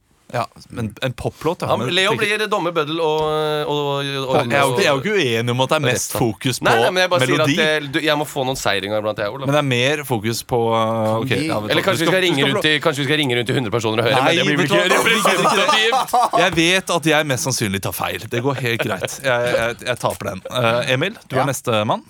men 0.70 0.96
en 1.02 1.13
poplåt 1.13 1.62
ja, 1.62 1.68
Ja, 1.68 1.78
men 1.78 1.89
Leo 1.96 2.13
blir 2.18 2.44
dommer, 2.48 2.74
bøddel 2.74 3.00
og, 3.02 3.22
og, 3.65 3.80
og, 3.98 4.04
jeg 4.06 4.13
er, 4.13 4.62
jo 4.62 4.74
ikke, 4.76 4.84
jeg 4.84 4.89
er 4.89 4.92
jo 4.92 5.02
ikke 5.02 5.13
uenig 5.18 5.54
om 5.56 5.63
at 5.63 5.72
det 5.72 5.78
er 5.80 5.86
mest 5.88 6.13
fokus 6.13 6.60
på 6.62 6.68
Nei, 6.68 6.76
nei, 6.84 6.92
men 6.94 7.02
jeg 7.02 7.12
bare 7.13 7.26
melodi. 7.26 7.56
sier 7.56 7.80
at 7.80 7.88
det, 7.96 8.04
jeg 8.06 8.20
må 8.20 8.28
få 8.30 8.44
noen 8.46 8.60
seiringer 8.60 9.02
blant 9.06 9.22
jeg, 9.24 9.34
Olav. 9.34 9.50
Men 9.50 9.58
det 9.58 9.62
er 9.63 9.68
mer 9.72 10.04
fokus 10.06 10.42
på 10.52 10.60
uh, 10.70 11.15
ok, 11.24 11.34
ja, 11.48 11.58
Eller 11.65 11.86
kanskje 11.86 12.06
vi, 12.06 12.10
skal 12.12 12.22
ringe 12.28 12.46
rundt 12.46 12.68
i 12.70 12.76
kanskje 12.84 13.02
vi 13.02 13.08
skal 13.10 13.20
ringe 13.24 13.39
rundt 13.39 13.50
til 13.50 13.58
100 13.58 13.74
personer 13.74 14.04
og 14.04 14.10
høre, 14.10 14.20
Nei, 14.20 14.36
men 14.38 14.52
det 14.52 14.60
blir 14.60 14.70
ikke 14.70 14.84
representativt. 14.94 16.13
Jeg 16.44 16.56
vet 16.60 16.94
at 16.98 17.10
jeg 17.13 17.30
mest 17.32 17.50
sannsynlig 17.50 17.82
tar 17.88 17.98
feil. 17.98 18.28
Det 18.30 18.44
går 18.46 18.62
helt 18.68 18.86
greit. 18.86 19.18
Jeg, 19.26 19.50
jeg, 19.56 19.80
jeg 19.89 20.02
taper 20.04 20.32
den. 20.34 20.46
Uh, 20.54 20.94
Emil, 20.94 21.18
du 21.26 21.39
Ja. 21.39 21.42
er 21.48 21.50
nestemann. 21.50 22.06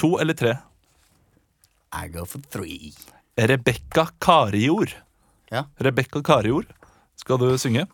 To 0.00 0.16
eller 0.18 0.34
tre? 0.42 0.56
I 1.94 2.10
go 2.10 2.26
for 2.26 2.42
three. 2.50 2.90
Rebekka 3.38 4.08
Karijord. 4.18 4.98
Ja. 5.54 5.64
Rebekka 5.78 6.22
Karijord 6.26 6.66
skal 7.20 7.38
du 7.40 7.46
synge. 7.60 7.84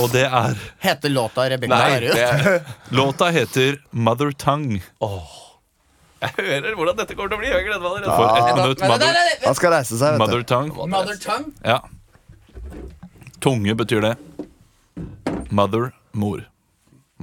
Og 0.00 0.12
det 0.14 0.24
er 0.26 0.54
Heter 0.84 1.10
låta 1.12 1.48
Rebekka 1.50 1.80
Harriot? 1.82 2.70
Låta 2.94 3.30
heter 3.34 3.80
Mother 3.90 4.30
Tongue. 4.32 4.80
jeg 6.22 6.30
hører 6.38 6.74
hvordan 6.78 6.96
dette 7.00 7.14
kommer 7.18 7.32
til 7.34 7.36
å 7.36 7.42
bli. 7.42 7.50
Jeg 7.52 7.66
gleder 7.66 7.82
meg 7.82 7.90
allerede. 7.90 8.16
For 8.16 8.38
ett 8.38 8.56
minutt. 8.56 8.84
Mother, 8.88 9.20
Han 9.44 9.58
skal 9.58 9.74
reise 9.76 9.98
seg, 10.00 10.16
vet 10.16 10.22
mother. 10.22 10.46
Tongue. 10.48 10.88
Mother 10.94 11.18
tongue? 11.20 11.52
Ja. 11.66 11.80
Tunge 13.44 13.74
betyr 13.78 14.06
det. 14.06 14.14
Mother, 15.50 15.90
mor. 16.16 16.46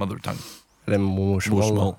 Mother 0.00 0.20
tongue. 0.24 0.44
Eller 0.86 1.00
morsmål. 1.02 1.96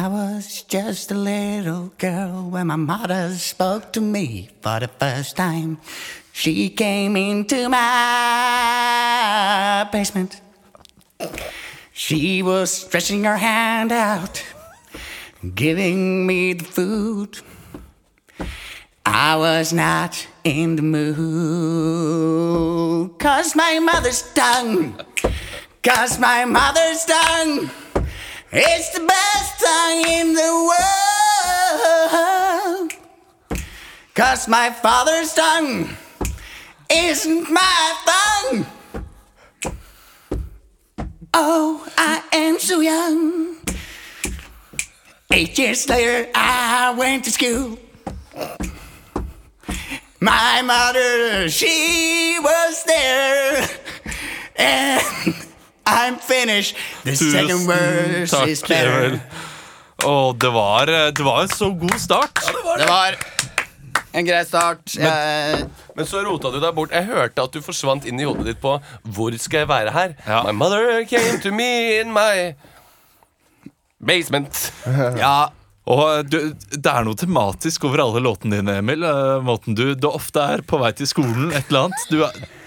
I 0.00 0.06
was 0.06 0.62
just 0.62 1.10
a 1.10 1.16
little 1.16 1.90
girl 1.98 2.50
when 2.50 2.68
my 2.68 2.76
mother 2.76 3.32
spoke 3.32 3.92
to 3.94 4.00
me 4.00 4.48
for 4.60 4.78
the 4.78 4.86
first 4.86 5.34
time. 5.36 5.78
She 6.32 6.70
came 6.70 7.16
into 7.16 7.68
my 7.68 9.08
basement. 9.90 10.40
She 11.92 12.44
was 12.44 12.72
stretching 12.72 13.24
her 13.24 13.38
hand 13.38 13.90
out, 13.90 14.44
giving 15.56 16.28
me 16.28 16.52
the 16.52 16.64
food. 16.64 17.40
I 19.04 19.34
was 19.34 19.72
not 19.72 20.28
in 20.44 20.76
the 20.76 20.82
mood. 20.82 21.98
Cause 23.18 23.56
my 23.56 23.80
mother's 23.80 24.22
tongue, 24.32 24.96
cause 25.82 26.20
my 26.20 26.44
mother's 26.44 27.04
tongue 27.04 27.68
is 28.52 28.90
the 28.90 29.00
best 29.00 29.60
tongue 29.60 30.04
in 30.06 30.32
the 30.34 30.70
world. 32.10 32.92
Cause 34.14 34.48
my 34.48 34.70
father's 34.70 35.34
tongue 35.34 35.90
isn't 36.90 37.50
my 37.50 37.94
tongue. 38.06 38.66
Oh, 41.34 41.86
I 41.96 42.22
am 42.32 42.58
so 42.58 42.80
young. 42.80 43.56
Eight 45.30 45.58
years 45.58 45.88
later, 45.88 46.28
I 46.34 46.94
went 46.96 47.24
to 47.24 47.30
school. 47.30 47.78
My 50.20 50.62
mother, 50.62 51.48
she 51.48 52.38
was 52.42 52.82
there. 52.84 53.68
And 54.56 55.47
I'm 55.88 56.18
finished. 56.20 56.76
The 57.04 57.16
second 57.16 57.66
verse 57.66 58.34
is 58.46 58.62
better. 58.62 59.04
Emil. 59.04 59.20
Å, 60.06 60.14
det 60.38 60.50
var, 60.54 60.90
eh, 60.92 61.08
det 61.16 61.24
var 61.26 61.42
en 61.42 61.50
så 61.50 61.72
god 61.74 61.96
start. 61.98 62.38
Det 62.78 62.86
var 62.86 63.16
en 64.14 64.26
grei 64.26 64.44
start. 64.46 64.94
Jeg, 64.94 65.64
Men 65.98 66.06
så 66.06 66.22
rota 66.26 66.52
du 66.54 66.60
deg 66.62 66.74
bort. 66.76 66.94
Jeg 66.94 67.08
hørte 67.08 67.42
at 67.48 67.54
du 67.56 67.60
forsvant 67.64 68.06
inn 68.06 68.20
i 68.20 68.26
hodet 68.28 68.46
ditt 68.52 68.60
på 68.62 68.76
Hvor 69.02 69.34
skal 69.42 69.64
jeg 69.64 69.70
være 69.70 69.94
her? 69.96 70.14
Ja. 70.26 70.42
My 70.46 70.54
mother 70.54 71.02
came 71.10 71.40
to 71.42 71.50
me 71.54 71.98
in 71.98 72.12
my 72.14 72.52
basement. 73.98 74.68
ja, 75.18 75.48
Og 75.88 76.02
eh, 76.10 76.22
du, 76.28 76.36
Det 76.74 76.90
er 76.92 77.06
noe 77.06 77.16
tematisk 77.18 77.86
over 77.88 78.02
alle 78.04 78.20
låtene 78.24 78.58
dine, 78.60 78.74
Emil. 78.82 79.04
Eh, 79.08 79.38
Måten 79.46 79.76
du, 79.78 79.86
du 79.96 80.08
ofte 80.10 80.42
er 80.56 80.62
på 80.68 80.80
vei 80.82 80.90
til 80.98 81.08
skolen, 81.08 81.48
et 81.56 81.70
eller 81.70 81.88
annet. 81.88 82.04
Du, 82.10 82.18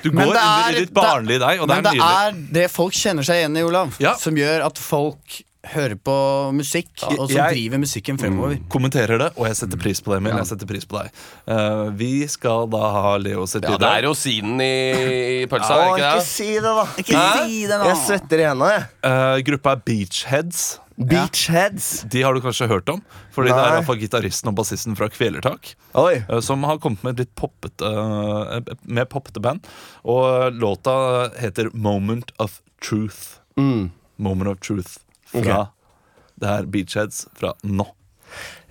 du 0.01 0.09
går 0.15 0.31
inn 0.31 0.39
er- 0.41 0.73
i 0.73 0.79
ditt 0.85 0.93
barnlige 0.95 1.43
deg, 1.43 1.61
og 1.61 1.69
det 1.69 1.77
men 1.77 1.91
er 1.91 1.99
det 1.99 2.09
er 2.09 2.41
det 2.59 2.67
folk 2.73 2.97
kjenner 2.97 3.27
seg 3.27 3.43
igjen 3.43 3.59
i, 3.61 3.65
Olav. 3.67 3.93
Ja. 4.01 4.15
Som 4.17 4.39
gjør 4.41 4.65
at 4.71 4.81
folk 4.81 5.41
hører 5.63 5.93
på 6.01 6.13
musikk, 6.57 6.89
og 7.19 7.27
som 7.29 7.35
jeg- 7.37 7.53
driver 7.53 7.77
musikken 7.83 8.17
fremover. 8.17 8.57
Kommenterer 8.67 9.19
det, 9.21 9.27
og 9.37 9.45
jeg 9.45 9.55
setter 9.59 9.77
pris 9.77 10.01
på 10.01 10.11
det, 10.11 10.17
Emil. 10.17 10.33
Jeg 10.39 10.47
setter 10.49 10.65
pris 10.65 10.85
på 10.89 10.97
deg. 10.97 11.11
Uh, 11.47 11.89
vi 11.91 12.25
skal 12.27 12.65
da 12.67 12.79
ha 12.91 13.17
Leo 13.21 13.45
sitt 13.45 13.63
Ja, 13.69 13.77
det 13.77 13.87
er 13.87 14.07
rosinen 14.07 14.59
i, 14.59 15.43
i 15.43 15.45
pølsa, 15.45 15.69
ja, 15.69 15.81
er 15.81 15.97
det 15.97 16.01
ikke 16.01 16.13
ikke 16.17 16.25
si 16.25 16.53
det, 16.53 16.63
da. 16.63 16.85
Ikke 16.97 17.25
si 17.45 17.59
det 17.67 17.77
nå! 17.77 17.85
Jeg 17.91 17.97
svetter 18.07 18.39
i 18.41 18.47
hendene. 18.49 18.71
jeg. 18.73 18.87
Eh, 19.11 19.41
gruppa 19.51 19.71
er 19.77 19.83
Beachheads. 19.85 20.63
Beachheads. 20.97 22.03
De 22.09 22.21
har 22.21 22.33
du 22.33 22.41
kanskje 22.41 22.67
hørt 22.69 22.89
om? 22.89 23.01
Fordi 23.33 23.49
det 23.49 23.55
er 23.57 23.61
Nei. 23.69 23.77
iallfall 23.77 23.97
gitaristen 24.01 24.49
og 24.51 24.55
bassisten 24.59 24.95
fra 24.97 25.07
Kvelertak. 25.09 25.75
Oi. 25.95 26.23
eh, 26.27 26.39
Som 26.41 26.63
har 26.63 26.77
kommet 26.81 27.03
med 27.03 27.13
et 27.19 27.25
litt 27.25 27.35
poppete 27.35 27.85
eh, 27.85 28.75
Med 28.85 29.09
poppete 29.09 29.41
band. 29.41 29.65
Og 30.05 30.53
låta 30.57 31.31
heter 31.39 31.69
Moment 31.73 32.31
of 32.39 32.61
Truth. 32.81 33.37
Moment 33.57 34.49
of 34.49 34.59
Truth 34.59 34.97
fra 35.31 35.65
Det 36.41 36.49
her 36.49 36.65
Beachheads 36.65 37.27
fra 37.39 37.53
nå. 37.63 37.85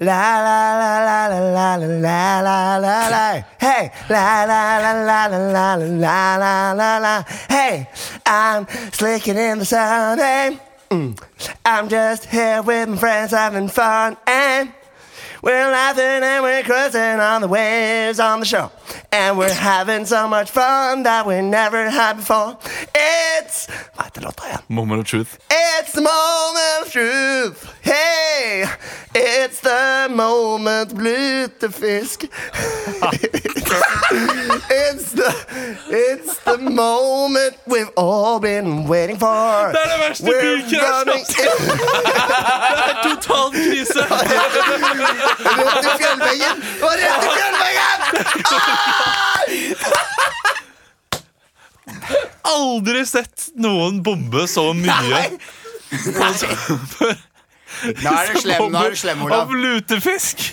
La 0.01 0.41
la 0.41 0.61
la 0.81 0.93
la 1.05 1.29
la 1.29 1.77
la 1.77 1.77
la 1.77 2.41
la 2.41 2.79
la 2.79 3.09
la 3.09 3.43
Hey 3.61 3.91
La 4.09 4.45
la 4.45 4.79
la 4.79 4.93
la 4.93 5.27
la 5.27 5.75
la 5.75 5.77
la 5.77 6.37
la 6.37 6.73
la 6.73 6.99
la 6.99 7.23
Hey 7.49 7.87
I'm 8.27 8.67
slicking 8.93 9.37
in 9.37 9.59
the 9.59 9.65
sun. 9.65 10.19
Mm. 10.91 11.17
I'm 11.65 11.89
just 11.89 12.25
here 12.25 12.63
with 12.63 12.89
my 12.89 12.97
friends 12.97 13.33
having 13.33 13.69
fun 13.69 14.17
and 14.27 14.73
we're 15.43 15.71
laughing 15.71 16.23
and 16.23 16.43
we're 16.43 16.63
cruising 16.63 17.21
on 17.21 17.41
the 17.41 17.49
waves 17.49 18.19
on 18.21 18.41
the 18.41 18.47
shore 18.47 18.71
and 19.13 19.39
we're 19.39 19.53
having 19.53 20.05
so 20.07 20.29
much 20.29 20.51
fun 20.51 21.03
that 21.05 21.27
we 21.27 21.41
never 21.41 21.91
had 21.91 22.17
before 22.17 22.59
It's 22.95 23.67
Hva 23.97 24.05
heter 24.05 24.21
låta 24.23 24.45
igjen? 24.47 24.61
Moment 24.69 25.01
of 25.01 25.07
Truth. 25.07 25.39
It's 25.51 25.93
the 25.93 26.01
moment 26.03 26.83
of 26.83 26.93
truth. 26.93 27.75
Hey, 27.83 28.65
it's 29.15 29.61
the 29.61 30.09
moment 30.11 30.95
blutefisk. 30.95 32.29
it's 34.71 35.13
the 35.13 35.35
it's 35.89 36.39
the 36.45 36.59
moment 36.59 37.57
we've 37.67 37.91
all 37.97 38.39
been 38.41 38.85
waiting 38.87 39.17
for. 39.19 39.73
Det 39.73 39.79
er 39.85 39.89
det 39.97 40.09
verste 40.09 40.25
We're 40.25 40.69
det 40.71 40.79
er 42.89 43.03
Total 43.03 43.51
krise! 43.53 44.01
rett 45.39 45.85
i 45.85 45.95
fjellveggen. 46.03 46.57
Og 46.83 46.93
rett 47.01 47.23
i 47.25 47.29
fjellveggen! 47.37 47.99
Aldri 52.51 53.05
sett 53.07 53.49
noen 53.61 54.03
bombe 54.05 54.47
så 54.51 54.73
mye. 54.77 55.23
Nå 57.81 58.13
er 58.13 58.33
du 58.35 58.41
slem, 58.43 58.67
nå 58.73 58.79
er 58.83 58.91
du 58.93 58.99
slem, 58.99 59.23
Olav. 59.25 59.47
Av 59.47 59.55
lutefisk. 59.57 60.51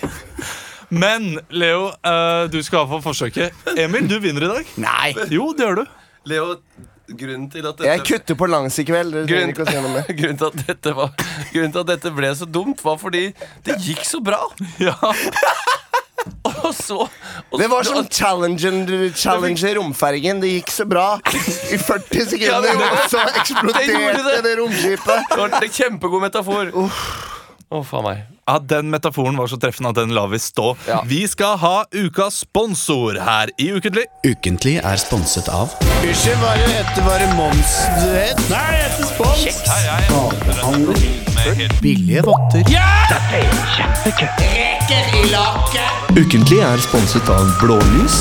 Men 0.88 1.34
Leo, 1.52 1.90
eh, 1.92 2.44
du 2.52 2.62
skal 2.64 2.86
ha 2.86 2.88
for 2.94 3.04
forsøket. 3.10 3.52
Emil, 3.76 4.06
du 4.08 4.16
vinner 4.24 4.46
i 4.46 4.52
dag. 4.54 4.64
Nei! 4.80 5.10
Jo, 5.34 5.50
det 5.56 5.66
gjør 5.66 5.82
du. 5.82 5.84
Leo, 6.30 6.46
grunnen 7.08 7.48
til 7.50 7.64
at 7.64 7.78
dette 7.78 7.88
Jeg 7.88 8.04
kutter 8.06 8.38
på 8.38 8.48
langs 8.50 8.78
i 8.78 8.84
kveld. 8.88 9.16
Grunnen, 9.28 9.52
ikke 9.54 9.64
å 9.64 9.68
si. 9.68 10.14
Grunnen 10.20 10.38
til, 10.40 10.50
at 10.50 10.62
dette 10.68 10.94
var, 10.96 11.12
grunnen 11.52 11.74
til 11.74 11.82
at 11.84 11.90
dette 11.94 12.12
ble 12.14 12.32
så 12.36 12.48
dumt, 12.48 12.84
var 12.84 12.98
fordi 13.00 13.28
det 13.66 13.78
gikk 13.84 14.04
så 14.08 14.22
bra. 14.24 14.42
Ja. 14.88 14.94
Og 16.48 16.74
så 16.74 16.96
og 17.00 17.60
Det 17.60 17.68
var 17.70 17.86
som 17.86 18.06
Challenger, 18.12 19.12
Challenger 19.16 19.78
romfergen. 19.78 20.42
Det 20.42 20.50
gikk 20.50 20.72
så 20.74 20.84
bra 20.88 21.06
i 21.24 21.78
40 21.78 22.26
sekunder, 22.34 22.82
og 22.82 22.98
så 23.08 23.22
eksploderte 23.40 24.24
det. 24.26 24.40
det 24.44 24.54
romskipet. 24.58 25.30
Det 25.30 25.38
var 25.38 25.56
en 25.62 25.72
kjempegod 25.78 26.24
metafor. 26.26 26.74
Å, 26.74 27.80
faen 27.86 28.04
meg. 28.04 28.26
Ja, 28.48 28.58
Den 28.58 28.90
metaforen 28.90 29.36
var 29.36 29.46
så 29.50 29.58
treffende 29.60 29.92
at 29.92 29.98
den 30.00 30.14
lar 30.16 30.28
vi 30.32 30.38
stå. 30.40 30.72
Ja. 30.88 31.02
Vi 31.06 31.28
skal 31.28 31.58
ha 31.60 31.84
ukas 31.92 32.40
sponsor 32.46 33.20
her 33.20 33.52
i 33.60 33.70
Ukentlig. 33.76 34.06
Ukentlig 34.26 34.78
er 34.80 34.96
sponset 35.00 35.48
av 35.52 35.74
Unnskyld, 35.98 36.38
hva 36.40 36.54
er 36.54 36.62
det 36.62 36.68
heter? 36.72 37.02
Var 37.08 37.18
det 37.24 37.28
Mons 37.36 37.74
du 38.00 38.08
het? 38.14 38.40
Nei, 38.48 38.64
jeg 38.78 38.82
heter 38.86 39.04
Spons. 39.12 39.44
Billige 41.82 42.22
votter. 42.26 42.62
Ukentlig 46.16 46.60
er 46.64 46.78
sponset 46.88 47.28
av 47.34 47.52
Blålys. 47.60 48.18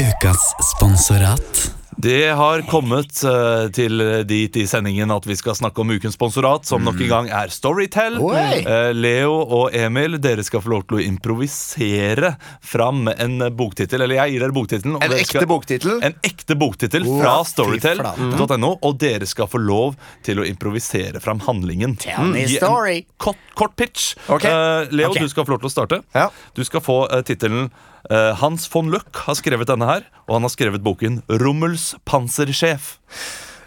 Ukas 0.00 0.42
sponsorat. 0.72 1.81
Det 1.96 2.30
har 2.32 2.62
kommet 2.70 3.24
uh, 3.24 3.68
til 3.74 4.00
dit 4.28 4.56
i 4.56 4.64
sendingen 4.66 5.10
at 5.12 5.26
vi 5.28 5.36
skal 5.36 5.56
snakke 5.58 5.82
om 5.82 5.92
ukens 5.92 6.16
sponsorat, 6.16 6.66
som 6.66 6.84
nok 6.84 7.00
en 7.04 7.10
gang 7.10 7.28
er 7.32 7.52
Storytel. 7.52 8.16
Eh, 8.22 8.90
Leo 8.96 9.34
og 9.42 9.74
Emil, 9.76 10.16
dere 10.22 10.44
skal 10.46 10.62
få 10.64 10.72
lov 10.72 10.86
til 10.88 10.98
å 10.98 11.02
improvisere 11.04 12.34
fram 12.64 13.10
en 13.12 13.46
boktittel. 13.56 14.04
Eller 14.04 14.22
jeg 14.22 14.34
gir 14.34 14.44
dere 14.46 14.56
boktittelen. 14.56 14.98
En 15.04 15.16
ekte 15.16 15.44
boktittel? 15.48 15.98
En 16.08 16.16
ekte 16.24 16.56
boktittel 16.58 17.06
fra 17.06 17.36
fy 17.44 17.52
storytel.no, 17.52 18.72
og 18.80 18.98
dere 19.02 19.28
skal 19.28 19.50
få 19.50 19.60
lov 19.62 19.96
til 20.26 20.42
å 20.42 20.48
improvisere 20.48 21.20
fram 21.22 21.42
handlingen. 21.46 21.96
Tell 22.00 22.32
me 22.32 22.46
en 22.46 22.52
story. 22.56 22.98
Kort, 23.22 23.40
kort 23.58 23.76
pitch. 23.76 24.14
Okay. 24.28 24.50
Uh, 24.50 24.88
Leo, 24.90 25.12
okay. 25.12 25.22
du 25.22 25.32
skal 25.32 25.46
få 25.46 25.56
lov 25.56 25.62
til 25.64 25.70
å 25.70 25.74
starte. 25.76 26.02
Ja. 26.16 26.28
Du 26.56 26.64
skal 26.66 26.84
få 26.84 27.02
uh, 27.10 27.20
tittelen 27.26 27.68
eh, 27.68 27.88
Hans 28.10 28.66
von 28.72 28.90
Løck 28.92 29.22
har 29.26 29.36
skrevet 29.38 29.70
denne 29.70 29.86
her, 29.86 30.04
og 30.26 30.36
han 30.38 30.46
har 30.48 30.52
skrevet 30.52 30.82
boken 30.84 31.20
Rommels 31.42 31.92
pansersjef. 32.08 32.96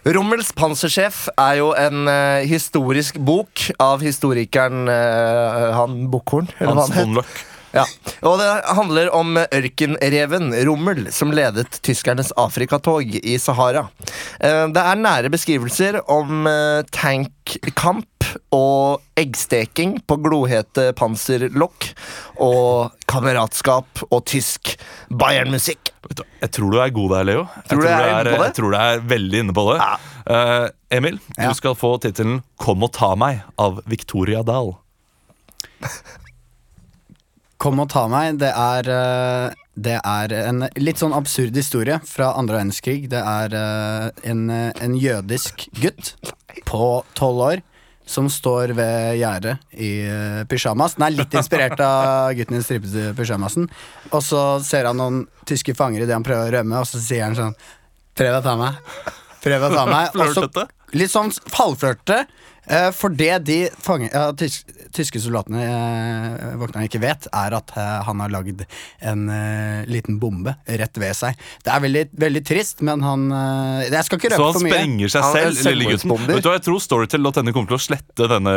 Rommels 0.05 0.51
pansersjef 0.53 1.23
er 1.33 1.57
jo 1.61 1.71
en 1.73 2.05
uh, 2.05 2.43
historisk 2.45 3.17
bok 3.17 3.71
av 3.81 4.03
historikeren 4.05 4.85
uh, 4.91 5.71
han 5.79 6.05
Bukkhorn. 6.13 6.51
Hans 6.59 6.91
han 6.91 6.99
von 6.99 7.21
Løck. 7.21 7.45
Ja. 7.75 7.83
Og 8.23 8.37
det 8.39 8.47
handler 8.77 9.09
om 9.15 9.35
ørkenreven 9.35 10.53
Rommel, 10.67 11.09
som 11.11 11.33
ledet 11.35 11.81
tyskernes 11.83 12.31
Afrikatog 12.39 13.17
i 13.19 13.35
Sahara. 13.41 13.89
Eh, 14.39 14.67
Det 14.71 14.79
er 14.79 15.01
nære 15.01 15.31
beskrivelser 15.33 15.97
om 16.07 16.47
eh, 16.47 16.85
tankkamp 16.95 18.14
og 18.55 19.01
eggsteking 19.19 19.97
på 20.07 20.17
glohete 20.23 20.89
panserlokk 20.97 21.89
og 22.43 22.93
kameratskap 23.11 24.03
og 24.09 24.25
tysk 24.29 24.75
Bayern-musikk. 25.09 25.91
Jeg 26.41 26.51
tror 26.53 26.71
du 26.71 26.79
er 26.83 26.93
god 26.93 27.13
der, 27.15 27.27
Leo. 27.31 27.43
Jeg 27.55 27.69
Tror 27.71 27.85
jeg 27.87 27.93
er 27.93 28.09
inne 28.09 28.35
på 28.35 28.41
det? 28.41 28.47
Jeg 28.49 28.57
tror 28.59 28.71
du 28.71 28.77
er 28.79 29.05
veldig 29.15 29.43
inne 29.45 29.55
på 29.57 29.67
det. 29.71 29.79
Eh, 30.25 30.67
Emil, 30.97 31.19
Ja. 31.37 31.49
du 31.49 31.55
skal 31.55 31.75
få 31.75 31.97
tittelen 32.01 32.43
'Kom 32.57 32.83
og 32.83 32.91
ta 32.93 33.15
meg' 33.15 33.41
av 33.57 33.81
Victoria 33.85 34.43
Dahl. 34.43 34.75
Kom 37.57 37.79
og 37.79 37.89
ta 37.89 38.07
meg. 38.11 38.37
Det 38.41 38.51
er, 38.51 38.89
eh, 38.89 39.53
det 39.79 39.99
er 40.03 40.33
en 40.49 40.67
litt 40.77 40.97
sånn 41.01 41.15
absurd 41.15 41.55
historie 41.55 41.99
fra 42.05 42.33
andre 42.37 42.59
verdenskrig. 42.59 43.07
Det 43.09 43.21
er 43.21 43.53
eh, 43.53 44.09
en, 44.29 44.49
en 44.49 44.93
jødisk 44.99 45.69
gutt 45.79 46.15
på 46.67 47.03
tolv 47.15 47.41
år 47.49 47.63
som 48.05 48.27
står 48.29 48.73
ved 48.77 49.17
gjerdet 49.19 49.55
i 49.81 49.89
eh, 50.05 50.43
pysjamas. 50.49 50.93
Den 50.97 51.07
er 51.07 51.15
litt 51.17 51.33
inspirert 51.39 51.79
av 51.81 52.31
gutten 52.37 52.55
i 52.55 52.59
den 52.59 52.65
stripete 52.67 53.13
pysjamasen. 53.17 53.65
Og 54.11 54.21
så 54.23 54.43
ser 54.65 54.85
han 54.89 54.99
noen 55.01 55.23
tyske 55.49 55.73
fanger 55.77 56.05
idet 56.05 56.13
han 56.13 56.25
prøver 56.25 56.51
å 56.51 56.55
rømme, 56.59 56.79
og 56.83 56.89
så 56.89 57.01
sier 57.01 57.25
han 57.27 57.37
sånn 57.37 57.55
Prøv 58.15 58.37
å 58.37 58.43
ta 58.45 58.53
meg. 58.55 58.77
Prøv 59.43 59.65
å 59.67 59.69
ta 59.73 59.85
meg. 59.95 60.13
Og 60.15 60.31
så- 60.37 60.67
Litt 60.95 61.11
sånn 61.11 61.33
halvflørtete. 61.57 62.21
Eh, 62.67 62.89
for 62.95 63.13
det 63.13 63.33
de 63.45 63.59
fange, 63.81 64.09
ja, 64.13 64.29
tys 64.37 64.63
tyske 64.95 65.19
soldatene 65.19 65.63
eh, 65.65 66.53
våknerne 66.59 66.87
ikke 66.87 67.01
vet, 67.03 67.27
er 67.35 67.55
at 67.57 67.73
eh, 67.75 67.95
han 68.07 68.21
har 68.23 68.31
lagd 68.31 68.63
en 69.03 69.25
eh, 69.31 69.81
liten 69.91 70.19
bombe 70.21 70.55
rett 70.65 70.99
ved 71.01 71.15
seg. 71.17 71.39
Det 71.65 71.73
er 71.73 71.83
veldig, 71.83 72.03
veldig 72.25 72.43
trist, 72.47 72.83
men 72.85 73.03
han 73.05 73.27
eh, 73.35 73.89
Jeg 73.89 74.07
skal 74.07 74.21
ikke 74.21 74.31
Så 74.31 74.39
røpe 74.39 74.47
han 74.47 74.57
for 74.57 74.67
mye. 74.67 74.75
sprenger 74.75 75.13
seg 75.15 75.27
selv, 75.35 75.61
lille 75.67 75.89
gutten. 75.91 76.15
Vet 76.29 76.45
du 76.45 76.49
hva, 76.49 76.55
Jeg 76.57 76.65
tror 76.69 76.83
Storytel.no 76.85 77.33
kommer 77.51 77.73
til 77.73 77.79
å 77.79 77.81
slette 77.81 78.29
denne, 78.31 78.55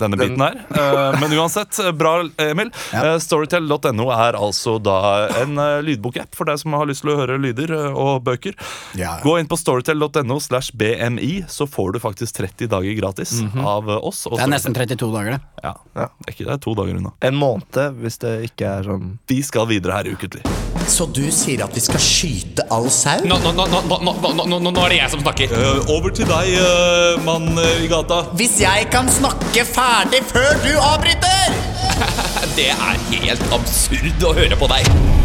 denne 0.00 0.20
biten 0.20 0.44
her. 0.44 0.58
Eh, 0.74 1.20
men 1.22 1.36
uansett, 1.38 1.80
bra, 1.98 2.16
Emil. 2.42 2.72
Ja. 2.94 3.14
Eh, 3.14 3.18
Storytel.no 3.22 4.10
er 4.14 4.38
altså 4.40 4.78
da 4.82 4.98
en 5.40 5.58
uh, 5.60 5.78
lydbokapp 5.84 6.34
for 6.36 6.50
deg 6.50 6.58
som 6.62 6.74
har 6.76 6.88
lyst 6.90 7.04
til 7.04 7.14
å 7.14 7.18
høre 7.20 7.38
lyder 7.40 7.74
og 7.90 8.24
bøker. 8.26 8.56
Ja. 8.98 9.18
Gå 9.22 9.36
inn 9.40 9.48
på 9.50 9.58
storytel.no 9.60 10.40
slash 10.42 10.74
BMI, 10.74 11.44
så 11.50 11.68
får 11.70 11.94
du 11.94 12.02
faktisk 12.02 12.40
30 12.40 12.70
dager 12.72 12.98
gratis 12.98 13.29
av 13.60 13.90
eh, 13.90 14.00
oss. 14.10 14.24
og 14.28 14.36
Det 14.38 14.46
er 14.46 14.52
nesten 14.52 14.76
32 14.76 15.10
dager, 15.14 15.36
det. 15.36 15.64
Ja, 15.64 15.74
det 15.94 16.06
er 16.06 16.34
ikke 16.34 16.46
det, 16.46 16.54
er 16.56 16.64
to 16.64 16.74
dager 16.78 16.98
unna. 16.98 17.12
En 17.26 17.38
måned, 17.38 17.78
hvis 18.00 18.20
det 18.22 18.34
ikke 18.50 18.74
er 18.78 18.88
sånn 18.88 19.14
Vi 19.30 19.40
skal 19.46 19.68
videre 19.70 19.98
her 19.98 20.10
ukentlig. 20.10 20.42
Så 20.90 21.06
du 21.06 21.22
sier 21.34 21.62
at 21.64 21.74
vi 21.76 21.82
skal 21.84 22.02
skyte 22.02 22.66
all 22.74 22.88
sau? 22.90 23.20
Nå, 23.28 23.38
nå, 23.44 23.52
nå, 23.54 23.66
nå, 23.70 23.98
nå, 24.00 24.14
nå, 24.26 24.46
nå, 24.48 24.60
nå 24.64 24.74
er 24.86 24.94
det 24.94 25.00
jeg 25.02 25.14
som 25.14 25.22
snakker. 25.22 25.54
Uh, 25.54 25.92
over 25.94 26.14
til 26.14 26.28
deg, 26.30 26.50
uh, 26.58 27.20
mann 27.26 27.52
uh, 27.54 27.84
i 27.84 27.90
gata. 27.90 28.24
Hvis 28.40 28.58
jeg 28.62 28.90
kan 28.92 29.10
snakke 29.12 29.66
ferdig 29.68 30.24
før 30.32 30.52
du 30.64 30.72
avbryter! 30.80 31.58
Det 32.56 32.72
er 32.74 33.02
helt 33.12 33.54
absurd 33.54 34.26
å 34.26 34.34
høre 34.36 34.58
på 34.58 34.68
deg. 34.72 35.19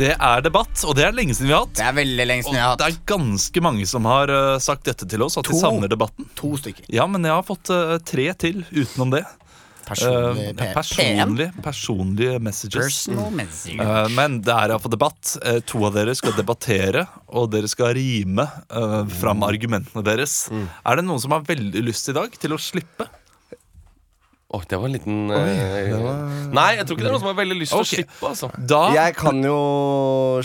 Det 0.00 0.14
er 0.16 0.40
debatt, 0.46 0.80
og 0.88 0.94
det 0.96 1.04
er 1.04 1.12
lenge 1.12 1.34
siden 1.36 1.50
vi 1.50 1.52
har 1.56 1.66
hatt. 1.66 1.74
Det 1.76 1.84
er 1.84 1.96
veldig 1.98 2.24
lenge 2.30 2.44
Og 2.46 2.48
siden 2.48 2.56
jeg 2.60 2.64
har 2.64 2.72
hatt. 2.72 2.80
det 2.80 2.88
er 2.94 3.02
ganske 3.12 3.62
mange 3.66 3.88
som 3.90 4.06
har 4.08 4.32
uh, 4.32 4.54
sagt 4.64 4.86
dette 4.88 5.04
til 5.12 5.26
oss, 5.26 5.36
at 5.36 5.44
de 5.44 5.52
To. 5.52 5.60
savner 5.60 5.92
debatten. 5.92 6.28
to 6.38 6.54
stykker. 6.56 6.86
Ja, 6.94 7.04
men 7.10 7.26
jeg 7.28 7.34
har 7.36 7.44
fått 7.44 7.68
uh, 7.74 7.98
tre 8.08 8.30
til 8.40 8.62
utenom 8.72 9.12
det. 9.12 9.26
Personlig 9.90 10.46
uh, 10.52 10.56
P- 10.60 10.70
personlig, 10.76 11.48
personlige 11.64 12.38
messages. 12.40 13.02
Message. 13.34 13.76
Uh, 13.82 14.06
men 14.14 14.38
det 14.46 14.54
er 14.54 14.72
iallfall 14.72 14.94
debatt. 14.94 15.34
Uh, 15.44 15.58
to 15.66 15.82
av 15.88 15.96
dere 15.98 16.14
skal 16.16 16.36
debattere, 16.38 17.04
og 17.34 17.50
dere 17.52 17.68
skal 17.68 17.92
rime 17.98 18.46
uh, 18.70 19.02
fram 19.20 19.42
argumentene 19.44 20.04
deres. 20.06 20.46
Er 20.54 21.00
det 21.00 21.04
noen 21.08 21.20
som 21.20 21.34
har 21.36 21.44
veldig 21.48 21.82
lyst 21.90 22.08
i 22.08 22.16
dag 22.16 22.32
til 22.40 22.54
å 22.56 22.60
slippe? 22.62 23.08
Åh, 24.50 24.62
det 24.66 24.78
var 24.82 24.88
en 24.88 24.94
liten 24.96 25.18
eh, 25.30 25.92
Nei, 26.50 26.70
jeg 26.80 26.86
tror 26.88 26.96
ikke 26.96 27.04
det 27.04 27.10
er 27.10 27.12
noen 27.14 27.22
som 27.22 27.28
har 27.30 27.36
veldig 27.38 27.56
lyst 27.60 27.70
til 27.74 27.82
å 27.84 27.86
slippe. 27.86 28.16
altså 28.32 28.48
Da 28.72 28.80
Jeg 28.96 29.14
kan 29.20 29.38
jo 29.46 29.58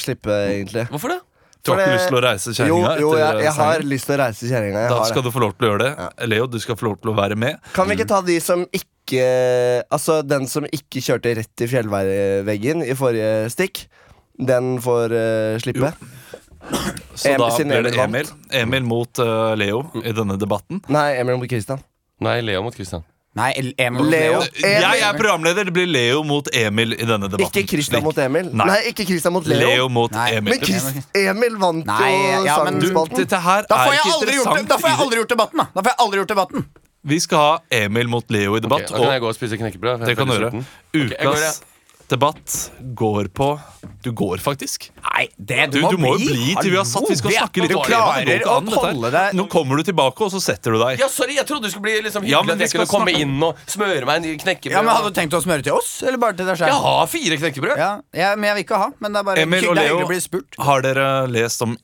slippe, 0.01 0.35
egentlig. 0.51 0.83
Hvorfor 0.91 1.15
det? 1.15 1.21
Du 1.65 1.71
har 1.73 1.79
ikke 1.81 1.95
lyst 1.95 2.11
til 2.11 2.17
å 2.19 2.21
reise 2.21 2.51
Jo, 2.51 2.55
kjerringa? 2.59 2.89
jo 3.01 3.07
etter, 3.15 3.21
jeg, 3.23 3.43
jeg 3.47 3.53
har 3.57 3.71
sangen? 3.73 3.87
lyst 3.89 4.05
til 4.05 4.13
å 4.13 4.17
reise 4.21 4.49
kjerringa. 4.51 4.81
jeg 4.83 4.91
Da 4.93 4.97
har 4.99 5.07
skal 5.09 5.23
det. 5.23 5.31
du 5.31 5.33
få 5.33 5.41
lov 5.41 5.55
til 5.57 5.65
å 5.65 5.69
gjøre 5.71 5.87
det. 5.87 6.27
Leo, 6.29 6.45
du 6.53 6.57
skal 6.61 6.77
få 6.77 6.85
lov 6.85 6.99
til 7.01 7.09
å 7.09 7.15
være 7.17 7.37
med. 7.41 7.57
Kan 7.73 7.89
vi 7.89 7.95
ikke 7.97 8.05
ta 8.11 8.19
de 8.27 8.35
som 8.45 8.67
ikke 8.69 8.91
Altså 9.93 10.19
den 10.25 10.45
som 10.49 10.65
ikke 10.69 11.01
kjørte 11.01 11.33
rett 11.37 11.61
i 11.65 11.67
fjellveggen 11.69 12.85
i 12.85 12.93
forrige 12.97 13.49
stikk? 13.53 13.87
Den 14.37 14.75
får 14.85 15.13
eh, 15.17 15.57
slippe. 15.63 15.89
Så 17.15 17.29
Em- 17.33 17.41
da 17.41 17.49
blir 17.57 17.83
det 17.85 17.93
Emil 17.93 17.97
vant. 17.97 18.13
Emil. 18.13 18.31
Emil 18.61 18.83
mot 18.89 19.19
eh, 19.25 19.55
Leo 19.57 19.83
i 20.03 20.13
denne 20.17 20.37
debatten. 20.41 20.81
Nei, 20.93 21.15
Emil 21.21 21.37
mot 21.41 21.49
Christian. 21.49 21.81
Nei, 22.25 22.39
Leo 22.45 22.61
mot 22.65 22.73
Christian. 22.77 23.01
Nei, 23.35 23.49
Emil 23.77 24.05
Leo. 24.07 24.37
Leo. 24.39 24.43
Jeg 24.63 25.01
er 25.03 25.17
programleder. 25.19 25.67
Det 25.67 25.73
blir 25.75 25.89
Leo 25.91 26.21
mot 26.23 26.47
Emil 26.55 26.93
i 26.95 27.03
denne 27.03 27.27
debatten. 27.27 27.49
Ikke 27.49 27.67
Christian 27.67 28.03
mot 28.05 28.15
Emil. 28.23 28.47
Nei. 28.55 28.67
Nei, 28.69 28.77
ikke 28.93 29.03
Christian 29.09 29.35
mot 29.35 29.49
Leo. 29.51 29.59
Leo 29.59 29.89
mot 29.91 30.11
Nei. 30.15 30.29
Emil. 30.37 30.53
Men 30.55 30.63
Chris, 30.63 30.87
Emil 31.19 31.57
vant 31.59 31.83
Nei, 31.89 32.13
jo 32.15 32.45
ja, 32.47 32.55
sangspalten. 32.63 33.19
dette 33.19 33.41
her 33.43 33.67
Da 33.67 33.75
er 33.75 33.83
får 33.89 33.93
jeg 33.97 33.99
ikke 34.05 34.13
aldri 34.15 34.37
gjort, 34.37 34.47
interessant. 34.47 34.69
da 34.71 34.77
får 34.79 34.89
jeg 34.93 34.99
aldri 35.05 35.19
gjort 35.19 35.33
debatten, 35.35 35.57
da! 35.59 35.67
Da 35.75 35.83
får 35.83 35.91
jeg 35.91 35.99
aldri 36.05 36.21
gjort 36.21 36.31
debatten 36.31 36.65
Vi 37.11 37.19
skal 37.21 37.37
ha 37.43 37.59
Emil 37.83 38.07
mot 38.15 38.31
Leo 38.31 38.55
i 38.55 38.63
debatt. 38.63 38.87
debatt. 38.87 38.95
da 38.95 39.03
kan 39.03 39.13
jeg 39.17 39.21
gå 39.21 39.27
og 39.27 39.35
spise 39.35 39.59
knekkebrød. 39.59 40.05
det 40.07 40.15
kan 40.17 40.27
du 40.31 40.33
gjøre. 40.33 40.63
Ukas 40.95 41.27
okay, 41.27 41.51
debatt 42.11 42.71
går 42.95 43.27
på 43.33 43.47
Du 44.05 44.11
går 44.13 44.37
faktisk. 44.43 44.91
Nei, 45.01 45.25
det 45.37 45.71
Du, 45.73 45.79
du 45.81 45.97
må 45.97 46.11
jo 46.13 46.27
bli 46.29 46.53
til 46.61 46.71
vi 46.71 46.77
har 46.77 46.85
satt. 46.85 47.07
Vi 47.09 47.15
skal 47.17 47.31
Hallo, 47.31 47.39
snakke 47.47 47.61
litt 47.63 47.71
du 47.71 47.77
om. 47.77 47.81
Det 47.81 47.89
går 47.89 47.95
klarer 47.95 48.21
å 48.21 48.25
dette 48.29 48.75
her. 48.75 48.91
holde 48.93 49.11
deg 49.15 49.33
Nå 49.39 49.45
kommer 49.49 49.77
du 49.81 49.83
tilbake, 49.87 50.21
og 50.27 50.31
så 50.35 50.41
setter 50.43 50.75
du 50.75 50.79
deg. 50.83 50.99
Ja, 51.01 51.07
sorry, 51.09 51.35
jeg 51.39 51.47
trodde 51.49 51.65
du 51.65 51.73
skulle 51.73 51.87
bli 51.87 51.95
liksom 52.05 52.21
hyggelig 52.23 52.35
Ja, 52.37 52.41
men 52.45 52.55
At 52.55 52.57
vi 52.57 52.67
jeg 52.67 52.71
kunne 52.75 52.85
skal 52.85 52.99
komme 52.99 53.09
snakke- 53.15 53.21
inn 53.25 53.43
og 53.43 53.55
smøre 53.75 54.05
meg 54.05 54.15
en 54.29 54.39
knekkebrød. 54.45 54.71
Ja, 54.77 54.81
men 54.85 54.95
Hadde 54.95 55.13
du 55.13 55.19
tenkt 55.21 55.33
å 55.33 55.41
smøre 55.45 55.63
til 55.65 55.73
oss, 55.73 55.91
eller 56.03 56.17
bare 56.21 56.33
til 56.37 56.45
deg 56.45 56.57
Jeg 56.57 56.69
sjøl? 56.69 56.81
har 56.85 57.07
fire 57.07 57.37
knekkebrød. 57.41 57.77
Ja, 57.77 57.91
ja, 58.13 58.35
men 58.35 58.49
jeg 58.51 58.55
vil 58.59 58.63
ikke 58.67 58.77
ha. 58.85 58.89
Men 58.99 59.13
det 59.13 59.19
er 59.19 59.23
bare 59.31 59.41
Emil 59.47 59.59
hyggelig, 59.59 59.69
og 59.69 59.75
det 59.75 59.81
er 59.81 59.87
Leo, 59.89 59.97
hyggelig 59.97 60.05
å 60.05 60.13
bli 60.13 60.19
spurt. 60.29 60.59
har 60.59 60.81
dere 60.81 61.27
lest 61.27 61.61
om 61.61 61.77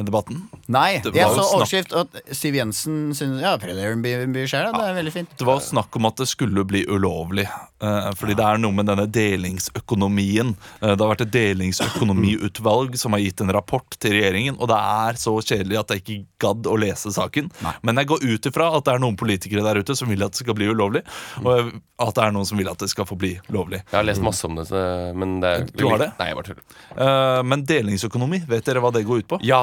Airbnb-debatten? 0.00 0.40
Nei, 0.70 1.00
Det 1.02 1.14
jeg 1.14 1.28
så 1.34 1.44
overskrift 1.56 1.92
at 1.96 2.20
Siv 2.36 2.54
Jensen 2.54 3.12
synes 3.16 3.40
Ja, 3.42 3.56
prøv 3.60 3.76
Airbnb 3.78 4.36
sjøl, 4.48 4.70
det 4.72 4.84
er 4.88 4.94
veldig 4.96 5.12
fint. 5.14 5.32
Det 5.38 5.46
var 5.46 5.60
snakk 5.64 5.96
om 5.96 6.06
at 6.10 6.16
det 6.16 6.28
skulle 6.28 6.64
bli 6.64 6.84
ulovlig. 6.86 7.46
eh, 7.80 8.10
fordi 8.16 8.34
det 8.36 8.44
er 8.44 8.58
noe 8.60 8.72
med 8.76 8.86
denne 8.86 9.06
delingsøkonomien. 9.08 10.54
Eh, 10.82 10.94
det 10.94 11.00
har 11.00 11.14
vært 11.14 11.22
et 11.26 11.32
delingsøkonomiutvalg 11.32 12.96
som 13.00 13.12
har 13.16 13.20
gitt 13.24 13.40
en 13.40 13.52
rapport 13.52 13.96
til 14.00 14.12
regjeringen, 14.18 14.58
og 14.60 14.68
det 14.68 14.76
er 14.76 15.20
så 15.20 15.32
kjedelig 15.40 15.78
at 15.80 15.94
jeg 15.94 16.02
ikke 16.04 16.18
gadd 16.44 16.68
å 16.68 16.76
lese 16.80 17.12
saken. 17.14 17.50
Men 17.82 17.96
jeg 18.00 18.06
går 18.12 18.24
ut 18.24 18.46
ifra 18.50 18.70
at 18.76 18.84
det 18.84 18.94
er 18.94 19.02
noen 19.02 19.16
politikere 19.20 19.64
der 19.64 19.80
ute 19.80 19.96
som 19.96 20.08
vil 20.12 20.22
at 20.26 20.32
det 20.36 20.42
skal 20.44 20.54
bli 20.58 20.68
ulovlig, 20.70 21.02
og 21.44 21.72
at 22.00 22.14
det 22.16 22.24
er 22.26 22.32
noen 22.36 22.46
som 22.48 22.60
vil 22.60 22.68
at 22.70 22.78
det 22.80 22.90
skal 22.92 23.08
få 23.08 23.16
bli 23.20 23.34
lovlig. 23.52 23.82
Jeg 23.90 23.98
har 23.98 24.04
lest 24.08 24.24
masse 24.24 24.44
om 24.48 24.56
det, 24.56 24.68
men 25.16 25.40
det 25.40 25.50
er 25.50 25.66
Du 25.74 25.86
har 25.88 25.98
det? 26.04 26.10
Nei, 26.20 26.28
jeg 26.30 26.36
bare 26.38 26.48
tuller. 26.50 26.64
Eh, 26.96 27.42
men 27.48 27.64
delingsøkonomi, 27.68 28.42
vet 28.48 28.64
dere 28.68 28.80
hva 28.84 28.92
det 28.92 29.04
går 29.08 29.24
ut 29.24 29.28
på? 29.34 29.40
Ja, 29.46 29.60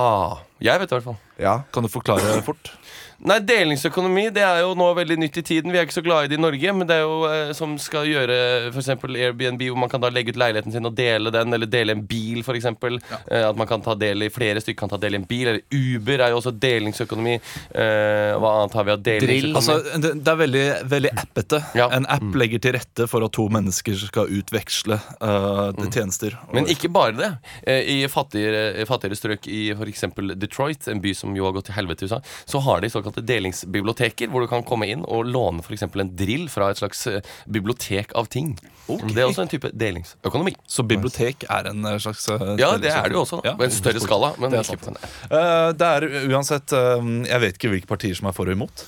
jeg 0.64 0.80
vet 0.82 0.90
det 0.90 0.96
i 0.96 0.98
hvert 1.00 1.08
fall. 1.10 1.20
Ja. 1.42 1.56
Kan 1.74 1.86
du 1.86 1.92
forklare 1.92 2.42
fort? 2.48 2.72
Nei, 3.18 3.40
Delingsøkonomi 3.42 4.28
det 4.34 4.44
er 4.46 4.60
jo 4.62 4.76
nå 4.78 4.88
veldig 4.98 5.16
nytt 5.18 5.40
i 5.42 5.44
tiden. 5.46 5.72
Vi 5.74 5.80
er 5.80 5.88
ikke 5.88 5.96
så 5.96 6.04
glade 6.06 6.28
i 6.28 6.32
det 6.32 6.38
i 6.38 6.42
Norge, 6.42 6.74
men 6.78 6.90
det 6.90 7.00
er 7.00 7.06
jo 7.06 7.16
eh, 7.26 7.52
som 7.58 7.74
skal 7.82 8.06
gjøre 8.06 8.36
f.eks. 8.70 8.92
Airbnb, 8.94 9.64
hvor 9.72 9.80
man 9.82 9.90
kan 9.90 10.04
da 10.04 10.12
legge 10.14 10.36
ut 10.36 10.38
leiligheten 10.38 10.76
sin 10.76 10.86
og 10.86 10.94
dele 10.98 11.32
den, 11.34 11.56
eller 11.56 11.70
dele 11.70 11.96
en 11.98 12.04
bil, 12.06 12.44
f.eks. 12.46 12.68
Eh, 12.70 13.42
at 13.42 13.58
man 13.58 13.70
kan 13.70 13.82
ta 13.82 13.96
del 13.98 14.28
i 14.28 14.30
flere 14.34 14.62
stykker 14.62 14.80
kan 14.84 14.92
ta 14.92 15.00
del 15.02 15.18
i 15.18 15.22
en 15.22 15.26
bil. 15.30 15.50
Eller 15.50 15.64
Uber 15.74 16.22
er 16.28 16.34
jo 16.34 16.42
også 16.42 16.54
delingsøkonomi. 16.62 17.34
Eh, 17.38 18.36
hva 18.38 18.54
annet 18.60 18.78
har 18.78 18.88
vi 18.88 18.94
av 18.94 19.02
delingsøkonomi? 19.08 19.58
Altså, 19.58 19.98
det, 20.04 20.14
det 20.22 20.34
er 20.34 20.42
veldig, 20.44 20.66
veldig 20.94 21.14
appete. 21.24 21.62
Ja. 21.80 21.90
En 21.98 22.06
app 22.14 22.38
legger 22.38 22.62
til 22.68 22.78
rette 22.78 23.10
for 23.10 23.26
at 23.26 23.34
to 23.34 23.48
mennesker 23.54 23.98
skal 23.98 24.30
utveksle 24.38 25.00
uh, 25.26 25.74
tjenester. 25.90 26.38
Men 26.54 26.70
ikke 26.70 26.94
bare 26.94 27.18
det. 27.18 27.32
Eh, 27.66 27.92
I 27.98 28.00
fattigere, 28.14 28.86
fattigere 28.90 29.18
strøk 29.18 29.50
i 29.50 29.64
f.eks. 29.74 30.06
Detroit, 30.38 30.86
en 30.94 31.02
by 31.02 31.18
som 31.18 31.34
jo 31.38 31.50
har 31.50 31.58
gått 31.58 31.72
til 31.72 31.80
helvete 31.80 32.06
i 32.06 32.12
USA, 32.12 32.22
så 32.46 32.62
har 32.62 32.86
de 32.86 32.94
såkalte 33.08 33.26
delingsbiblioteker, 33.28 34.32
hvor 34.32 34.44
du 34.44 34.50
kan 34.52 34.66
komme 34.68 34.88
inn 34.92 35.04
og 35.08 35.26
låne 35.28 35.64
f.eks. 35.64 35.88
en 35.88 36.14
drill 36.18 36.48
fra 36.52 36.72
et 36.72 36.82
slags 36.82 37.06
eh, 37.08 37.22
bibliotek 37.48 38.14
av 38.20 38.30
ting. 38.34 38.56
Det 38.88 39.20
er 39.20 39.28
også 39.28 39.46
en 39.46 39.52
type 39.52 39.72
delingsøkonomi. 39.74 40.56
Så 40.68 40.86
bibliotek 40.88 41.48
er 41.50 41.72
en 41.72 41.86
eh, 41.86 42.00
slags 42.04 42.28
uh, 42.32 42.56
Ja, 42.60 42.76
det 42.78 42.94
er 42.94 43.10
det 43.10 43.18
jo 43.18 43.26
også. 43.26 43.42
Da. 43.42 43.54
Ja. 43.54 43.58
En 43.68 43.76
større 43.76 44.04
skala. 44.04 44.34
Men 44.38 44.54
Det 44.54 44.62
er 44.62 44.74
ikke 44.78 44.92
sant. 44.92 45.06
Eh, 45.28 45.70
det 45.78 45.92
er 45.92 46.10
uansett 46.32 46.74
eh, 46.76 47.14
Jeg 47.28 47.44
vet 47.44 47.60
ikke 47.60 47.74
hvilke 47.76 47.96
partier 47.96 48.18
som 48.18 48.30
er 48.30 48.36
for 48.38 48.50
og 48.50 48.58
imot. 48.60 48.86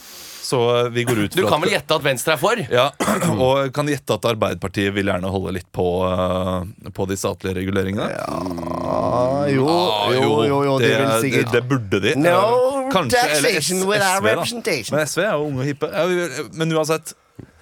Så 0.50 0.86
eh, 0.86 0.90
vi 0.90 1.04
går 1.04 1.20
ut 1.20 1.36
Du 1.38 1.44
kan 1.48 1.62
vel 1.62 1.74
gjette 1.76 1.96
at 1.96 2.06
Venstre 2.06 2.34
er 2.36 2.42
for? 2.42 2.62
Ja, 2.74 2.88
og 3.46 3.70
kan 3.76 3.90
gjette 3.92 4.18
at 4.18 4.28
Arbeiderpartiet 4.32 4.94
vil 4.96 5.12
gjerne 5.12 5.32
holde 5.34 5.54
litt 5.60 5.70
på, 5.76 5.86
eh, 6.10 6.90
på 6.96 7.10
de 7.10 7.20
statlige 7.20 7.60
reguleringene. 7.60 8.10
Ja, 8.16 8.40
jo, 9.54 9.68
Ah, 9.70 10.10
jo, 10.16 10.30
jo, 10.48 10.60
jo, 10.66 10.76
det 10.82 10.94
vil 10.96 11.12
sikkert 11.26 11.54
det 11.54 11.64
burde 11.70 12.02
de. 12.04 12.16
No 12.20 12.40
Eh, 12.40 12.79
taxation 12.94 13.80
S- 13.82 13.86
without 13.86 14.20
SV, 14.20 14.26
da. 14.26 14.36
representation. 14.36 14.98
Men 14.98 15.08
SV 15.08 15.24
er 15.26 15.32
jo 15.34 15.48
unge 15.48 15.60
og 15.64 15.66
hippe. 15.70 15.90
Ja, 15.94 16.06
vi- 16.06 16.50
Men 16.54 16.72
uansett, 16.78 17.14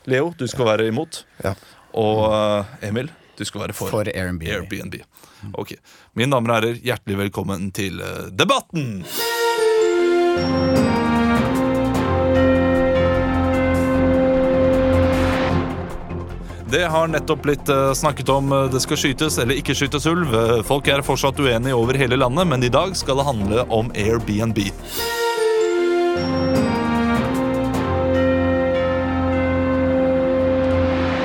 Leo, 0.05 0.33
du 0.39 0.47
skal 0.47 0.65
være 0.65 0.87
imot. 0.87 1.23
Ja. 1.43 1.53
Og 1.93 2.23
uh, 2.29 2.65
Emil, 2.81 3.09
du 3.37 3.45
skal 3.45 3.61
være 3.67 3.73
for, 3.73 3.89
For 3.89 4.07
Airbnb. 4.13 4.43
Airbnb. 4.47 4.99
Ok, 5.53 5.75
Mine 6.17 6.31
damer 6.33 6.49
og 6.55 6.61
herrer, 6.61 6.79
hjertelig 6.81 7.17
velkommen 7.27 7.71
til 7.71 8.01
uh, 8.01 8.27
debatten! 8.33 9.03
Det 16.69 16.83
har 16.91 17.07
nettopp 17.07 17.41
blitt 17.45 17.69
eh, 17.69 17.93
snakket 17.93 18.29
om 18.29 18.51
eh, 18.51 18.65
det 18.71 18.81
skal 18.83 18.99
skytes 18.99 19.37
eller 19.39 19.55
ikke 19.55 19.75
skytes 19.77 20.03
ulv. 20.11 20.33
Eh, 20.35 20.57
Folk 20.67 20.89
er 20.91 21.03
fortsatt 21.05 21.39
uenige 21.39 21.77
over 21.77 21.95
hele 21.95 22.19
landet, 22.19 22.47
men 22.49 22.63
i 22.67 22.71
dag 22.73 22.91
skal 22.99 23.21
det 23.21 23.27
handle 23.29 23.63
om 23.71 23.87
Airbnb. 23.95 24.59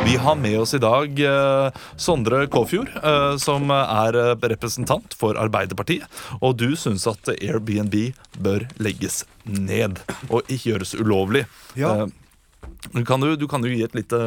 Vi 0.07 0.17
har 0.17 0.39
med 0.39 0.61
oss 0.61 0.75
i 0.75 0.81
dag 0.83 1.21
eh, 1.27 1.83
Sondre 1.97 2.45
Kåfjord, 2.47 2.91
eh, 3.03 3.35
som 3.43 3.71
er 3.75 4.19
representant 4.47 5.15
for 5.19 5.39
Arbeiderpartiet. 5.43 6.07
Og 6.39 6.55
du 6.63 6.73
syns 6.79 7.07
at 7.11 7.35
Airbnb 7.35 8.13
bør 8.39 8.69
legges 8.83 9.25
ned 9.43 10.03
og 10.29 10.43
ikke 10.47 10.75
gjøres 10.77 10.95
ulovlig. 11.03 11.47
Ja. 11.75 11.95
Eh, 12.07 13.03
kan 13.09 13.23
du, 13.27 13.35
du 13.35 13.49
kan 13.51 13.67
jo 13.67 13.75
gi 13.75 13.83
et 13.87 13.95
lite 13.99 14.19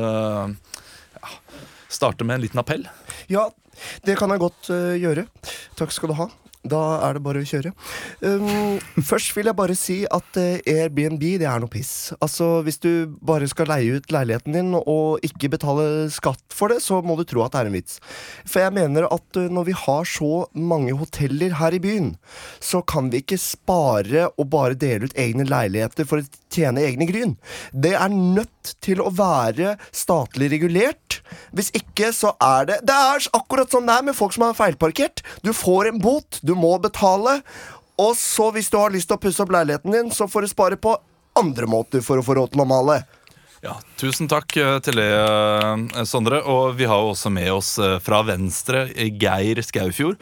Starte 1.95 2.27
med 2.27 2.39
en 2.39 2.43
liten 2.43 2.59
appell. 2.59 2.87
Ja, 3.31 3.47
det 4.03 4.17
kan 4.19 4.33
jeg 4.33 4.43
godt 4.43 4.71
uh, 4.73 4.95
gjøre. 4.99 5.27
Takk 5.79 5.95
skal 5.95 6.11
du 6.11 6.19
ha. 6.19 6.27
Da 6.65 6.81
er 7.05 7.17
det 7.17 7.23
bare 7.25 7.43
å 7.43 7.47
kjøre. 7.47 7.71
Um, 8.25 8.79
først 9.05 9.35
vil 9.37 9.49
jeg 9.49 9.57
bare 9.57 9.75
si 9.77 9.97
at 10.09 10.39
eh, 10.41 10.63
Airbnb 10.65 11.21
det 11.21 11.45
er 11.49 11.61
noe 11.61 11.71
piss. 11.71 12.13
Altså, 12.17 12.63
Hvis 12.65 12.79
du 12.81 13.05
bare 13.21 13.49
skal 13.51 13.69
leie 13.69 13.99
ut 13.99 14.11
leiligheten 14.13 14.55
din 14.55 14.73
og 14.79 15.25
ikke 15.25 15.51
betale 15.53 16.07
skatt 16.13 16.41
for 16.55 16.73
det, 16.73 16.81
så 16.81 17.01
må 17.05 17.17
du 17.19 17.25
tro 17.27 17.43
at 17.45 17.53
det 17.53 17.61
er 17.61 17.69
en 17.69 17.77
vits. 17.77 17.99
For 18.47 18.63
jeg 18.63 18.75
mener 18.77 19.05
at 19.11 19.41
eh, 19.41 19.51
når 19.53 19.69
vi 19.69 19.77
har 19.85 20.09
så 20.09 20.31
mange 20.57 20.95
hoteller 20.97 21.57
her 21.59 21.77
i 21.77 21.81
byen, 21.83 22.15
så 22.63 22.81
kan 22.81 23.11
vi 23.13 23.21
ikke 23.21 23.39
spare 23.41 24.29
og 24.33 24.49
bare 24.53 24.79
dele 24.79 25.09
ut 25.09 25.19
egne 25.19 25.45
leiligheter 25.47 26.09
for 26.09 26.23
å 26.23 26.43
tjene 26.55 26.83
egne 26.87 27.07
gryn. 27.09 27.35
Det 27.73 27.93
er 27.97 28.09
nødt 28.13 28.73
til 28.85 29.03
å 29.03 29.11
være 29.13 29.75
statlig 29.93 30.49
regulert. 30.55 31.19
Hvis 31.55 31.71
ikke, 31.75 32.11
så 32.15 32.33
er 32.43 32.69
det 32.69 32.79
Det 32.87 32.95
er 32.95 33.29
akkurat 33.37 33.71
sånn 33.71 33.87
det 33.87 33.95
er 33.95 34.05
med 34.07 34.17
folk 34.17 34.33
som 34.35 34.47
har 34.47 34.57
feilparkert. 34.57 35.21
Du 35.45 35.51
får 35.55 35.91
en 35.91 36.01
bot, 36.01 36.39
du 36.41 36.54
må 36.57 36.75
betale. 36.83 37.39
Og 38.01 38.15
så, 38.19 38.49
hvis 38.55 38.71
du 38.71 38.79
har 38.79 38.93
lyst 38.93 39.07
til 39.11 39.19
å 39.19 39.21
pusse 39.23 39.43
opp 39.43 39.53
leiligheten 39.55 39.93
din, 39.95 40.09
så 40.11 40.27
får 40.27 40.45
du 40.45 40.51
spare 40.51 40.79
på 40.79 40.97
andre 41.39 41.67
måter 41.69 42.03
for 42.03 42.19
å 42.19 42.25
få 42.25 42.35
råd 42.39 42.55
til 42.55 42.63
å 42.63 42.69
male. 42.69 43.03
Ja, 43.65 43.73
Tusen 43.97 44.27
takk 44.29 44.53
eh, 44.61 44.75
til 44.85 44.99
det, 44.99 45.07
eh, 45.09 46.03
Sondre. 46.05 46.41
Og 46.51 46.75
vi 46.77 46.85
har 46.89 47.01
jo 47.01 47.13
også 47.13 47.31
med 47.33 47.49
oss 47.53 47.75
eh, 47.81 47.97
fra 48.03 48.21
Venstre 48.27 48.85
Geir 48.93 49.61
Skaufjord. 49.65 50.19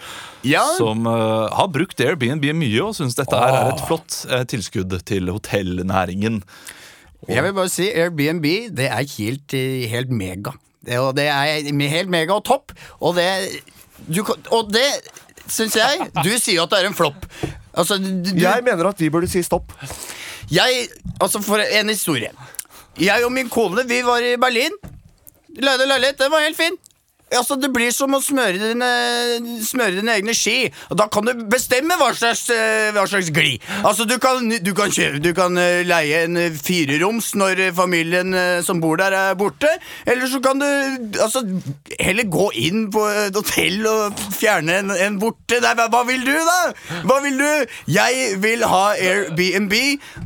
Ja. 0.48 0.64
Som 0.78 1.08
uh, 1.10 1.50
har 1.52 1.72
brukt 1.74 2.00
Airbnb 2.04 2.46
mye 2.56 2.86
og 2.86 2.96
syns 2.98 3.18
dette 3.20 3.40
her 3.40 3.58
er 3.58 3.74
et 3.74 3.84
flott 3.88 4.22
uh, 4.32 4.44
tilskudd 4.48 4.96
til 5.08 5.32
hotellnæringen. 5.34 6.42
Jeg 7.28 7.46
vil 7.46 7.56
bare 7.56 7.72
si 7.72 7.88
Airbnb, 7.88 8.48
det 8.76 8.90
er 8.92 9.04
helt, 9.18 9.56
helt 9.92 10.12
mega. 10.12 10.56
Det, 10.84 10.98
og 11.00 11.14
det 11.16 11.30
er 11.32 11.72
helt 11.94 12.12
mega 12.12 12.36
og 12.36 12.44
topp. 12.48 12.74
Og 13.00 13.16
det, 13.16 13.28
du, 14.08 14.20
og 14.52 14.72
det 14.76 14.88
syns 15.48 15.76
jeg. 15.76 16.10
Du 16.24 16.32
sier 16.38 16.58
jo 16.60 16.64
at 16.68 16.74
det 16.74 16.80
er 16.84 16.90
en 16.90 16.98
flopp. 16.98 17.28
Altså, 17.74 17.98
du, 17.98 18.34
Jeg 18.38 18.64
mener 18.64 18.90
at 18.90 19.00
vi 19.02 19.10
burde 19.10 19.28
si 19.32 19.42
stopp. 19.44 19.74
Jeg, 20.52 20.88
altså 21.22 21.42
for 21.42 21.62
en 21.64 21.90
historie. 21.90 22.30
Jeg 23.00 23.26
og 23.26 23.32
min 23.34 23.50
kone, 23.50 23.88
vi 23.90 24.02
var 24.06 24.22
i 24.22 24.36
Berlin. 24.38 24.76
Leide 25.58 25.88
leilighet, 25.90 26.20
den 26.20 26.32
var 26.34 26.46
helt 26.46 26.58
fin 26.58 26.78
Altså, 27.38 27.58
det 27.60 27.70
blir 27.74 27.92
som 27.96 28.14
å 28.16 28.22
smøre 28.24 28.60
dine, 28.62 28.90
smøre 29.66 29.98
dine 30.00 30.16
egne 30.20 30.36
ski 30.38 30.68
Og 30.92 30.98
da 31.00 31.08
kan 31.12 31.28
du 31.28 31.44
bestemme 31.50 31.98
hva 32.00 32.12
slags, 32.18 32.46
eh, 32.54 32.92
hva 32.96 33.06
slags 33.10 33.32
gli 33.34 33.56
Altså, 33.82 34.08
du 34.10 34.18
kan, 34.22 34.48
du 34.50 34.72
kan, 34.78 34.94
kjøre, 34.94 35.22
du 35.24 35.32
kan 35.38 35.58
eh, 35.60 35.82
leie 35.88 36.24
en 36.28 36.40
eh, 36.40 36.54
fireroms 36.54 37.34
når 37.40 37.64
familien 37.78 38.36
som 38.66 38.82
bor 38.84 38.98
der 39.02 39.16
er 39.18 39.38
borte 39.40 39.70
Eller 40.10 40.30
så 40.32 40.42
kan 40.44 40.62
du 40.62 40.68
altså, 41.22 41.44
heller 42.00 42.30
gå 42.32 42.50
inn 42.66 42.88
på 42.94 43.06
et 43.10 43.38
hotell 43.38 43.86
og 43.90 44.26
fjerne 44.36 44.80
en, 44.84 44.94
en 44.94 45.22
borte 45.22 45.62
Nei, 45.64 45.74
hva 45.78 46.04
vil 46.08 46.26
du 46.26 46.34
da? 46.34 46.60
Hva 47.08 47.20
vil 47.24 47.40
du? 47.40 47.74
Jeg 47.94 48.38
vil 48.44 48.66
ha 48.68 48.84
Airbnb 48.98 49.76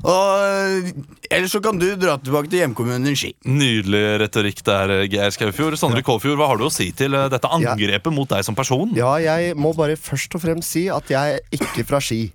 Og 0.04 1.17
eller 1.30 1.50
så 1.52 1.60
kan 1.64 1.78
du 1.80 1.86
dra 2.00 2.16
tilbake 2.22 2.50
til 2.52 2.62
hjemkommunen 2.64 3.08
din 3.08 3.18
Ski 3.18 3.34
Nydelig 3.48 4.04
retorikk 4.24 4.64
der, 4.66 4.94
eh, 4.96 5.08
Geir 5.12 5.34
Skaufjord. 5.34 5.78
Sondre 5.80 6.04
Kåfjord, 6.06 6.38
hva 6.40 6.50
har 6.52 6.60
du 6.60 6.68
å 6.68 6.74
si 6.74 6.90
til 6.96 7.16
eh, 7.18 7.30
dette 7.32 7.50
angrepet 7.50 8.14
mot 8.14 8.30
deg 8.30 8.46
som 8.46 8.58
person? 8.58 8.92
Ja, 8.98 9.16
jeg 9.22 9.56
må 9.60 9.74
bare 9.78 9.98
først 10.00 10.36
og 10.38 10.44
fremst 10.44 10.74
si 10.76 10.88
at 10.94 11.10
jeg 11.12 11.38
er 11.38 11.58
ikke 11.58 11.86
fra 11.88 12.02
Ski. 12.04 12.32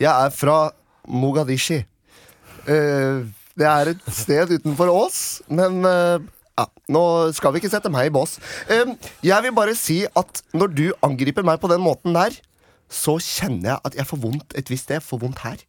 Jeg 0.00 0.10
er 0.10 0.32
fra 0.34 0.58
Mogadishi. 1.08 1.82
Eh, 2.64 3.26
det 3.54 3.68
er 3.70 3.92
et 3.92 4.08
sted 4.10 4.56
utenfor 4.56 4.90
Ås, 4.90 5.18
men 5.46 5.84
ja, 5.84 6.64
nå 6.90 7.04
skal 7.36 7.54
vi 7.54 7.60
ikke 7.62 7.70
sette 7.70 7.92
meg 7.92 8.08
i 8.08 8.14
bås. 8.14 8.40
Jeg 9.22 9.44
vil 9.44 9.54
bare 9.54 9.76
si 9.78 10.00
at 10.10 10.42
når 10.50 10.72
du 10.74 10.88
angriper 11.06 11.46
meg 11.46 11.60
på 11.62 11.70
den 11.70 11.84
måten 11.84 12.16
der, 12.18 12.34
så 12.90 13.14
kjenner 13.22 13.74
jeg 13.76 13.86
at 13.86 14.00
jeg 14.00 14.08
får 14.10 14.20
vondt 14.26 14.58
et 14.58 14.70
visst 14.72 14.88
sted. 14.90 15.02
Får 15.06 15.22
vondt 15.22 15.44
her. 15.46 15.62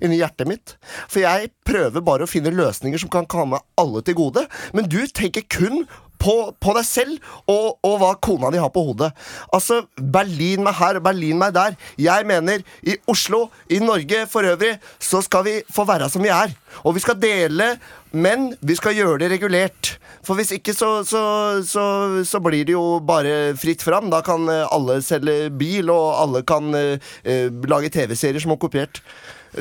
Inni 0.00 0.20
hjertet 0.20 0.50
mitt. 0.50 0.76
For 1.06 1.22
jeg 1.24 1.52
prøver 1.66 2.04
bare 2.04 2.26
å 2.26 2.30
finne 2.30 2.54
løsninger 2.54 3.00
som 3.02 3.12
kan 3.12 3.28
komme 3.30 3.60
alle 3.80 4.02
til 4.06 4.18
gode. 4.18 4.46
Men 4.76 4.90
du 4.90 5.02
tenker 5.10 5.46
kun 5.50 5.84
på, 6.22 6.34
på 6.60 6.74
deg 6.76 6.86
selv 6.86 7.32
og, 7.50 7.76
og 7.84 7.98
hva 8.00 8.12
kona 8.22 8.50
di 8.52 8.60
har 8.60 8.72
på 8.74 8.84
hodet. 8.88 9.10
Altså, 9.54 9.82
Berlin 9.96 10.64
meg 10.66 10.78
her 10.80 11.00
Berlin 11.04 11.38
meg 11.40 11.54
der. 11.56 11.76
Jeg 12.00 12.26
mener, 12.28 12.64
i 12.82 12.96
Oslo, 13.10 13.46
i 13.68 13.80
Norge 13.82 14.24
for 14.30 14.46
øvrig, 14.48 14.76
så 15.02 15.22
skal 15.24 15.46
vi 15.46 15.58
få 15.72 15.86
være 15.88 16.10
som 16.12 16.24
vi 16.24 16.32
er. 16.32 16.54
Og 16.84 16.96
vi 16.96 17.04
skal 17.04 17.20
dele, 17.20 17.74
men 18.16 18.50
vi 18.64 18.76
skal 18.78 18.96
gjøre 18.96 19.20
det 19.24 19.30
regulert. 19.34 19.96
For 20.26 20.38
hvis 20.38 20.54
ikke, 20.56 20.74
så, 20.74 21.04
så, 21.06 21.22
så, 21.66 21.86
så 22.26 22.42
blir 22.42 22.66
det 22.66 22.74
jo 22.74 22.98
bare 23.06 23.54
fritt 23.58 23.84
fram. 23.84 24.10
Da 24.10 24.22
kan 24.26 24.48
eh, 24.50 24.64
alle 24.72 25.00
selge 25.04 25.50
bil, 25.54 25.92
og 25.92 26.16
alle 26.22 26.42
kan 26.48 26.74
eh, 26.74 27.12
eh, 27.22 27.46
lage 27.70 27.92
TV-serier 27.94 28.42
som 28.42 28.56
er 28.56 28.62
kopiert. 28.62 29.02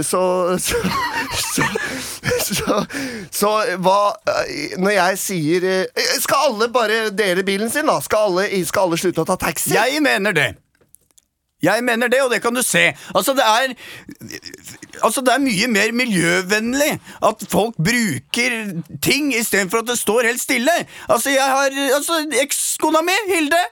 Så 0.04 0.22
så, 0.60 0.82
så, 1.40 1.64
så 2.44 2.86
så 3.32 3.52
hva 3.84 4.00
eh, 4.32 4.76
Når 4.82 4.92
jeg 4.96 5.20
sier 5.22 5.68
eh, 5.70 6.04
Skal 6.20 6.50
alle 6.50 6.70
bare 6.74 7.10
dele 7.16 7.46
bilen 7.48 7.72
sin, 7.72 7.88
da? 7.88 8.00
Skal 8.04 8.30
alle, 8.30 8.48
skal 8.68 8.90
alle 8.90 9.00
slutte 9.00 9.24
å 9.24 9.30
ta 9.30 9.38
taxi? 9.48 9.76
Jeg 9.76 10.04
mener 10.04 10.36
det 10.36 10.52
jeg 11.64 11.82
mener 11.84 12.12
det, 12.12 12.20
og 12.22 12.30
det 12.30 12.42
kan 12.44 12.54
du 12.54 12.62
se. 12.62 12.92
Altså, 13.16 13.34
det 13.34 13.42
er 13.42 13.74
Altså, 15.04 15.22
det 15.22 15.34
er 15.34 15.42
mye 15.44 15.68
mer 15.68 15.92
miljøvennlig 15.92 16.92
at 17.26 17.46
folk 17.52 17.76
bruker 17.76 18.54
ting 19.04 19.34
istedenfor 19.36 19.82
at 19.82 19.90
det 19.90 19.98
står 20.00 20.30
helt 20.30 20.42
stille. 20.42 20.76
Altså, 21.10 21.30
jeg 21.30 21.44
har 21.44 21.72
Altså, 21.96 22.22
ekskona 22.42 23.02
mi, 23.02 23.18
Hilde 23.34 23.64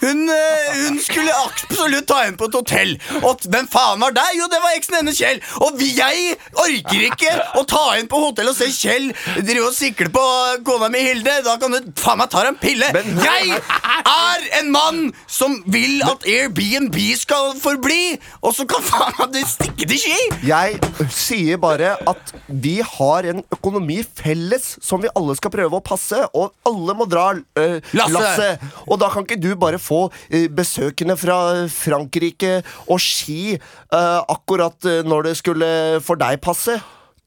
hun, 0.00 0.24
eh, 0.30 0.68
hun 0.84 0.98
skulle 1.02 1.32
absolutt 1.44 2.06
ta 2.10 2.22
henne 2.24 2.38
på 2.40 2.48
et 2.50 2.56
hotell. 2.58 2.92
Og 3.22 3.42
hvem 3.48 3.68
faen 3.70 4.00
var 4.02 4.14
der? 4.16 4.30
Jo, 4.38 4.48
det 4.52 4.60
var 4.62 4.76
eksen 4.78 4.98
hennes, 5.00 5.18
Kjell. 5.18 5.40
Og 5.64 5.80
jeg 5.82 6.36
orker 6.64 7.04
ikke 7.08 7.32
å 7.58 7.64
ta 7.68 7.84
henne 7.94 8.08
på 8.10 8.20
hotell 8.22 8.50
og 8.52 8.56
se 8.58 8.68
Kjell 8.74 9.10
drive 9.42 9.66
og 9.68 9.74
sikle 9.76 10.10
på 10.14 10.24
kona 10.66 10.88
mi, 10.92 11.02
Hilde. 11.08 11.38
Da 11.46 11.56
kan 11.60 11.74
du 11.74 11.90
faen 11.98 12.20
meg 12.22 12.30
ta 12.32 12.44
deg 12.44 12.54
en 12.54 12.60
pille. 12.62 12.90
jeg 13.24 13.58
er 13.58 14.46
en 14.60 14.70
mann 14.74 15.00
som 15.30 15.58
vil 15.70 16.02
at 16.06 16.26
Airbnb 16.28 16.96
skal 17.18 17.54
forbli, 17.60 18.18
og 18.42 18.54
så 18.56 18.66
kan 18.70 18.84
faen 18.86 19.14
meg 19.20 19.34
det 19.36 19.44
stikke 19.50 19.88
til 19.88 20.00
ski. 20.02 20.18
Jeg 20.48 20.78
sier 21.14 21.58
bare 21.62 21.94
at 22.08 22.32
vi 22.48 22.78
har 22.84 23.28
en 23.32 23.42
økonomi 23.54 24.00
felles 24.18 24.76
som 24.84 25.02
vi 25.02 25.10
alle 25.18 25.34
skal 25.38 25.52
prøve 25.54 25.78
å 25.80 25.84
passe, 25.84 26.20
og 26.36 26.52
alle 26.68 26.94
må 26.98 27.06
dra 27.10 27.30
øh, 27.34 27.78
Lasse. 27.96 28.12
lasset. 28.14 28.64
Og 28.86 28.98
da 29.02 29.08
kan 29.12 29.26
ikke 29.26 29.40
du 29.40 29.50
bare 29.58 29.80
få 29.88 30.00
øh, 30.30 30.46
besøkende 30.52 31.16
fra 31.16 31.66
Frankrike 31.72 32.62
og 32.86 33.00
Ski 33.00 33.56
øh, 33.56 34.20
akkurat 34.28 34.84
øh, 34.84 35.02
når 35.08 35.28
det 35.30 35.36
skulle 35.40 36.00
for 36.04 36.20
deg 36.20 36.40
passe. 36.44 36.78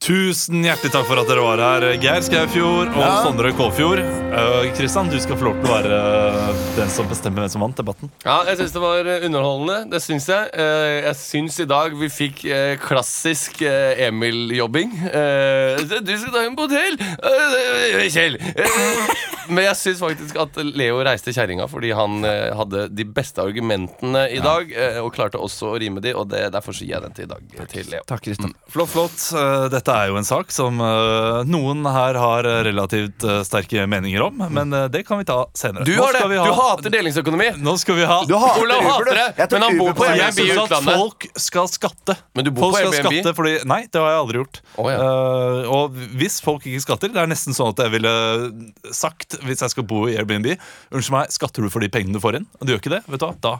Tusen 0.02 0.64
hjertelig 0.66 0.90
takk 0.96 1.04
for 1.06 1.20
at 1.20 1.28
dere 1.30 1.42
var 1.44 1.60
her, 1.62 1.84
Geir 2.02 2.24
Skaufjord 2.26 2.88
og 2.90 2.98
Ja. 2.98 3.10
Sondre 3.22 3.52
Kåfjord. 3.54 4.00
Kristian, 4.02 4.72
Kristian, 4.74 5.10
du 5.12 5.18
skal 5.22 5.36
få 5.38 5.44
lov 5.46 5.60
til 5.62 5.68
å 5.70 5.74
være 5.76 5.98
eh, 6.48 6.62
den 6.74 6.88
som 6.90 7.06
bestemmer 7.06 7.44
hvem 7.44 7.52
som 7.52 7.62
vant 7.62 7.76
debatten. 7.78 8.10
Ja, 8.24 8.40
jeg 8.48 8.58
syns 8.58 8.74
det 8.74 8.82
var 8.82 9.06
eh, 9.06 9.26
underholdende. 9.28 9.76
Det 9.92 10.00
syns 10.02 10.26
jeg. 10.26 10.48
Uh, 10.58 11.06
Jeg 11.06 11.16
syns 11.20 11.60
i 11.62 11.66
dag 11.70 11.94
vi 12.00 12.08
fikk 12.10 12.42
eh, 12.50 12.74
klassisk 12.82 13.62
eh, 13.62 14.02
Emil-jobbing. 14.08 14.90
Eh, 15.06 15.84
Du 16.02 16.16
skal 16.18 16.32
ta 16.34 16.42
henne 16.48 16.58
på 16.58 16.66
hotell! 16.66 16.98
Eh, 16.98 18.08
Kjell! 18.10 18.40
Eh, 18.42 19.28
Men 19.52 19.66
jeg 19.66 19.76
syns 19.76 19.98
faktisk 20.00 20.36
at 20.38 20.56
Leo 20.64 21.00
reiste 21.04 21.32
kjerringa 21.34 21.66
fordi 21.68 21.90
han 21.98 22.22
eh, 22.24 22.52
hadde 22.56 22.86
de 22.94 23.04
beste 23.04 23.42
argumentene 23.42 24.22
i 24.32 24.38
dag, 24.42 24.70
eh, 24.72 24.98
og 25.02 25.10
klarte 25.14 25.38
også 25.42 25.72
å 25.74 25.78
rime 25.82 26.00
de, 26.02 26.14
og 26.16 26.28
det, 26.30 26.46
derfor 26.54 26.74
gir 26.78 26.94
jeg 26.94 27.02
den 27.04 27.14
til 27.16 27.26
i 27.26 27.30
dag 27.32 27.66
til 27.70 27.90
Leo. 27.90 28.04
Takk, 28.08 28.22
Kristian. 28.24 28.54
Flott, 28.72 28.92
flott. 28.94 29.18
Eh, 29.36 29.66
Dette 29.92 30.06
er 30.06 30.08
jo 30.08 30.16
en 30.16 30.24
sak 30.24 30.52
som 30.54 30.78
eh, 30.80 31.42
noen 31.52 31.84
her 31.92 32.16
har 32.16 32.46
eh, 32.48 32.60
relativt 32.64 33.24
eh, 33.28 33.42
sterke 33.44 33.84
meninger 33.90 34.22
om, 34.24 34.38
men 34.48 34.72
det 34.92 35.02
kan 35.04 35.20
vi 35.20 35.26
ta 35.28 35.42
senere. 35.58 35.84
Du 35.84 35.92
har 35.98 36.16
det! 36.16 36.22
vi 36.30 36.38
Du 36.40 36.52
hater 36.56 36.94
delingsøkonomi. 36.94 37.50
Nå 37.60 37.74
skal 37.80 37.98
vi 37.98 38.06
ha 38.08 38.22
Du 38.24 38.32
hater 38.40 38.64
Olav 38.64 38.80
Uber, 38.86 39.10
hater 39.12 39.18
det, 39.36 39.48
men 39.52 39.66
han 39.66 39.76
bor 39.76 39.90
på 39.92 39.98
på 40.00 40.06
Airbnb 40.08 40.40
i 40.40 40.46
utlandet. 40.54 40.96
folk 41.02 41.26
skal 41.36 41.68
skatte. 41.68 42.16
Men 42.32 42.48
du 42.48 42.52
bor 42.54 42.70
folk 42.70 42.78
på 42.78 42.94
skal 42.94 43.10
skatte 43.10 43.34
fordi, 43.36 43.52
Nei, 43.68 43.82
det 43.92 44.00
har 44.00 44.14
jeg 44.14 44.22
aldri 44.22 44.40
gjort. 44.40 44.62
Oh, 44.80 44.88
ja. 44.88 44.96
uh, 44.96 45.68
og 45.76 45.98
hvis 46.16 46.40
folk 46.44 46.64
ikke 46.66 46.80
skatter 46.80 47.12
Det 47.12 47.20
er 47.20 47.28
nesten 47.28 47.54
sånn 47.56 47.74
at 47.74 47.82
jeg 47.84 47.92
ville 47.92 48.14
sagt 48.96 49.36
hvis 49.44 49.60
jeg 49.60 49.74
skal 49.74 49.84
bo 49.88 50.06
i 50.08 50.16
Airbnb 50.16 50.48
Unnskyld 50.54 51.18
meg, 51.18 51.34
skatter 51.34 51.66
du 51.66 51.68
for 51.72 51.84
de 51.84 51.92
pengene 51.92 52.16
du 52.16 52.22
får 52.24 52.40
inn? 52.40 52.48
Og 52.58 52.64
du 52.64 52.72
gjør 52.72 52.82
ikke 52.82 52.94
det, 52.96 53.04
vet 53.12 53.20
du 53.20 53.28
hva? 53.28 53.36
Da 53.42 53.54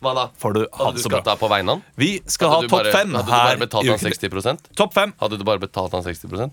Hva 0.00 0.14
da? 0.16 0.22
får 0.40 0.54
du 0.56 0.60
ha 0.72 0.84
Hadde 0.86 0.96
du 0.96 1.02
skatta 1.04 1.34
på 1.36 1.48
vegne 1.52 1.74
av 1.74 1.76
han? 1.76 1.82
Vi 2.00 2.10
skal 2.26 2.48
ha 2.48 2.54
Hadde 2.56 2.68
du 2.68 2.72
topp 2.72 2.82
bare- 2.84 2.92
fem 2.94 3.14
Hadde 3.14 3.26
du 3.26 3.32
her 3.32 3.44
bare 3.50 3.60
betalt 3.66 3.84
i 3.84 3.88
han 3.90 3.98
Ukentlig. 3.98 4.30
60% 4.30 4.70
Topp 4.76 4.94
fem. 4.94 5.12
Hadde 5.20 5.38
du 5.38 5.44
bare 5.44 5.58
betalt 5.60 5.92
han 5.92 6.02
60% 6.06 6.50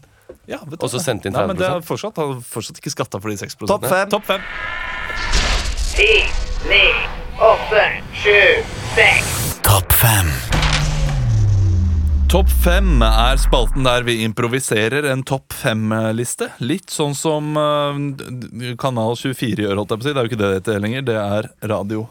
Ja, 0.51 0.57
vet 0.67 0.79
du 0.79 0.83
Og 0.83 0.89
så 0.91 0.97
hva? 0.99 1.03
sendt 1.05 1.25
inn 1.25 1.33
Nei, 1.33 1.45
men 1.47 1.55
det 1.55 1.63
30%. 1.69 1.77
er 1.77 1.87
fortsatt, 1.87 2.17
Han 2.17 2.33
har 2.33 2.41
fortsatt 2.41 2.81
ikke 2.81 2.91
skatta 2.91 3.21
for 3.23 3.29
de 3.31 3.37
6% 3.39 3.67
Topp 3.71 3.85
fem. 3.87 4.09
Topp 4.09 4.25
fem. 4.25 4.41
Ti, 5.97 6.11
ni, 6.69 6.83
åtte, 7.41 7.85
sju, 8.13 8.63
seks. 8.93 9.59
Topp 9.65 9.91
fem. 9.97 10.27
Topp 12.27 12.49
fem 12.61 13.01
er 13.01 13.37
spalten 13.39 13.85
der 13.87 14.03
vi 14.03 14.17
improviserer 14.27 15.07
en 15.13 15.23
topp 15.23 15.53
fem-liste. 15.55 16.49
Litt 16.59 16.91
sånn 16.91 17.15
som 17.15 17.55
eh, 17.55 18.75
Kanal 18.77 19.15
24 19.15 19.63
gjør, 19.63 19.79
holdt 19.79 19.95
jeg 19.95 20.01
på 20.01 20.03
å 20.03 20.07
si. 20.09 20.13
Det 20.13 20.19
er 20.19 20.27
jo 20.27 20.31
ikke 20.33 20.41
det 20.43 20.49
det 20.51 20.59
heter 20.59 20.83
lenger. 20.83 21.05
Det 21.07 21.15
er 21.23 21.49
Radio 21.71 22.03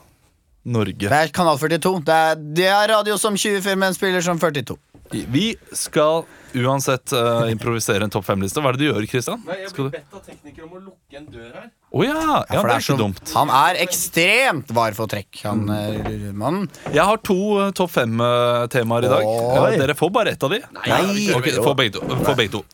Norge. 0.67 1.07
Det 1.07 1.15
er 1.15 1.31
Kanal 1.35 1.59
42. 1.61 2.01
Det 2.07 2.15
er, 2.15 2.43
det 2.59 2.69
er 2.73 2.91
radio 2.95 3.17
som 3.21 3.37
24, 3.39 3.77
men 3.79 3.95
spiller 3.97 4.25
som 4.25 4.41
42. 4.43 4.77
Vi 5.11 5.55
skal 5.77 6.25
uansett 6.57 7.13
uh, 7.13 7.47
improvisere 7.53 8.05
en 8.05 8.11
topp 8.11 8.25
fem-liste. 8.27 8.59
Hva 8.63 8.73
er 8.73 8.79
det 8.79 8.83
du 8.83 8.87
gjør, 8.89 9.07
Kristian? 9.11 9.43
Jeg 9.47 9.71
blir 9.77 9.91
bedt 9.93 10.17
av 10.17 10.23
teknikere 10.25 10.67
om 10.67 10.75
å 10.79 10.81
lukke 10.81 11.21
en 11.21 11.29
dør 11.31 11.53
her. 11.53 11.69
Oh, 11.93 12.03
ja! 12.03 12.17
ja, 12.17 12.39
ja, 12.51 12.63
det 12.65 12.75
er 12.75 12.83
så- 12.83 12.97
ikke 12.97 13.03
dumt. 13.05 13.33
Han 13.37 13.53
er 13.61 13.79
ekstremt 13.85 14.73
var 14.75 14.97
for 14.99 15.13
trekk, 15.13 15.31
han 15.45 15.63
uh, 15.71 16.11
mannen. 16.35 16.67
Jeg 16.91 17.05
har 17.07 17.23
to 17.23 17.39
uh, 17.61 17.71
topp 17.77 17.95
fem-temaer 17.95 19.07
i 19.07 19.15
dag. 19.15 19.31
Oi. 19.31 19.73
Dere 19.79 19.99
får 19.99 20.13
bare 20.19 20.35
ett 20.35 20.43
av 20.49 20.55
de. 20.57 20.63
Nei. 20.81 21.01
okay, 21.37 21.57
få 21.63 21.77
begge 21.79 21.99
to. 22.01 22.21
Få 22.27 22.35
begge 22.35 22.57
to. 22.59 22.65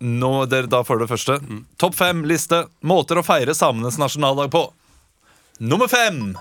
Nå, 0.00 0.34
dere, 0.48 0.66
da 0.72 0.82
får 0.82 1.02
dere 1.02 1.12
første. 1.12 1.38
Topp 1.80 1.98
fem-liste. 1.98 2.64
Måter 2.88 3.20
å 3.20 3.26
feire 3.26 3.54
samenes 3.54 4.00
nasjonaldag 4.00 4.50
på. 4.54 4.66
Nummer 5.60 5.92
fem. 5.92 6.32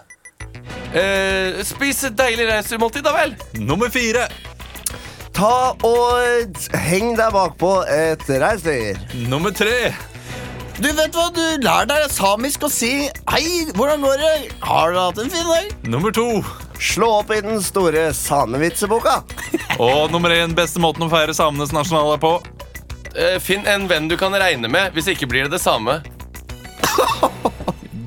Eh, 0.90 1.60
spis 1.68 2.02
et 2.08 2.16
deilig 2.18 2.48
reinsdyrmåltid, 2.50 3.04
da 3.06 3.14
vel. 3.14 3.36
Nummer 3.62 3.92
fire. 3.94 4.26
Ta 5.38 5.76
og 5.86 6.64
heng 6.90 7.14
deg 7.20 7.34
bakpå 7.36 7.74
et 7.94 8.26
reinsdyr. 8.30 8.98
Nummer 9.30 9.54
tre. 9.56 9.94
Du 10.80 10.88
vet 10.96 11.14
hva, 11.14 11.28
du 11.36 11.44
lær 11.62 11.86
deg 11.90 12.06
samisk 12.08 12.64
å 12.64 12.70
si 12.72 13.10
Hei, 13.28 13.66
hvordan 13.76 14.00
går 14.00 14.22
det? 14.22 14.36
Har 14.64 14.94
du 14.94 15.00
hatt 15.02 15.20
en 15.20 15.32
fin 15.32 15.44
dag? 15.44 15.74
Nummer 15.92 16.14
to. 16.16 16.42
Slå 16.80 17.10
opp 17.20 17.34
i 17.36 17.42
den 17.44 17.60
store 17.62 18.10
samevitseboka. 18.16 19.20
Og 19.84 20.10
nummer 20.14 20.32
én. 20.34 20.56
Beste 20.56 20.80
måten 20.82 21.06
å 21.06 21.12
feire 21.12 21.36
samenes 21.36 21.76
nasjonale 21.76 22.16
på. 22.24 22.38
Eh, 23.14 23.38
finn 23.44 23.68
en 23.68 23.90
venn 23.92 24.08
du 24.10 24.16
kan 24.18 24.34
regne 24.34 24.72
med. 24.72 24.96
Hvis 24.96 25.12
ikke 25.12 25.28
blir 25.30 25.46
det 25.46 25.58
det 25.58 25.64
samme. 25.68 26.00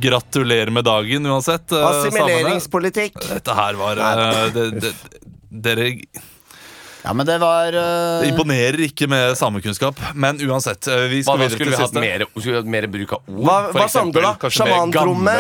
Gratulerer 0.02 0.70
med 0.74 0.84
dagen 0.88 1.26
uansett. 1.30 1.72
eh. 1.72 1.86
Assimileringspolitikk. 1.92 3.18
Dette 3.28 3.56
her 3.56 3.78
var 3.80 4.00
eh, 4.02 4.44
det, 4.54 4.68
det, 4.82 4.92
Dere 5.52 5.88
Ja, 7.02 7.12
men 7.18 7.26
det 7.26 7.36
var 7.42 7.74
uh... 7.74 8.22
det 8.22 8.28
imponerer 8.30 8.78
ikke 8.86 9.08
med 9.10 9.36
samekunnskap. 9.38 9.98
Men 10.14 10.38
uansett, 10.46 10.86
eh, 10.86 11.06
vi 11.10 11.22
skal 11.24 11.34
hva, 11.34 11.40
videre 11.42 11.58
skulle 11.58 11.74
vi 11.74 11.80
hatt 11.82 11.96
mer, 11.98 12.26
skulle 12.36 12.54
vi 12.54 12.60
hatt 12.60 12.72
mer 12.76 12.86
bruk 12.92 13.14
av 13.16 13.24
ord? 13.26 13.40
Hva, 13.48 13.56
hva 13.74 13.86
eksempel? 13.88 14.26
da? 14.28 14.50
Sjamantromme, 14.58 15.34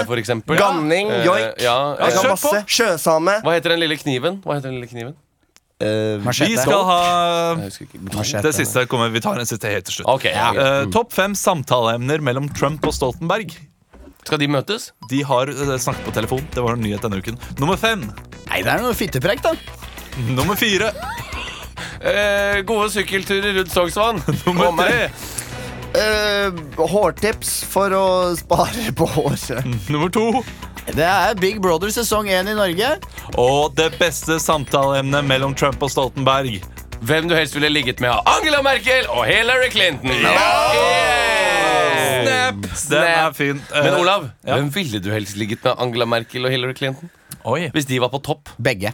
ganning, 0.58 1.10
Eh, 1.10 1.26
joik. 1.28 1.62
ja, 1.62 1.76
Ja, 2.00 2.08
eh, 2.08 2.30
masse. 2.32 2.64
Sjøsame. 2.66 3.38
Hva 3.46 3.54
heter 3.54 3.76
den 3.76 3.84
lille 3.84 3.98
kniven? 4.00 4.40
Hva 4.42 4.58
heter 4.58 4.72
den 4.72 4.80
lille 4.80 4.90
kniven? 4.90 5.14
Uh, 5.82 6.22
Vi 6.30 6.56
skal 6.56 6.84
ha. 6.86 7.54
Det 7.58 8.52
siste 8.54 8.84
kommer 8.86 9.10
Vi 9.10 9.18
tar 9.20 9.40
en 9.40 9.48
siste 9.48 9.66
helt 9.66 9.88
til 9.88 9.96
slutt. 9.96 10.08
Okay, 10.14 10.30
ja. 10.30 10.52
uh, 10.54 10.90
Topp 10.94 11.10
fem 11.14 11.34
samtaleemner 11.34 12.22
mellom 12.22 12.46
Trump 12.54 12.86
og 12.86 12.94
Stoltenberg. 12.94 13.50
Skal 14.22 14.38
de 14.38 14.48
møtes? 14.50 14.90
De 15.10 15.22
har 15.26 15.50
eh, 15.50 15.74
snakket 15.82 16.04
på 16.06 16.14
telefon. 16.14 16.44
Det 16.54 16.62
var 16.62 16.76
en 16.78 16.84
nyhet 16.84 17.02
denne 17.02 17.18
uken. 17.22 17.38
Nummer 17.60 17.76
fem. 17.80 18.04
Nei, 18.48 18.60
det 18.62 18.70
er 18.76 18.82
noe 18.84 18.94
fittepreik, 18.96 19.42
da. 19.44 19.54
Nummer 20.36 20.58
fire. 20.60 20.92
Eh, 22.02 22.60
gode 22.66 22.90
sykkelturer 22.94 23.54
rundt 23.60 23.72
Sognsvann. 23.74 24.20
Nummer 24.46 24.72
meg. 24.76 24.90
tre. 24.90 25.38
eh, 25.98 26.62
hårtips 26.92 27.52
for 27.70 27.94
å 27.96 28.04
spare 28.38 28.90
på 28.98 29.08
håret. 29.16 29.64
Nummer 29.92 30.12
to. 30.12 30.28
Det 30.92 31.06
er 31.06 31.36
Big 31.38 31.60
Brother 31.62 31.92
sesong 31.94 32.26
1 32.30 32.48
i 32.50 32.56
Norge. 32.58 32.88
Og 33.38 33.74
det 33.78 33.92
beste 34.00 34.38
samtaleemnet 34.42 35.26
mellom 35.30 35.54
Trump 35.54 35.82
og 35.86 35.92
Stoltenberg. 35.94 36.58
Hvem 37.02 37.28
du 37.28 37.34
helst 37.34 37.54
ville 37.56 37.68
ligget 37.72 38.00
med 38.00 38.10
av 38.14 38.20
Angela 38.30 38.60
Merkel 38.62 39.08
og 39.10 39.24
Hillary 39.26 39.70
Clinton. 39.74 40.10
Yeah! 40.22 41.42
Snap! 42.22 42.54
Den 42.90 43.02
er 43.02 43.32
fin. 43.36 43.58
Eh, 43.74 43.84
Men 43.84 43.94
Olav, 43.98 44.28
ja. 44.46 44.54
hvem 44.56 44.68
ville 44.74 45.00
du 45.02 45.10
helst 45.12 45.36
ligget 45.40 45.64
med 45.66 45.72
Angela 45.82 46.06
Merkel 46.06 46.46
og 46.46 46.50
Hillary 46.54 46.76
Clinton? 46.78 47.10
Oi. 47.44 47.68
Hvis 47.74 47.86
de 47.90 47.98
var 48.00 48.08
på 48.12 48.18
topp? 48.22 48.48
Begge. 48.62 48.92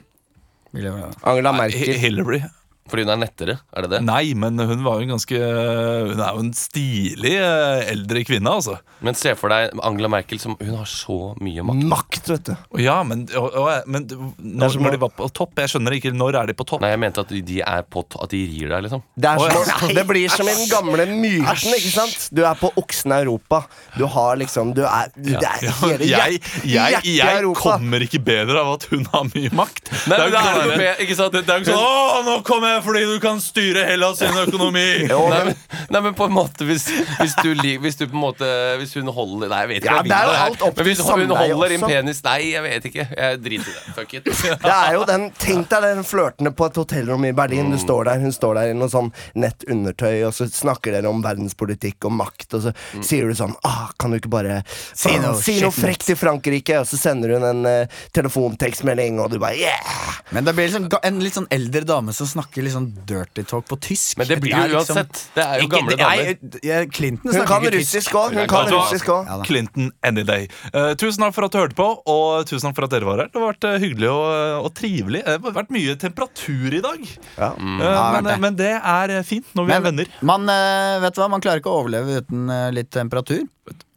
Angela 0.73 1.53
Merkel. 1.53 1.95
Hillary. 2.01 2.41
Fordi 2.89 3.05
hun 3.05 3.13
er 3.15 3.21
nettere? 3.23 3.57
Er 3.73 3.87
det 3.87 3.91
det? 3.97 4.01
Nei, 4.07 4.35
men 4.39 4.59
hun 4.59 4.85
var 4.85 4.99
jo 5.01 5.07
en 5.07 5.15
ganske 5.15 5.39
Hun 5.39 6.21
er 6.21 6.37
jo 6.37 6.45
en 6.45 6.53
stilig 6.57 7.35
eh, 7.39 7.91
eldre 7.93 8.23
kvinne, 8.29 8.53
altså. 8.61 8.79
Men 9.05 9.19
se 9.19 9.35
for 9.39 9.53
deg 9.53 9.75
Angela 9.85 10.11
Merkel 10.13 10.41
som 10.43 10.57
Hun 10.61 10.75
har 10.77 10.89
så 10.91 11.19
mye 11.43 11.65
makt. 11.67 11.87
Makt, 11.93 12.31
vet 12.33 12.51
du. 12.51 12.55
Ja, 12.83 13.01
men, 13.07 13.27
og, 13.39 13.49
og, 13.53 13.89
men 13.91 14.07
når, 14.09 14.79
når 14.83 14.97
de 14.97 15.03
var 15.05 15.13
på 15.19 15.29
topp 15.35 15.63
Jeg 15.63 15.75
skjønner 15.75 15.99
ikke. 15.99 16.15
Når 16.17 16.41
er 16.43 16.53
de 16.53 16.57
på 16.59 16.67
topp? 16.69 16.83
Nei, 16.85 16.93
jeg 16.95 17.03
mente 17.03 17.25
at 17.25 17.35
de 17.51 17.61
er 17.63 17.85
på 17.89 18.05
At 18.23 18.33
de 18.35 18.43
rir 18.53 18.73
deg, 18.75 18.87
liksom. 18.87 19.05
Det, 19.19 19.35
er 19.35 19.67
som, 19.69 19.95
det 19.99 20.07
blir 20.09 20.33
som 20.33 20.49
i 20.49 20.57
den 20.63 20.71
gamle 20.73 21.09
myten. 21.13 21.75
ikke 21.77 21.95
sant? 21.95 22.29
Du 22.35 22.45
er 22.47 22.59
på 22.59 22.73
oksen 22.81 23.17
Europa. 23.19 23.65
Du 23.99 24.07
har 24.09 24.39
liksom 24.41 24.73
Du 24.77 24.85
er, 24.87 25.13
du, 25.17 25.33
det 25.35 25.45
er 25.45 25.69
hele 25.83 26.09
jeg, 26.09 26.41
jeg, 26.63 26.73
hjertet 26.73 27.09
i 27.11 27.19
jeg 27.19 27.55
kommer 27.59 28.05
ikke 28.05 28.21
bedre 28.23 28.63
av 28.63 28.75
at 28.77 28.89
hun 28.93 29.05
har 29.13 29.27
mye 29.29 29.53
makt. 29.57 29.93
Nei, 30.09 30.19
det 30.19 30.41
er 30.41 30.59
jo 30.63 30.75
ikke 31.05 31.09
ikke 31.09 31.19
sant? 31.19 31.37
det 31.37 31.53
er 31.53 31.61
jo 31.61 31.65
ikke 31.65 31.75
sånn 31.75 31.87
Å, 31.89 32.21
nå 32.27 32.37
kommer 32.47 32.75
jeg 32.77 32.78
fordi 32.85 33.03
du 33.09 33.17
kan 33.23 33.41
styre 33.43 33.85
Hellas 33.89 34.19
sin 34.23 34.35
økonomi! 34.37 34.85
Jo, 35.13 35.21
Nei, 35.31 35.39
men, 35.49 35.57
nei, 35.95 36.01
men 36.05 36.15
på 36.19 36.27
en 36.29 36.35
måte 36.35 36.67
Hvis, 36.69 36.87
hvis, 37.21 37.35
du, 37.43 37.53
hvis 37.83 37.97
du 38.01 38.05
på 38.11 38.17
en 38.17 38.23
måte 38.23 38.49
Hvis 38.81 38.93
hun 38.99 39.09
holder 39.15 39.49
Nei, 39.53 39.61
jeg 39.65 39.69
vet 39.71 39.79
ikke. 39.83 39.89
Ja, 39.89 39.97
jeg 39.99 40.05
vil 40.05 40.13
det 40.13 40.19
er 40.19 40.27
jo 40.29 40.33
her. 40.35 40.45
alt 40.49 40.65
opp 40.69 40.77
Men 40.81 40.89
hvis 40.89 41.01
hun 41.03 41.09
samleie 41.09 41.55
holder 41.55 41.75
en 41.77 41.85
penis 41.89 42.21
Nei, 42.27 42.39
jeg 42.53 42.65
vet 42.67 42.89
ikke. 42.91 43.07
Jeg 43.17 43.41
driter 43.45 43.71
i 43.71 43.77
det. 43.77 43.95
Fuck 43.99 44.15
it. 44.19 44.31
det 44.67 44.75
er 44.75 44.97
jo 44.99 45.05
den 45.09 45.27
Tenk 45.39 45.69
deg 45.73 45.87
den 45.89 46.05
flørtende 46.09 46.53
på 46.59 46.69
et 46.69 46.81
hotellrom 46.83 47.25
i 47.29 47.33
Berlin. 47.37 47.69
Mm. 47.71 47.77
Du 47.77 47.83
står 47.83 48.09
der, 48.11 48.23
Hun 48.25 48.35
står 48.37 48.59
der 48.61 48.73
i 48.73 48.77
noe 48.79 48.91
sånn 48.93 49.11
nett 49.39 49.65
undertøy, 49.71 50.23
og 50.29 50.35
så 50.37 50.49
snakker 50.53 50.97
dere 50.99 51.11
om 51.13 51.23
verdenspolitikk 51.25 52.09
og 52.11 52.17
makt, 52.21 52.49
og 52.59 52.67
så 52.69 52.75
Mm. 52.89 53.03
sier 53.05 53.27
du 53.29 53.35
sånn 53.37 53.53
ah, 53.67 53.89
Kan 54.01 54.13
du 54.13 54.17
ikke 54.21 54.31
bare 54.33 54.61
Si 54.97 55.11
noe 55.21 55.37
si 55.43 55.57
noe 55.61 55.73
frekt 55.75 56.07
til 56.09 56.17
Frankrike? 56.17 56.79
Og 56.81 56.87
så 56.89 56.97
sender 57.01 57.35
hun 57.35 57.45
en 57.49 57.67
uh, 57.67 57.99
telefontekstmelding, 58.17 59.19
og 59.21 59.33
du 59.33 59.39
bare 59.43 59.57
yeah! 59.59 60.21
Men 60.35 60.45
det 60.47 60.55
blir 60.57 60.69
liksom 60.69 60.89
ga- 60.93 61.01
en 61.09 61.19
litt 61.25 61.37
sånn 61.37 61.49
eldre 61.55 61.83
dame 61.89 62.13
som 62.17 62.29
snakker 62.29 62.65
litt 62.69 62.77
sånn 62.77 62.89
dirty 63.09 63.45
talk 63.49 63.67
på 63.69 63.79
tysk. 63.89 64.19
Men 64.21 64.29
det 64.31 64.39
blir 64.45 64.53
jo 64.55 64.61
det 64.63 64.71
liksom- 64.77 65.01
uansett. 65.01 65.23
Det 65.35 65.45
er 65.45 65.59
jo 65.59 65.67
Ikke- 65.67 65.79
gamle 65.79 65.97
damer. 65.97 66.91
Clinton 66.93 67.25
Hun 67.25 67.33
snakker 67.33 67.49
kan 67.49 67.63
ikke 67.63 67.73
tysk. 67.73 67.89
russisk 67.89 68.13
òg. 68.21 68.37
Hun 68.39 68.47
kan 68.53 68.71
russisk 68.73 69.07
òg. 69.17 69.27
Ja. 69.27 69.43
Clinton 69.49 69.91
any 70.05 70.23
day. 70.23 70.49
Uh, 70.75 70.93
tusen 70.95 71.25
takk 71.25 71.35
for 71.35 71.45
at 71.49 71.53
du 71.53 71.59
hørte 71.59 71.75
på, 71.79 71.89
og 72.07 72.47
tusen 72.47 72.69
takk 72.69 72.77
for 72.77 72.85
at 72.85 72.91
dere 72.95 73.09
var 73.09 73.25
her. 73.25 73.29
Det 73.33 73.41
har 73.41 73.53
vært 73.53 73.65
uh, 73.65 73.79
hyggelig 73.83 74.11
og, 74.13 74.65
og 74.69 74.75
trivelig. 74.75 75.25
Det 75.25 75.43
har 75.43 75.57
vært 75.59 75.71
mye 75.75 75.97
temperatur 75.97 76.75
i 76.79 76.81
dag. 76.85 77.01
Ja. 77.39 77.51
mm, 77.57 77.81
uh, 77.81 78.13
men, 78.13 78.25
det. 78.25 78.39
men 78.41 78.57
det 78.57 78.73
er 78.79 79.11
eh, 79.19 79.23
fint 79.27 79.47
når 79.57 79.67
vi 79.67 79.73
er 79.73 79.81
venner. 79.81 80.07
man, 80.23 80.49
eh, 80.49 81.01
vet 81.01 81.15
du 81.15 81.21
hva, 81.23 81.31
man 81.31 81.41
klarer 81.41 81.61
ikke 81.63 81.73
å 81.73 81.83
overleve 81.83 82.23
uten 82.23 82.49
eh, 82.51 82.71
litt 82.77 82.91
temperatur. 82.95 83.47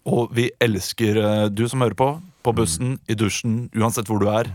Og 0.07 0.31
vi 0.33 0.49
elsker 0.61 1.17
eh, 1.21 1.49
du 1.49 1.67
som 1.67 1.81
hører 1.83 1.97
på. 1.97 2.09
På 2.41 2.55
bussen, 2.57 2.95
i 3.07 3.13
dusjen, 3.13 3.69
uansett 3.77 4.07
hvor 4.09 4.17
du 4.19 4.25
er. 4.31 4.47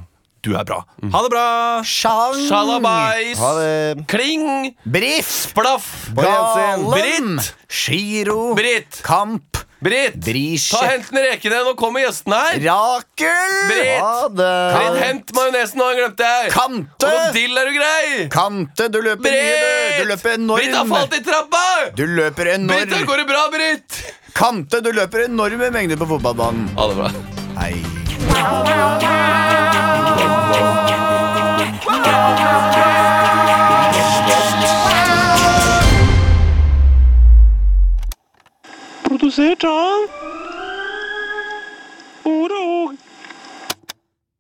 Du 0.47 0.53
er 0.55 0.63
bra. 0.69 0.77
Ha 1.11 1.21
det 1.25 1.31
bra! 1.33 1.47
Sjang, 1.83 2.37
Sjalabais! 2.47 3.39
Ha 3.41 3.49
det. 3.59 4.05
Kling! 4.07 4.69
Briff, 4.87 5.27
Splaff! 5.49 5.89
Galen 6.15 6.85
Britt! 6.93 7.49
Giro, 7.67 8.53
Britt! 8.55 9.01
Kamp, 9.03 9.59
Britt! 9.83 10.15
Brisje, 10.23 10.71
Ta 10.79 10.87
Hent 10.93 11.11
den 11.11 11.27
rekene, 11.27 11.59
nå 11.67 11.73
kommer 11.81 12.05
gjestene 12.05 12.39
her! 12.45 12.61
Rakel, 12.63 13.57
Britt! 13.73 13.99
Ha 14.05 14.29
det. 14.39 14.53
Britt, 14.77 15.01
hent 15.03 15.35
majonesen, 15.37 15.81
nå 15.83 15.89
har 15.89 15.97
jeg 15.97 16.05
glemt 16.05 16.23
deg. 16.23 16.55
Kante, 16.55 17.11
Og 17.11 17.35
dill 17.35 17.59
er 17.65 17.67
du 17.73 17.75
grei! 17.81 18.07
Kante, 18.39 18.89
du 18.95 19.01
løper 19.03 19.27
mye, 19.27 19.43
du. 19.43 19.59
Du 19.59 19.67
Britt! 19.67 20.09
løper 20.13 20.31
Britt 20.31 20.71
har 20.71 20.87
enorm. 20.87 20.95
falt 20.95 21.19
i 21.19 21.23
trappa! 21.27 21.65
Du 21.99 22.05
løper 22.07 22.53
Britt, 22.55 22.71
da 22.71 22.81
enorm. 22.87 23.11
går 23.11 23.25
det 23.25 23.29
bra, 23.35 23.43
Britt! 23.59 24.01
Kante, 24.39 24.79
du 24.87 24.93
løper 24.95 25.27
enorme 25.27 25.73
mengder 25.75 25.99
på 25.99 26.07
fotballbanen. 26.15 26.71
Ha 26.79 26.91
det 26.95 27.03
bra. 27.03 27.11
Hei. 27.59 27.75
Produsert 39.03 39.65
av 39.65 40.36